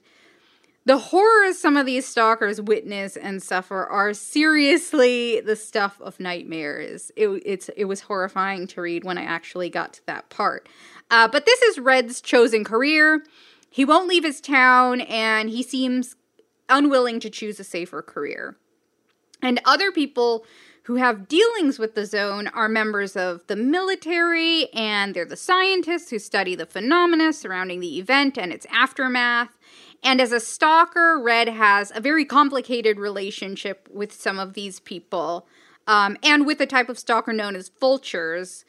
the 0.84 0.98
horrors 0.98 1.60
some 1.60 1.78
of 1.78 1.86
these 1.86 2.08
stalkers 2.08 2.60
witness 2.60 3.16
and 3.16 3.44
suffer 3.44 3.86
are 3.86 4.12
seriously 4.16 5.40
the 5.40 5.56
stuff 5.56 6.02
of 6.02 6.20
nightmares. 6.20 7.12
It, 7.16 7.28
it's 7.46 7.70
it 7.78 7.86
was 7.86 8.02
horrifying 8.02 8.66
to 8.70 8.82
read 8.82 9.04
when 9.04 9.20
I 9.20 9.24
actually 9.24 9.70
got 9.70 9.94
to 9.94 10.06
that 10.08 10.32
part. 10.32 10.68
Uh, 11.12 11.28
but 11.28 11.46
this 11.46 11.62
is 11.62 11.78
Red's 11.78 12.22
chosen 12.22 12.64
career. 12.64 13.24
He 13.70 13.86
won't 13.86 14.08
leave 14.08 14.24
his 14.24 14.42
town, 14.42 15.02
and 15.02 15.48
he 15.48 15.62
seems 15.62 16.16
unwilling 16.68 17.20
to 17.20 17.30
choose 17.30 17.60
a 17.60 17.64
safer 17.64 18.02
career. 18.02 18.58
And 19.44 19.62
other 19.64 19.92
people 19.92 20.44
who 20.84 20.96
have 20.96 21.28
dealings 21.28 21.80
with 21.80 21.96
the 21.96 22.06
zone 22.06 22.48
are 22.48 22.68
members 22.68 23.16
of 23.16 23.46
the 23.48 23.56
military, 23.56 24.68
and 24.74 25.14
they're 25.14 25.26
the 25.26 25.38
scientists 25.38 26.10
who 26.10 26.20
study 26.20 26.56
the 26.56 26.66
phenomena 26.66 27.32
surrounding 27.32 27.80
the 27.80 28.00
event 28.00 28.38
and 28.38 28.52
its 28.52 28.68
aftermath. 28.70 29.58
And 30.04 30.20
as 30.20 30.34
a 30.34 30.42
stalker, 30.42 31.18
Red 31.18 31.48
has 31.48 31.92
a 31.96 32.02
very 32.02 32.26
complicated 32.26 33.00
relationship 33.00 33.88
with 33.92 34.12
some 34.12 34.38
of 34.38 34.54
these 34.54 34.82
people, 34.82 35.48
um, 35.88 36.18
and 36.22 36.46
with 36.46 36.60
a 36.60 36.66
type 36.66 36.90
of 36.90 37.00
stalker 37.00 37.32
known 37.32 37.56
as 37.56 37.70
vultures. 37.70 38.66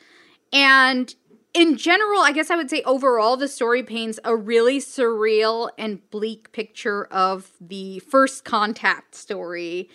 And 0.53 1.13
in 1.53 1.77
general, 1.77 2.21
I 2.21 2.31
guess 2.31 2.51
I 2.51 2.57
would 2.57 2.71
say 2.71 2.83
overall, 2.83 3.37
the 3.37 3.49
story 3.49 3.83
paints 3.83 4.21
a 4.25 4.37
really 4.37 4.79
surreal 4.79 5.71
and 5.77 6.09
bleak 6.11 6.53
picture 6.53 7.07
of 7.07 7.51
the 7.61 7.99
first 8.01 8.45
contact 8.45 9.17
story 9.17 9.89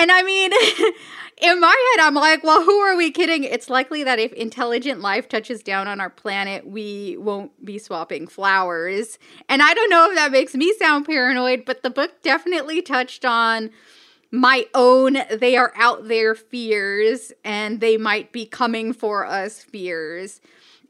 and 0.00 0.10
I 0.10 0.22
mean, 0.22 0.50
in 1.42 1.60
my 1.60 1.92
head, 1.96 2.06
I'm 2.06 2.14
like, 2.14 2.42
well, 2.42 2.64
who 2.64 2.78
are 2.78 2.96
we 2.96 3.10
kidding? 3.10 3.44
It's 3.44 3.68
likely 3.68 4.02
that 4.04 4.18
if 4.18 4.32
intelligent 4.32 5.00
life 5.00 5.28
touches 5.28 5.62
down 5.62 5.88
on 5.88 6.00
our 6.00 6.08
planet, 6.08 6.66
we 6.66 7.16
won't 7.18 7.64
be 7.64 7.78
swapping 7.78 8.26
flowers. 8.26 9.18
And 9.48 9.60
I 9.60 9.74
don't 9.74 9.90
know 9.90 10.10
if 10.10 10.16
that 10.16 10.32
makes 10.32 10.54
me 10.54 10.72
sound 10.78 11.04
paranoid, 11.04 11.64
but 11.66 11.82
the 11.82 11.90
book 11.90 12.22
definitely 12.22 12.80
touched 12.80 13.24
on 13.24 13.70
my 14.32 14.64
own 14.74 15.18
they 15.38 15.56
are 15.56 15.72
out 15.74 16.06
there 16.06 16.36
fears 16.36 17.32
and 17.44 17.80
they 17.80 17.96
might 17.96 18.30
be 18.32 18.46
coming 18.46 18.92
for 18.92 19.26
us 19.26 19.62
fears. 19.62 20.40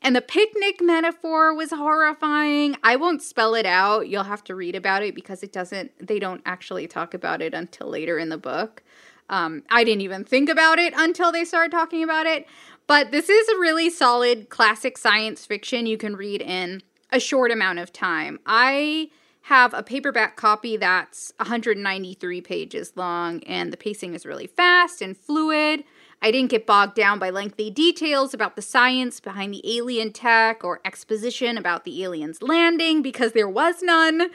And 0.02 0.16
the 0.16 0.22
picnic 0.22 0.80
metaphor 0.80 1.54
was 1.54 1.70
horrifying. 1.70 2.76
I 2.82 2.96
won't 2.96 3.22
spell 3.22 3.54
it 3.54 3.66
out. 3.66 4.08
You'll 4.08 4.24
have 4.24 4.42
to 4.44 4.54
read 4.54 4.74
about 4.74 5.02
it 5.02 5.14
because 5.14 5.42
it 5.42 5.52
doesn't, 5.52 5.92
they 6.06 6.18
don't 6.18 6.40
actually 6.46 6.86
talk 6.86 7.12
about 7.12 7.42
it 7.42 7.52
until 7.52 7.88
later 7.88 8.18
in 8.18 8.30
the 8.30 8.38
book. 8.38 8.82
Um, 9.28 9.62
I 9.70 9.84
didn't 9.84 10.00
even 10.00 10.24
think 10.24 10.48
about 10.48 10.78
it 10.78 10.94
until 10.96 11.30
they 11.30 11.44
started 11.44 11.70
talking 11.70 12.02
about 12.02 12.26
it. 12.26 12.46
But 12.86 13.12
this 13.12 13.28
is 13.28 13.48
a 13.48 13.58
really 13.58 13.90
solid 13.90 14.48
classic 14.48 14.98
science 14.98 15.46
fiction 15.46 15.86
you 15.86 15.96
can 15.96 16.16
read 16.16 16.40
in 16.40 16.82
a 17.12 17.20
short 17.20 17.50
amount 17.52 17.78
of 17.78 17.92
time. 17.92 18.40
I 18.46 19.10
have 19.42 19.74
a 19.74 19.82
paperback 19.82 20.36
copy 20.36 20.76
that's 20.76 21.32
193 21.36 22.40
pages 22.40 22.92
long, 22.96 23.42
and 23.44 23.72
the 23.72 23.76
pacing 23.76 24.14
is 24.14 24.26
really 24.26 24.46
fast 24.46 25.02
and 25.02 25.16
fluid. 25.16 25.84
I 26.22 26.30
didn't 26.30 26.50
get 26.50 26.66
bogged 26.66 26.94
down 26.94 27.18
by 27.18 27.30
lengthy 27.30 27.70
details 27.70 28.34
about 28.34 28.56
the 28.56 28.62
science 28.62 29.20
behind 29.20 29.54
the 29.54 29.76
alien 29.76 30.12
tech 30.12 30.62
or 30.62 30.80
exposition 30.84 31.56
about 31.56 31.84
the 31.84 32.02
aliens 32.02 32.42
landing 32.42 33.02
because 33.02 33.32
there 33.32 33.48
was 33.48 33.82
none. 33.82 34.30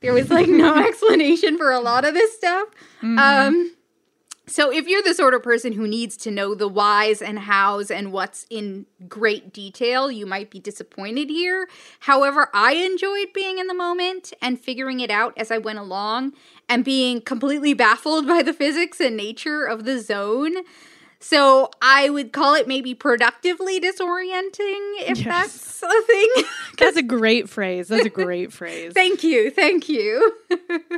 There 0.00 0.12
was 0.12 0.30
like 0.30 0.48
no 0.48 0.76
explanation 0.86 1.56
for 1.56 1.70
a 1.70 1.80
lot 1.80 2.04
of 2.04 2.14
this 2.14 2.36
stuff. 2.36 2.68
Mm-hmm. 3.02 3.18
Um, 3.18 3.72
so 4.50 4.72
if 4.72 4.88
you're 4.88 5.02
the 5.02 5.14
sort 5.14 5.34
of 5.34 5.44
person 5.44 5.74
who 5.74 5.86
needs 5.86 6.16
to 6.18 6.30
know 6.30 6.56
the 6.56 6.66
whys 6.66 7.22
and 7.22 7.38
hows 7.38 7.88
and 7.88 8.10
what's 8.10 8.46
in 8.50 8.84
great 9.08 9.52
detail, 9.52 10.10
you 10.10 10.26
might 10.26 10.50
be 10.50 10.58
disappointed 10.58 11.30
here. 11.30 11.68
However, 12.00 12.48
I 12.52 12.72
enjoyed 12.72 13.32
being 13.32 13.58
in 13.58 13.68
the 13.68 13.74
moment 13.74 14.32
and 14.42 14.58
figuring 14.58 14.98
it 14.98 15.10
out 15.10 15.34
as 15.36 15.52
I 15.52 15.58
went 15.58 15.78
along 15.78 16.32
and 16.68 16.84
being 16.84 17.20
completely 17.20 17.74
baffled 17.74 18.26
by 18.28 18.42
the 18.42 18.52
physics 18.52 19.00
and 19.00 19.16
nature 19.16 19.64
of 19.64 19.84
the 19.84 20.00
zone. 20.00 20.56
So 21.22 21.70
I 21.82 22.08
would 22.08 22.32
call 22.32 22.54
it 22.54 22.66
maybe 22.66 22.94
productively 22.94 23.78
disorienting, 23.78 25.00
if 25.00 25.18
yes. 25.18 25.26
that's 25.26 25.82
a 25.82 26.02
thing. 26.02 26.28
that's 26.78 26.96
a 26.96 27.02
great 27.02 27.46
phrase. 27.48 27.88
That's 27.88 28.06
a 28.06 28.10
great 28.10 28.52
phrase. 28.54 28.94
thank 28.94 29.22
you. 29.22 29.50
Thank 29.50 29.90
you. 29.90 30.34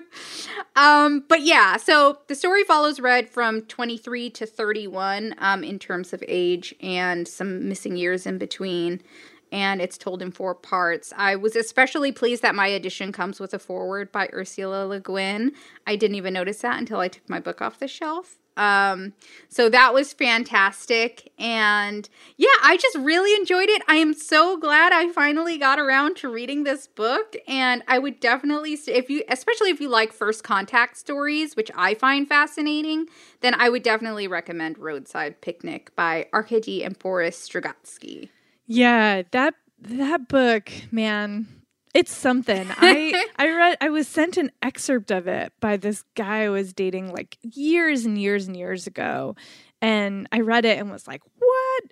um, 0.76 1.24
but 1.28 1.42
yeah, 1.42 1.76
so 1.76 2.20
the 2.28 2.36
story 2.36 2.62
follows 2.62 3.00
Red 3.00 3.28
from 3.28 3.62
23 3.62 4.30
to 4.30 4.46
31 4.46 5.34
um, 5.38 5.64
in 5.64 5.80
terms 5.80 6.12
of 6.12 6.22
age 6.28 6.72
and 6.80 7.26
some 7.26 7.68
missing 7.68 7.96
years 7.96 8.24
in 8.24 8.38
between 8.38 9.02
and 9.50 9.82
it's 9.82 9.98
told 9.98 10.22
in 10.22 10.32
four 10.32 10.54
parts. 10.54 11.12
I 11.14 11.36
was 11.36 11.54
especially 11.54 12.10
pleased 12.10 12.42
that 12.42 12.54
my 12.54 12.68
edition 12.68 13.12
comes 13.12 13.38
with 13.38 13.52
a 13.52 13.58
foreword 13.58 14.10
by 14.10 14.30
Ursula 14.32 14.86
Le 14.86 14.98
Guin. 14.98 15.52
I 15.86 15.94
didn't 15.94 16.16
even 16.16 16.32
notice 16.32 16.60
that 16.60 16.78
until 16.78 17.00
I 17.00 17.08
took 17.08 17.28
my 17.28 17.38
book 17.38 17.60
off 17.60 17.78
the 17.78 17.86
shelf. 17.86 18.38
Um, 18.57 19.14
so 19.48 19.68
that 19.68 19.94
was 19.94 20.12
fantastic. 20.12 21.32
And 21.38 22.09
yeah, 22.36 22.48
I 22.62 22.76
just 22.76 22.96
really 22.98 23.34
enjoyed 23.34 23.68
it. 23.68 23.82
I 23.88 23.96
am 23.96 24.14
so 24.14 24.57
glad 24.57 24.92
I 24.92 25.11
finally 25.12 25.59
got 25.59 25.78
around 25.78 26.16
to 26.18 26.28
reading 26.28 26.64
this 26.64 26.86
book. 26.86 27.36
And 27.48 27.82
I 27.88 27.98
would 27.98 28.20
definitely, 28.20 28.78
if 28.86 29.09
you, 29.09 29.22
especially 29.28 29.70
if 29.70 29.80
you 29.80 29.88
like 29.88 30.12
first 30.12 30.44
contact 30.44 30.96
stories, 30.96 31.57
which 31.57 31.70
I 31.74 31.94
find 31.94 32.28
fascinating, 32.28 33.07
then 33.40 33.55
I 33.55 33.68
would 33.68 33.82
definitely 33.82 34.28
recommend 34.28 34.78
Roadside 34.78 35.40
Picnic 35.40 35.94
by 35.96 36.26
Arkady 36.32 36.84
and 36.84 36.98
Boris 36.98 37.48
Strugatsky. 37.48 38.28
Yeah, 38.66 39.22
that 39.32 39.55
that 39.80 40.28
book, 40.28 40.70
man, 40.90 41.46
it's 41.95 42.14
something. 42.14 42.66
I 42.70 43.26
I 43.36 43.49
read 43.49 43.78
I 43.80 43.90
was 43.90 44.09
sent 44.09 44.36
an 44.36 44.51
excerpt 44.62 45.11
of 45.11 45.26
it 45.26 45.53
by 45.61 45.76
this 45.76 46.05
guy 46.14 46.45
I 46.45 46.49
was 46.49 46.72
dating 46.72 47.12
like 47.12 47.38
years 47.43 48.05
and 48.05 48.18
years 48.18 48.47
and 48.47 48.57
years 48.57 48.86
ago 48.86 49.36
and 49.82 50.28
I 50.30 50.40
read 50.40 50.64
it 50.64 50.78
and 50.78 50.90
was 50.90 51.09
like, 51.09 51.22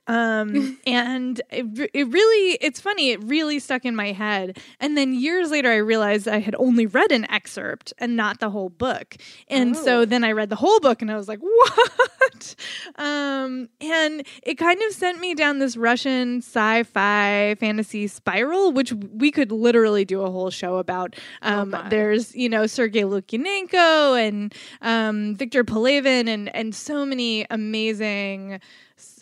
"What?" 0.06 0.14
Um, 0.14 0.78
and 0.86 1.40
it, 1.50 1.90
it 1.94 2.08
really, 2.08 2.58
it's 2.60 2.80
funny. 2.80 3.10
It 3.10 3.22
really 3.24 3.58
stuck 3.58 3.84
in 3.84 3.94
my 3.94 4.12
head. 4.12 4.58
And 4.80 4.96
then 4.96 5.14
years 5.14 5.50
later, 5.50 5.70
I 5.70 5.76
realized 5.76 6.28
I 6.28 6.40
had 6.40 6.54
only 6.58 6.86
read 6.86 7.12
an 7.12 7.30
excerpt 7.30 7.92
and 7.98 8.16
not 8.16 8.40
the 8.40 8.50
whole 8.50 8.68
book. 8.68 9.16
And 9.48 9.76
oh. 9.76 9.84
so 9.84 10.04
then 10.04 10.24
I 10.24 10.32
read 10.32 10.50
the 10.50 10.56
whole 10.56 10.80
book, 10.80 11.02
and 11.02 11.10
I 11.10 11.16
was 11.16 11.28
like, 11.28 11.40
"What?" 11.42 12.54
Um, 12.96 13.68
and 13.80 14.26
it 14.42 14.56
kind 14.56 14.80
of 14.82 14.92
sent 14.92 15.20
me 15.20 15.34
down 15.34 15.58
this 15.58 15.76
Russian 15.76 16.38
sci-fi 16.38 17.54
fantasy 17.58 18.06
spiral, 18.06 18.72
which 18.72 18.92
we 18.92 19.30
could 19.30 19.52
literally 19.52 20.04
do 20.04 20.22
a 20.22 20.30
whole 20.30 20.50
show 20.50 20.76
about. 20.76 21.16
Oh 21.42 21.60
um, 21.60 21.74
oh 21.74 21.88
there's, 21.88 22.34
you 22.34 22.48
know, 22.48 22.66
Sergei 22.66 23.02
Lukyanenko 23.02 24.20
and 24.20 24.54
um, 24.82 25.36
Victor 25.36 25.64
Pelevin, 25.64 26.28
and 26.28 26.54
and 26.54 26.74
so 26.74 27.04
many 27.04 27.46
amazing 27.50 28.60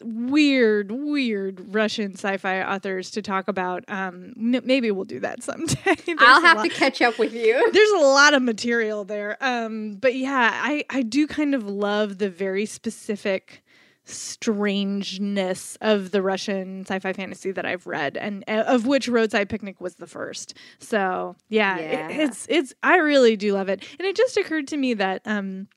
weird 0.03 0.91
weird 0.91 1.75
russian 1.75 2.13
sci-fi 2.15 2.63
authors 2.63 3.11
to 3.11 3.21
talk 3.23 3.49
about 3.49 3.85
um 3.89 4.33
m- 4.37 4.63
maybe 4.65 4.91
we'll 4.91 5.05
do 5.05 5.21
that 5.21 5.43
someday 5.43 5.97
i'll 6.19 6.41
have 6.41 6.63
to 6.63 6.69
catch 6.69 7.03
up 7.03 7.19
with 7.19 7.33
you 7.33 7.71
there's 7.73 7.91
a 7.91 8.05
lot 8.05 8.35
of 8.35 8.43
material 8.43 9.05
there 9.05 9.37
um 9.41 9.93
but 9.95 10.15
yeah 10.15 10.51
i 10.63 10.85
i 10.91 11.03
do 11.03 11.27
kind 11.27 11.55
of 11.55 11.65
love 11.69 12.19
the 12.19 12.31
very 12.31 12.67
specific 12.67 13.63
strangeness 14.05 15.77
of 15.83 16.11
the 16.13 16.23
Russian 16.23 16.81
sci-fi 16.87 17.13
fantasy 17.13 17.51
that 17.53 17.67
I've 17.67 17.87
read, 17.87 18.17
and 18.17 18.43
uh, 18.49 18.65
of 18.67 18.87
which 18.87 19.07
Roadside 19.07 19.51
Picnic 19.51 19.81
was 19.83 19.97
the 19.97 20.07
first. 20.07 20.55
So 20.79 21.37
yeah, 21.49 21.79
Yeah. 21.79 22.09
It, 22.09 22.21
it's 22.21 22.47
it's 22.49 22.75
I 22.83 22.97
really 22.97 23.37
do 23.37 23.53
love 23.53 23.69
it, 23.69 23.85
and 23.99 24.07
it 24.09 24.17
just 24.17 24.37
occurred 24.37 24.67
to 24.69 24.77
me 24.77 24.95
that 24.95 25.23
um, 25.27 25.69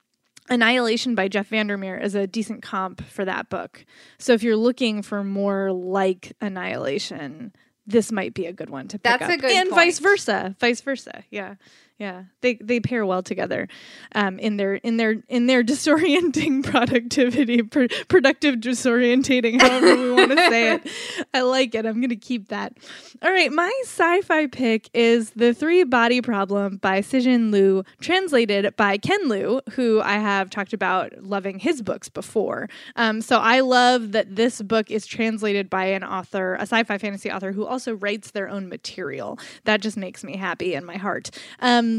Annihilation 0.52 1.16
by 1.16 1.30
Jeff 1.30 1.48
Vandermeer 1.48 1.98
is 1.98 2.14
a 2.14 2.28
decent 2.28 2.62
comp 2.62 3.02
for 3.06 3.24
that 3.24 3.50
book. 3.50 3.86
So 4.20 4.34
if 4.34 4.44
you're 4.44 4.58
looking 4.58 5.02
for 5.02 5.24
more 5.24 5.72
like 5.72 6.34
Annihilation, 6.42 7.54
this 7.88 8.12
might 8.12 8.34
be 8.34 8.46
a 8.46 8.54
good 8.54 8.70
one 8.70 8.90
to 8.90 9.00
pick 9.00 9.04
That's 9.04 9.24
up, 9.24 9.30
a 9.30 9.38
good 9.38 9.52
and 9.52 9.70
vice 9.70 10.00
versa, 10.00 10.56
vice 10.60 10.82
versa. 10.82 11.24
Yeah. 11.30 11.56
Yeah, 12.02 12.24
they 12.42 12.56
they 12.56 12.80
pair 12.80 13.06
well 13.06 13.22
together, 13.22 13.68
um, 14.16 14.40
in 14.40 14.58
their 14.58 14.74
in 14.74 14.98
their 14.98 15.18
in 15.30 15.46
their 15.46 15.64
disorienting 15.72 16.64
productivity, 16.64 17.62
pr- 17.62 17.94
productive 18.08 18.56
disorientating, 18.56 19.62
however 19.62 19.96
we 19.96 20.12
want 20.12 20.32
to 20.32 20.38
say 20.50 20.74
it. 20.74 20.90
I 21.36 21.42
like 21.42 21.76
it. 21.76 21.86
I'm 21.86 22.02
gonna 22.02 22.16
keep 22.16 22.48
that. 22.48 22.76
All 23.22 23.32
right, 23.32 23.52
my 23.52 23.72
sci-fi 23.84 24.48
pick 24.48 24.90
is 24.96 25.30
the 25.36 25.54
Three 25.54 25.84
Body 25.84 26.22
Problem 26.22 26.78
by 26.78 27.02
Cixin 27.02 27.52
Liu, 27.52 27.84
translated 28.00 28.76
by 28.76 28.98
Ken 28.98 29.30
Liu, 29.30 29.62
who 29.74 30.02
I 30.02 30.14
have 30.14 30.50
talked 30.50 30.74
about 30.74 31.14
loving 31.22 31.60
his 31.60 31.84
books 31.84 32.10
before. 32.10 32.68
Um, 32.96 33.22
so 33.22 33.38
I 33.38 33.60
love 33.60 34.14
that 34.14 34.36
this 34.36 34.60
book 34.64 34.90
is 34.90 35.06
translated 35.06 35.70
by 35.70 35.86
an 35.86 36.04
author, 36.04 36.56
a 36.56 36.62
sci-fi 36.62 36.98
fantasy 36.98 37.32
author 37.32 37.52
who 37.52 37.64
also 37.64 37.94
writes 37.94 38.32
their 38.32 38.50
own 38.50 38.70
material. 38.70 39.38
That 39.66 39.82
just 39.82 39.98
makes 39.98 40.24
me 40.24 40.36
happy 40.36 40.74
in 40.74 40.84
my 40.84 40.98
heart. 40.98 41.30
Um, 41.60 41.91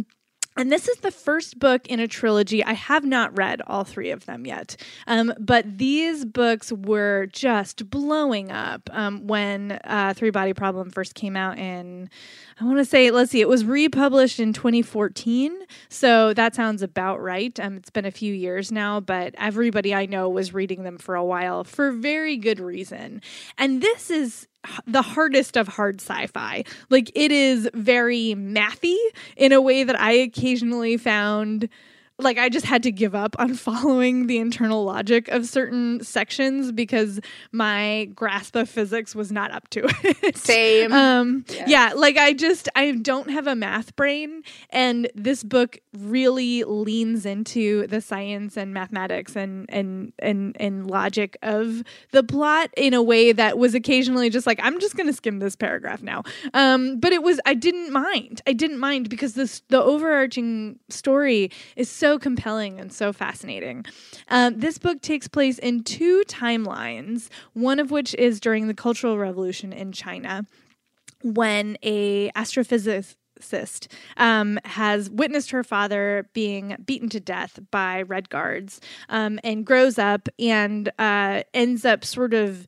and 0.57 0.71
this 0.71 0.87
is 0.87 0.99
the 0.99 1.11
first 1.11 1.59
book 1.59 1.87
in 1.87 1.99
a 1.99 2.07
trilogy. 2.07 2.63
I 2.63 2.75
have 2.75 3.05
not 3.05 3.37
read 3.37 3.63
all 3.67 3.85
three 3.85 4.11
of 4.11 4.27
them 4.27 4.45
yet. 4.45 4.77
Um, 5.07 5.33
but 5.39 5.79
these 5.79 6.27
books 6.27 6.71
were 6.71 7.27
just 7.33 7.89
blowing 7.89 8.53
up 8.53 8.91
um, 8.93 9.27
when 9.27 9.81
uh, 9.85 10.13
Three 10.15 10.29
Body 10.29 10.53
Problem 10.53 10.91
first 10.91 11.15
came 11.15 11.37
out 11.37 11.59
in, 11.59 12.11
I 12.61 12.65
want 12.65 12.79
to 12.79 12.85
say, 12.85 13.11
let's 13.11 13.31
see, 13.31 13.41
it 13.41 13.49
was 13.49 13.65
republished 13.65 14.41
in 14.41 14.53
2014. 14.53 15.59
So 15.89 16.35
that 16.35 16.55
sounds 16.55 16.83
about 16.83 17.23
right. 17.23 17.59
Um, 17.59 17.79
it's 17.79 17.91
been 17.91 18.05
a 18.05 18.11
few 18.11 18.35
years 18.35 18.71
now, 18.71 19.01
but 19.01 19.35
everybody 19.39 19.95
I 19.95 20.05
know 20.05 20.29
was 20.29 20.53
reading 20.53 20.83
them 20.83 20.99
for 20.99 21.15
a 21.15 21.25
while 21.25 21.65
for 21.65 21.93
very 21.93 22.37
good 22.37 22.61
reason. 22.61 23.23
And 23.57 23.81
this 23.81 24.11
is 24.11 24.49
the 24.87 25.03
hardest 25.03 25.57
of 25.57 25.69
hard 25.69 26.01
sci-fi. 26.01 26.65
Like 26.91 27.11
it 27.15 27.33
is 27.33 27.69
very 27.75 28.35
mathy 28.37 28.99
in 29.37 29.53
a 29.53 29.61
way 29.61 29.85
that 29.85 29.99
I 29.99 30.13
occasionally 30.13 30.97
found 30.97 31.69
like 32.23 32.39
I 32.39 32.49
just 32.49 32.67
had 32.67 32.83
to 32.85 32.93
give 32.93 33.15
up 33.15 33.37
on 33.39 33.55
following 33.69 34.27
the 34.27 34.39
internal 34.39 34.85
logic 34.85 35.29
of 35.29 35.47
certain 35.47 36.03
sections 36.03 36.73
because 36.73 37.21
my 37.53 38.09
grasp 38.15 38.57
of 38.57 38.69
physics 38.69 39.15
was 39.15 39.31
not 39.33 39.51
up 39.53 39.69
to 39.71 39.85
it. 40.05 40.37
Same. 40.37 40.93
Um 40.93 41.45
Yes. 41.49 41.69
yeah, 41.69 41.93
like 41.95 42.17
I 42.17 42.33
just 42.33 42.69
I 42.75 42.93
don't 42.93 43.31
have 43.31 43.47
a 43.47 43.55
math 43.55 43.95
brain 43.97 44.43
and 44.71 45.11
this 45.15 45.43
book 45.43 45.79
really 45.97 46.65
leans 46.65 47.27
into 47.27 47.87
the 47.89 48.01
science 48.01 48.57
and 48.57 48.73
mathematics 48.73 49.37
and 49.37 49.67
and 49.69 50.13
and 50.19 50.57
and 50.59 50.87
logic 50.91 51.37
of 51.43 51.83
the 52.13 52.23
plot 52.23 52.71
in 52.77 52.95
a 52.95 53.03
way 53.03 53.33
that 53.33 53.59
was 53.59 53.75
occasionally 53.75 54.31
just 54.31 54.47
like 54.47 54.59
I'm 54.63 54.81
just 54.81 54.97
going 54.97 55.07
to 55.09 55.13
skim 55.13 55.39
this 55.41 55.57
paragraph 55.57 56.03
now. 56.03 56.23
Um 56.55 57.01
but 57.01 57.13
it 57.13 57.23
was 57.23 57.41
I 57.45 57.55
didn't 57.55 57.93
mind. 57.93 58.41
I 58.47 58.53
didn't 58.53 58.79
mind 58.79 59.09
because 59.09 59.35
this 59.35 59.63
the 59.69 59.83
overarching 59.83 60.79
story 60.89 61.51
is 61.77 61.89
so 61.89 62.12
compelling 62.19 62.81
and 62.81 62.93
so 62.93 63.13
fascinating. 63.13 63.85
Um, 64.29 64.59
this 64.59 64.79
book 64.79 65.01
takes 65.03 65.29
place 65.29 65.59
in 65.59 65.85
two 65.85 66.23
timelines, 66.27 67.29
one 67.53 67.79
of 67.79 67.91
which 67.91 68.15
is 68.15 68.41
during 68.41 68.69
the 68.69 68.75
Cultural 68.75 69.19
Revolution 69.19 69.73
in 69.73 69.93
China 69.93 70.47
when 71.23 71.77
a 71.83 72.31
astrophysicist 72.33 73.87
um, 74.17 74.59
has 74.65 75.11
witnessed 75.11 75.51
her 75.51 75.65
father 75.65 76.29
being 76.33 76.77
beaten 76.85 77.09
to 77.09 77.21
death 77.21 77.59
by 77.71 78.03
red 78.03 78.29
guards 78.29 78.81
um, 79.09 79.41
and 79.45 79.65
grows 79.65 79.99
up 79.99 80.29
and 80.39 80.91
uh, 80.99 81.43
ends 81.55 81.85
up 81.85 82.05
sort 82.05 82.35
of 82.35 82.67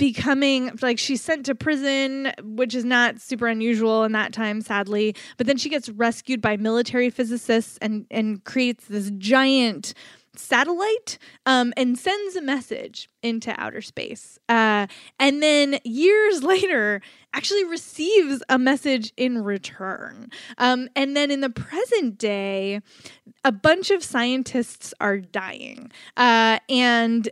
becoming 0.00 0.70
like 0.80 0.98
she's 0.98 1.20
sent 1.20 1.44
to 1.44 1.54
prison 1.54 2.32
which 2.42 2.74
is 2.74 2.86
not 2.86 3.20
super 3.20 3.46
unusual 3.46 4.02
in 4.02 4.12
that 4.12 4.32
time 4.32 4.62
sadly. 4.62 5.14
But 5.36 5.46
then 5.46 5.58
she 5.58 5.68
gets 5.68 5.90
rescued 5.90 6.40
by 6.40 6.56
military 6.56 7.10
physicists 7.10 7.78
and 7.82 8.06
and 8.10 8.42
creates 8.44 8.86
this 8.86 9.12
giant 9.18 9.92
satellite 10.34 11.18
um, 11.44 11.74
and 11.76 11.98
sends 11.98 12.34
a 12.34 12.40
message 12.40 13.10
into 13.22 13.52
outer 13.60 13.82
space. 13.82 14.38
Uh, 14.48 14.86
and 15.18 15.42
then 15.42 15.78
years 15.84 16.42
later 16.52 17.02
actually 17.34 17.64
receives 17.64 18.42
a 18.48 18.58
message 18.58 19.12
in 19.18 19.44
return. 19.44 20.30
Um, 20.56 20.88
and 20.96 21.14
then 21.14 21.30
in 21.30 21.42
the 21.42 21.50
present 21.50 22.16
day 22.16 22.80
a 23.44 23.52
bunch 23.52 23.90
of 23.90 24.02
scientists 24.02 24.94
are 24.98 25.18
dying. 25.18 25.92
Uh, 26.16 26.58
and 26.70 27.28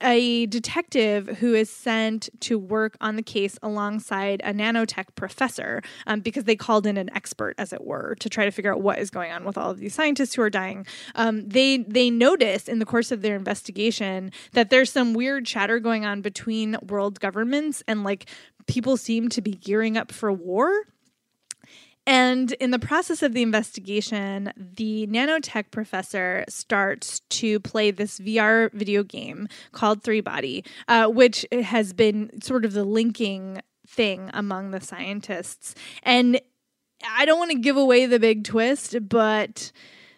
a 0.00 0.46
detective 0.46 1.38
who 1.38 1.54
is 1.54 1.70
sent 1.70 2.28
to 2.40 2.58
work 2.58 2.96
on 3.00 3.16
the 3.16 3.22
case 3.22 3.58
alongside 3.62 4.40
a 4.44 4.52
nanotech 4.52 5.06
professor 5.14 5.82
um, 6.06 6.20
because 6.20 6.44
they 6.44 6.56
called 6.56 6.86
in 6.86 6.96
an 6.96 7.10
expert, 7.14 7.54
as 7.58 7.72
it 7.72 7.84
were, 7.84 8.14
to 8.20 8.28
try 8.28 8.44
to 8.44 8.50
figure 8.50 8.72
out 8.72 8.80
what 8.80 8.98
is 8.98 9.10
going 9.10 9.30
on 9.30 9.44
with 9.44 9.58
all 9.58 9.70
of 9.70 9.78
these 9.78 9.94
scientists 9.94 10.34
who 10.34 10.42
are 10.42 10.50
dying. 10.50 10.86
Um, 11.14 11.48
they 11.48 11.78
they 11.78 12.10
notice 12.10 12.68
in 12.68 12.78
the 12.78 12.86
course 12.86 13.12
of 13.12 13.22
their 13.22 13.36
investigation 13.36 14.32
that 14.52 14.70
there's 14.70 14.90
some 14.90 15.14
weird 15.14 15.46
chatter 15.46 15.78
going 15.78 16.04
on 16.04 16.20
between 16.20 16.76
world 16.86 17.20
governments 17.20 17.82
and 17.86 18.04
like 18.04 18.26
people 18.66 18.96
seem 18.96 19.28
to 19.30 19.40
be 19.40 19.52
gearing 19.52 19.96
up 19.96 20.10
for 20.12 20.32
war. 20.32 20.70
And 22.06 22.52
in 22.52 22.70
the 22.70 22.78
process 22.78 23.22
of 23.22 23.32
the 23.32 23.42
investigation, 23.42 24.52
the 24.56 25.06
nanotech 25.06 25.70
professor 25.70 26.44
starts 26.48 27.20
to 27.30 27.60
play 27.60 27.90
this 27.90 28.18
VR 28.18 28.70
video 28.72 29.02
game 29.02 29.48
called 29.72 30.02
Three 30.02 30.20
Body, 30.20 30.64
uh, 30.86 31.06
which 31.06 31.46
has 31.50 31.92
been 31.92 32.42
sort 32.42 32.64
of 32.64 32.72
the 32.74 32.84
linking 32.84 33.62
thing 33.86 34.30
among 34.34 34.70
the 34.70 34.80
scientists. 34.80 35.74
And 36.02 36.40
I 37.08 37.24
don't 37.24 37.38
want 37.38 37.52
to 37.52 37.58
give 37.58 37.76
away 37.76 38.06
the 38.06 38.18
big 38.18 38.44
twist, 38.44 38.96
but 39.08 39.72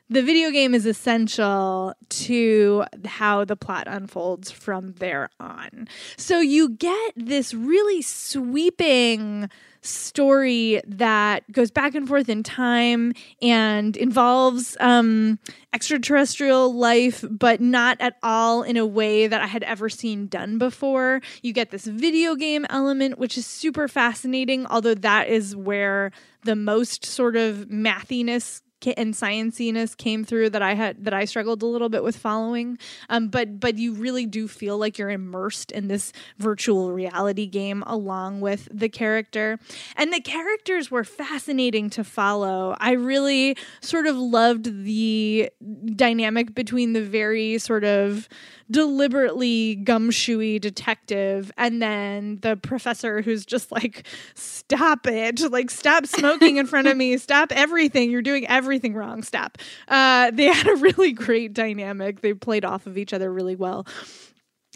the 0.08 0.22
video 0.22 0.50
game 0.50 0.74
is 0.74 0.86
essential 0.86 1.94
to 2.08 2.84
how 3.04 3.44
the 3.44 3.56
plot 3.56 3.88
unfolds 3.88 4.50
from 4.50 4.92
there 4.94 5.30
on. 5.40 5.88
So 6.16 6.40
you 6.40 6.70
get 6.70 7.12
this 7.16 7.52
really 7.52 8.02
sweeping 8.02 9.50
story 9.82 10.80
that 10.86 11.50
goes 11.52 11.70
back 11.70 11.94
and 11.94 12.08
forth 12.08 12.28
in 12.28 12.42
time 12.42 13.12
and 13.40 13.96
involves 13.96 14.76
um, 14.80 15.38
extraterrestrial 15.72 16.74
life, 16.74 17.24
but 17.30 17.60
not 17.60 17.96
at 18.00 18.16
all 18.22 18.62
in 18.62 18.76
a 18.76 18.86
way 18.86 19.26
that 19.26 19.40
I 19.40 19.46
had 19.46 19.62
ever 19.62 19.88
seen 19.88 20.26
done 20.26 20.58
before. 20.58 21.20
You 21.42 21.52
get 21.52 21.70
this 21.70 21.86
video 21.86 22.34
game 22.34 22.66
element, 22.68 23.18
which 23.18 23.38
is 23.38 23.46
super 23.46 23.88
fascinating, 23.88 24.66
although 24.66 24.94
that 24.94 25.28
is 25.28 25.54
where 25.54 26.10
the 26.44 26.56
most 26.56 27.04
sort 27.04 27.36
of 27.36 27.68
mathiness 27.68 28.62
and 28.96 29.14
scienciness 29.14 29.96
came 29.96 30.24
through 30.24 30.50
that 30.50 30.62
I 30.62 30.74
had 30.74 31.04
that 31.04 31.14
I 31.14 31.24
struggled 31.24 31.62
a 31.62 31.66
little 31.66 31.88
bit 31.88 32.02
with 32.02 32.16
following. 32.16 32.78
Um, 33.08 33.28
but 33.28 33.58
but 33.58 33.78
you 33.78 33.94
really 33.94 34.26
do 34.26 34.46
feel 34.48 34.78
like 34.78 34.98
you're 34.98 35.10
immersed 35.10 35.72
in 35.72 35.88
this 35.88 36.12
virtual 36.38 36.92
reality 36.92 37.46
game 37.46 37.82
along 37.86 38.40
with 38.40 38.68
the 38.72 38.88
character, 38.88 39.58
and 39.96 40.12
the 40.12 40.20
characters 40.20 40.90
were 40.90 41.04
fascinating 41.04 41.90
to 41.90 42.04
follow. 42.04 42.76
I 42.78 42.92
really 42.92 43.56
sort 43.80 44.06
of 44.06 44.16
loved 44.16 44.84
the 44.84 45.50
dynamic 45.94 46.54
between 46.54 46.92
the 46.92 47.02
very 47.02 47.58
sort 47.58 47.84
of 47.84 48.28
deliberately 48.70 49.76
gumshoey 49.84 50.60
detective 50.60 51.52
and 51.56 51.80
then 51.80 52.38
the 52.42 52.56
professor 52.56 53.22
who's 53.22 53.46
just 53.46 53.70
like 53.70 54.04
stop 54.34 55.06
it 55.06 55.40
like 55.52 55.70
stop 55.70 56.04
smoking 56.04 56.56
in 56.56 56.66
front 56.66 56.88
of 56.88 56.96
me 56.96 57.16
stop 57.26 57.52
everything 57.52 58.10
you're 58.10 58.22
doing 58.22 58.44
everything 58.48 58.65
wrong 58.94 59.22
stop. 59.22 59.58
Uh, 59.88 60.30
they 60.30 60.44
had 60.52 60.66
a 60.68 60.76
really 60.76 61.12
great 61.12 61.52
dynamic. 61.52 62.20
They 62.20 62.34
played 62.34 62.64
off 62.64 62.86
of 62.86 62.98
each 62.98 63.12
other 63.12 63.32
really 63.32 63.56
well. 63.56 63.86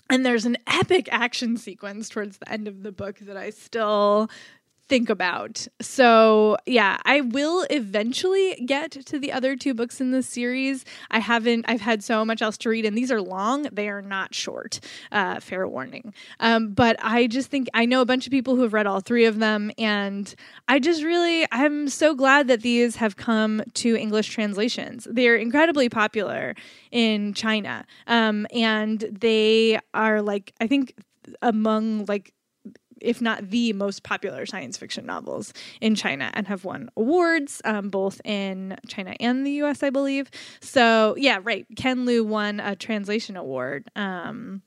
And 0.08 0.26
there's 0.26 0.44
an 0.44 0.56
epic 0.66 1.08
action 1.12 1.56
sequence 1.56 2.08
towards 2.08 2.38
the 2.38 2.50
end 2.50 2.66
of 2.66 2.82
the 2.82 2.90
book 2.90 3.20
that 3.20 3.36
i 3.36 3.50
still 3.50 4.28
think 4.90 5.08
about. 5.08 5.68
So, 5.80 6.58
yeah, 6.66 6.98
I 7.04 7.20
will 7.20 7.64
eventually 7.70 8.56
get 8.66 8.90
to 8.90 9.20
the 9.20 9.32
other 9.32 9.54
two 9.54 9.72
books 9.72 10.00
in 10.00 10.10
this 10.10 10.26
series. 10.26 10.84
I 11.12 11.20
haven't, 11.20 11.64
I've 11.68 11.80
had 11.80 12.02
so 12.02 12.24
much 12.24 12.42
else 12.42 12.58
to 12.58 12.68
read, 12.68 12.84
and 12.84 12.98
these 12.98 13.12
are 13.12 13.22
long. 13.22 13.68
They 13.72 13.88
are 13.88 14.02
not 14.02 14.34
short, 14.34 14.80
uh, 15.12 15.38
fair 15.38 15.66
warning. 15.68 16.12
Um, 16.40 16.72
but 16.72 16.96
I 17.00 17.28
just 17.28 17.50
think 17.50 17.68
I 17.72 17.86
know 17.86 18.00
a 18.00 18.04
bunch 18.04 18.26
of 18.26 18.32
people 18.32 18.56
who 18.56 18.62
have 18.62 18.72
read 18.72 18.88
all 18.88 18.98
three 18.98 19.26
of 19.26 19.38
them, 19.38 19.70
and 19.78 20.34
I 20.66 20.80
just 20.80 21.04
really, 21.04 21.46
I'm 21.52 21.88
so 21.88 22.12
glad 22.16 22.48
that 22.48 22.62
these 22.62 22.96
have 22.96 23.16
come 23.16 23.62
to 23.74 23.96
English 23.96 24.30
translations. 24.30 25.06
They're 25.08 25.36
incredibly 25.36 25.88
popular 25.88 26.56
in 26.90 27.32
China, 27.32 27.86
um, 28.08 28.44
and 28.52 28.98
they 28.98 29.78
are 29.94 30.20
like, 30.20 30.52
I 30.60 30.66
think 30.66 30.94
among 31.42 32.06
like 32.06 32.32
if 33.00 33.20
not 33.20 33.50
the 33.50 33.72
most 33.72 34.02
popular 34.02 34.46
science 34.46 34.76
fiction 34.76 35.06
novels 35.06 35.52
in 35.80 35.94
China 35.94 36.30
and 36.34 36.46
have 36.46 36.64
won 36.64 36.88
awards 36.96 37.60
um, 37.64 37.90
both 37.90 38.20
in 38.24 38.76
China 38.88 39.14
and 39.20 39.46
the 39.46 39.52
US, 39.62 39.82
I 39.82 39.90
believe. 39.90 40.30
So, 40.60 41.14
yeah, 41.18 41.38
right. 41.42 41.66
Ken 41.76 42.04
Liu 42.04 42.24
won 42.24 42.60
a 42.60 42.76
translation 42.76 43.36
award. 43.36 43.90
Um, 43.96 44.62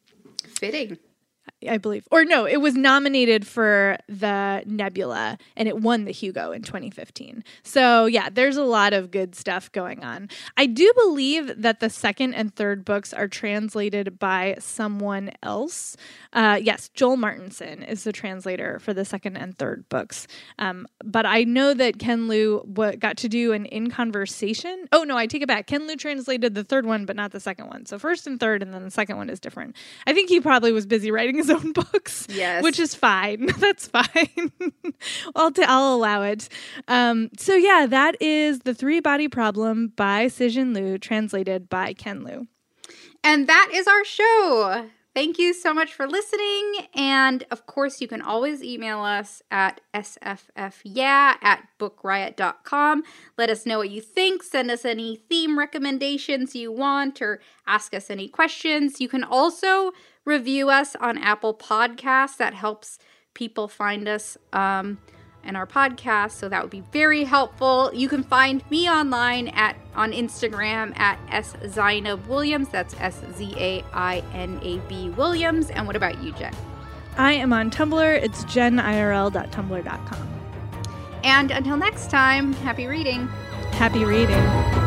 Fitting. 0.60 0.98
I 1.70 1.78
believe. 1.78 2.08
Or 2.12 2.26
no, 2.26 2.46
it 2.46 2.58
was 2.58 2.76
nominated 2.76 3.46
for 3.48 3.98
the 4.08 4.64
Nebula 4.66 5.38
and 5.56 5.68
it 5.68 5.80
won 5.80 6.06
the 6.06 6.12
Hugo 6.12 6.52
in 6.52 6.62
2015. 6.62 7.44
So, 7.64 8.06
yeah, 8.06 8.30
there's 8.32 8.58
a 8.58 8.64
lot 8.64 8.94
of 8.94 9.12
good 9.12 9.36
stuff 9.36 9.72
going 9.72 10.04
on. 10.04 10.30
I 10.58 10.66
do 10.66 10.92
believe 10.96 11.62
that 11.62 11.80
the 11.80 11.90
second 11.90 12.34
and 12.34 12.54
third 12.56 12.86
books 12.86 13.14
are 13.14 13.28
translated 13.28 14.20
by 14.20 14.56
someone 14.60 15.32
else. 15.42 15.96
Uh, 16.32 16.60
yes, 16.62 16.90
Joel 16.94 17.18
Martinsen 17.18 17.84
is 17.84 18.04
the 18.04 18.12
translator 18.12 18.80
for 18.80 18.94
the 18.94 19.06
second 19.06 19.38
and 19.38 19.58
third 19.58 19.88
books. 19.90 20.28
Um, 20.60 20.88
but 21.04 21.26
I 21.26 21.44
know 21.44 21.74
that 21.74 22.00
Ken 22.00 22.28
Liu 22.28 22.64
got 23.00 23.18
to 23.18 23.30
do 23.30 23.54
an 23.54 23.66
in 23.66 23.90
conversation. 23.90 24.88
Oh, 24.92 25.04
no, 25.04 25.18
I 25.18 25.28
take 25.28 25.42
it 25.42 25.48
back. 25.48 25.68
Ken 25.68 25.88
Liu 25.88 25.96
translated 25.96 26.56
the 26.56 26.64
third 26.64 26.86
one, 26.86 27.06
but 27.06 27.16
not 27.16 27.32
the 27.32 27.40
second 27.40 27.68
one. 27.68 27.86
So, 27.86 28.00
first 28.00 28.28
and 28.28 28.40
third, 28.40 28.62
and 28.62 28.74
then 28.74 28.84
the 28.84 28.92
second 28.92 29.18
one 29.18 29.30
is 29.30 29.40
different. 29.40 29.76
I 30.08 30.14
think 30.14 30.30
he 30.30 30.40
probably 30.40 30.72
was 30.72 30.86
busy 30.86 31.12
writing 31.12 31.36
his 31.36 31.50
own 31.54 31.72
books. 31.74 32.28
Yes. 32.30 32.64
Which 32.64 32.80
is 32.80 32.96
fine. 32.96 33.46
That's 33.58 33.88
fine. 33.88 34.52
I'll, 35.36 35.52
t- 35.52 35.64
I'll 35.64 35.96
allow 35.96 36.22
it. 36.24 36.50
Um, 36.88 37.30
so, 37.38 37.56
yeah, 37.56 37.86
that 37.90 38.22
is 38.22 38.60
The 38.60 38.74
Three 38.74 39.00
Body 39.00 39.28
Problem 39.28 39.94
by 39.96 40.28
Cixin 40.28 40.76
Liu, 40.76 40.98
translated 40.98 41.70
by 41.70 41.94
Ken 41.94 42.24
Liu. 42.24 42.48
And 43.24 43.48
that 43.48 43.70
is 43.74 43.88
our 43.88 44.04
show. 44.04 44.90
Thank 45.16 45.38
you 45.38 45.54
so 45.54 45.76
much 45.76 45.94
for 45.94 46.08
listening. 46.08 46.88
And 46.96 47.46
of 47.52 47.68
course, 47.68 48.02
you 48.02 48.08
can 48.08 48.22
always 48.22 48.64
email 48.64 49.02
us 49.02 49.44
at 49.52 49.80
sffyeah 49.94 51.36
at 51.40 51.68
bookriot.com. 51.80 53.04
Let 53.38 53.50
us 53.52 53.66
know 53.68 53.78
what 53.78 53.92
you 53.92 54.02
think. 54.02 54.42
Send 54.42 54.72
us 54.72 54.86
any 54.86 55.16
theme 55.16 55.60
recommendations 55.60 56.56
you 56.56 56.72
want 56.72 57.22
or 57.22 57.42
ask 57.68 57.94
us 57.94 58.10
any 58.10 58.28
questions. 58.28 59.00
You 59.00 59.08
can 59.08 59.24
also 59.24 59.92
review 60.26 60.70
us 60.70 60.96
on 60.96 61.18
Apple 61.18 61.54
Podcasts. 61.54 62.38
That 62.38 62.54
helps 62.54 63.00
people 63.34 63.68
find 63.68 64.08
us. 64.08 64.38
Um, 64.52 65.00
and 65.44 65.58
our 65.58 65.68
podcast, 65.68 66.32
so 66.32 66.48
that 66.50 66.62
would 66.62 66.72
be 66.72 66.84
very 66.92 67.26
helpful. 67.26 67.92
You 67.94 68.08
can 68.08 68.24
find 68.24 68.64
me 68.72 68.90
online 68.90 69.50
at 69.50 69.76
on 69.96 70.12
Instagram 70.12 70.98
at 70.98 71.20
S 71.30 71.56
Zainab 71.68 72.26
Williams. 72.28 72.70
That's 72.70 72.96
S 73.00 73.22
Z 73.36 73.54
A 73.58 73.84
I 73.94 74.24
N 74.34 74.60
A 74.64 74.78
B 74.88 75.10
Williams. 75.10 75.70
And 75.70 75.86
what 75.86 75.96
about 75.96 76.24
you, 76.24 76.32
Jen? 76.34 76.56
I 77.18 77.34
am 77.34 77.54
on 77.54 77.70
Tumblr. 77.70 78.24
It's 78.24 78.46
jenirl.tumblr.com. 78.46 80.30
And 81.24 81.52
until 81.52 81.78
next 81.78 82.10
time, 82.10 82.54
happy 82.54 82.88
reading. 82.88 83.28
Happy 83.74 84.04
reading. 84.04 84.83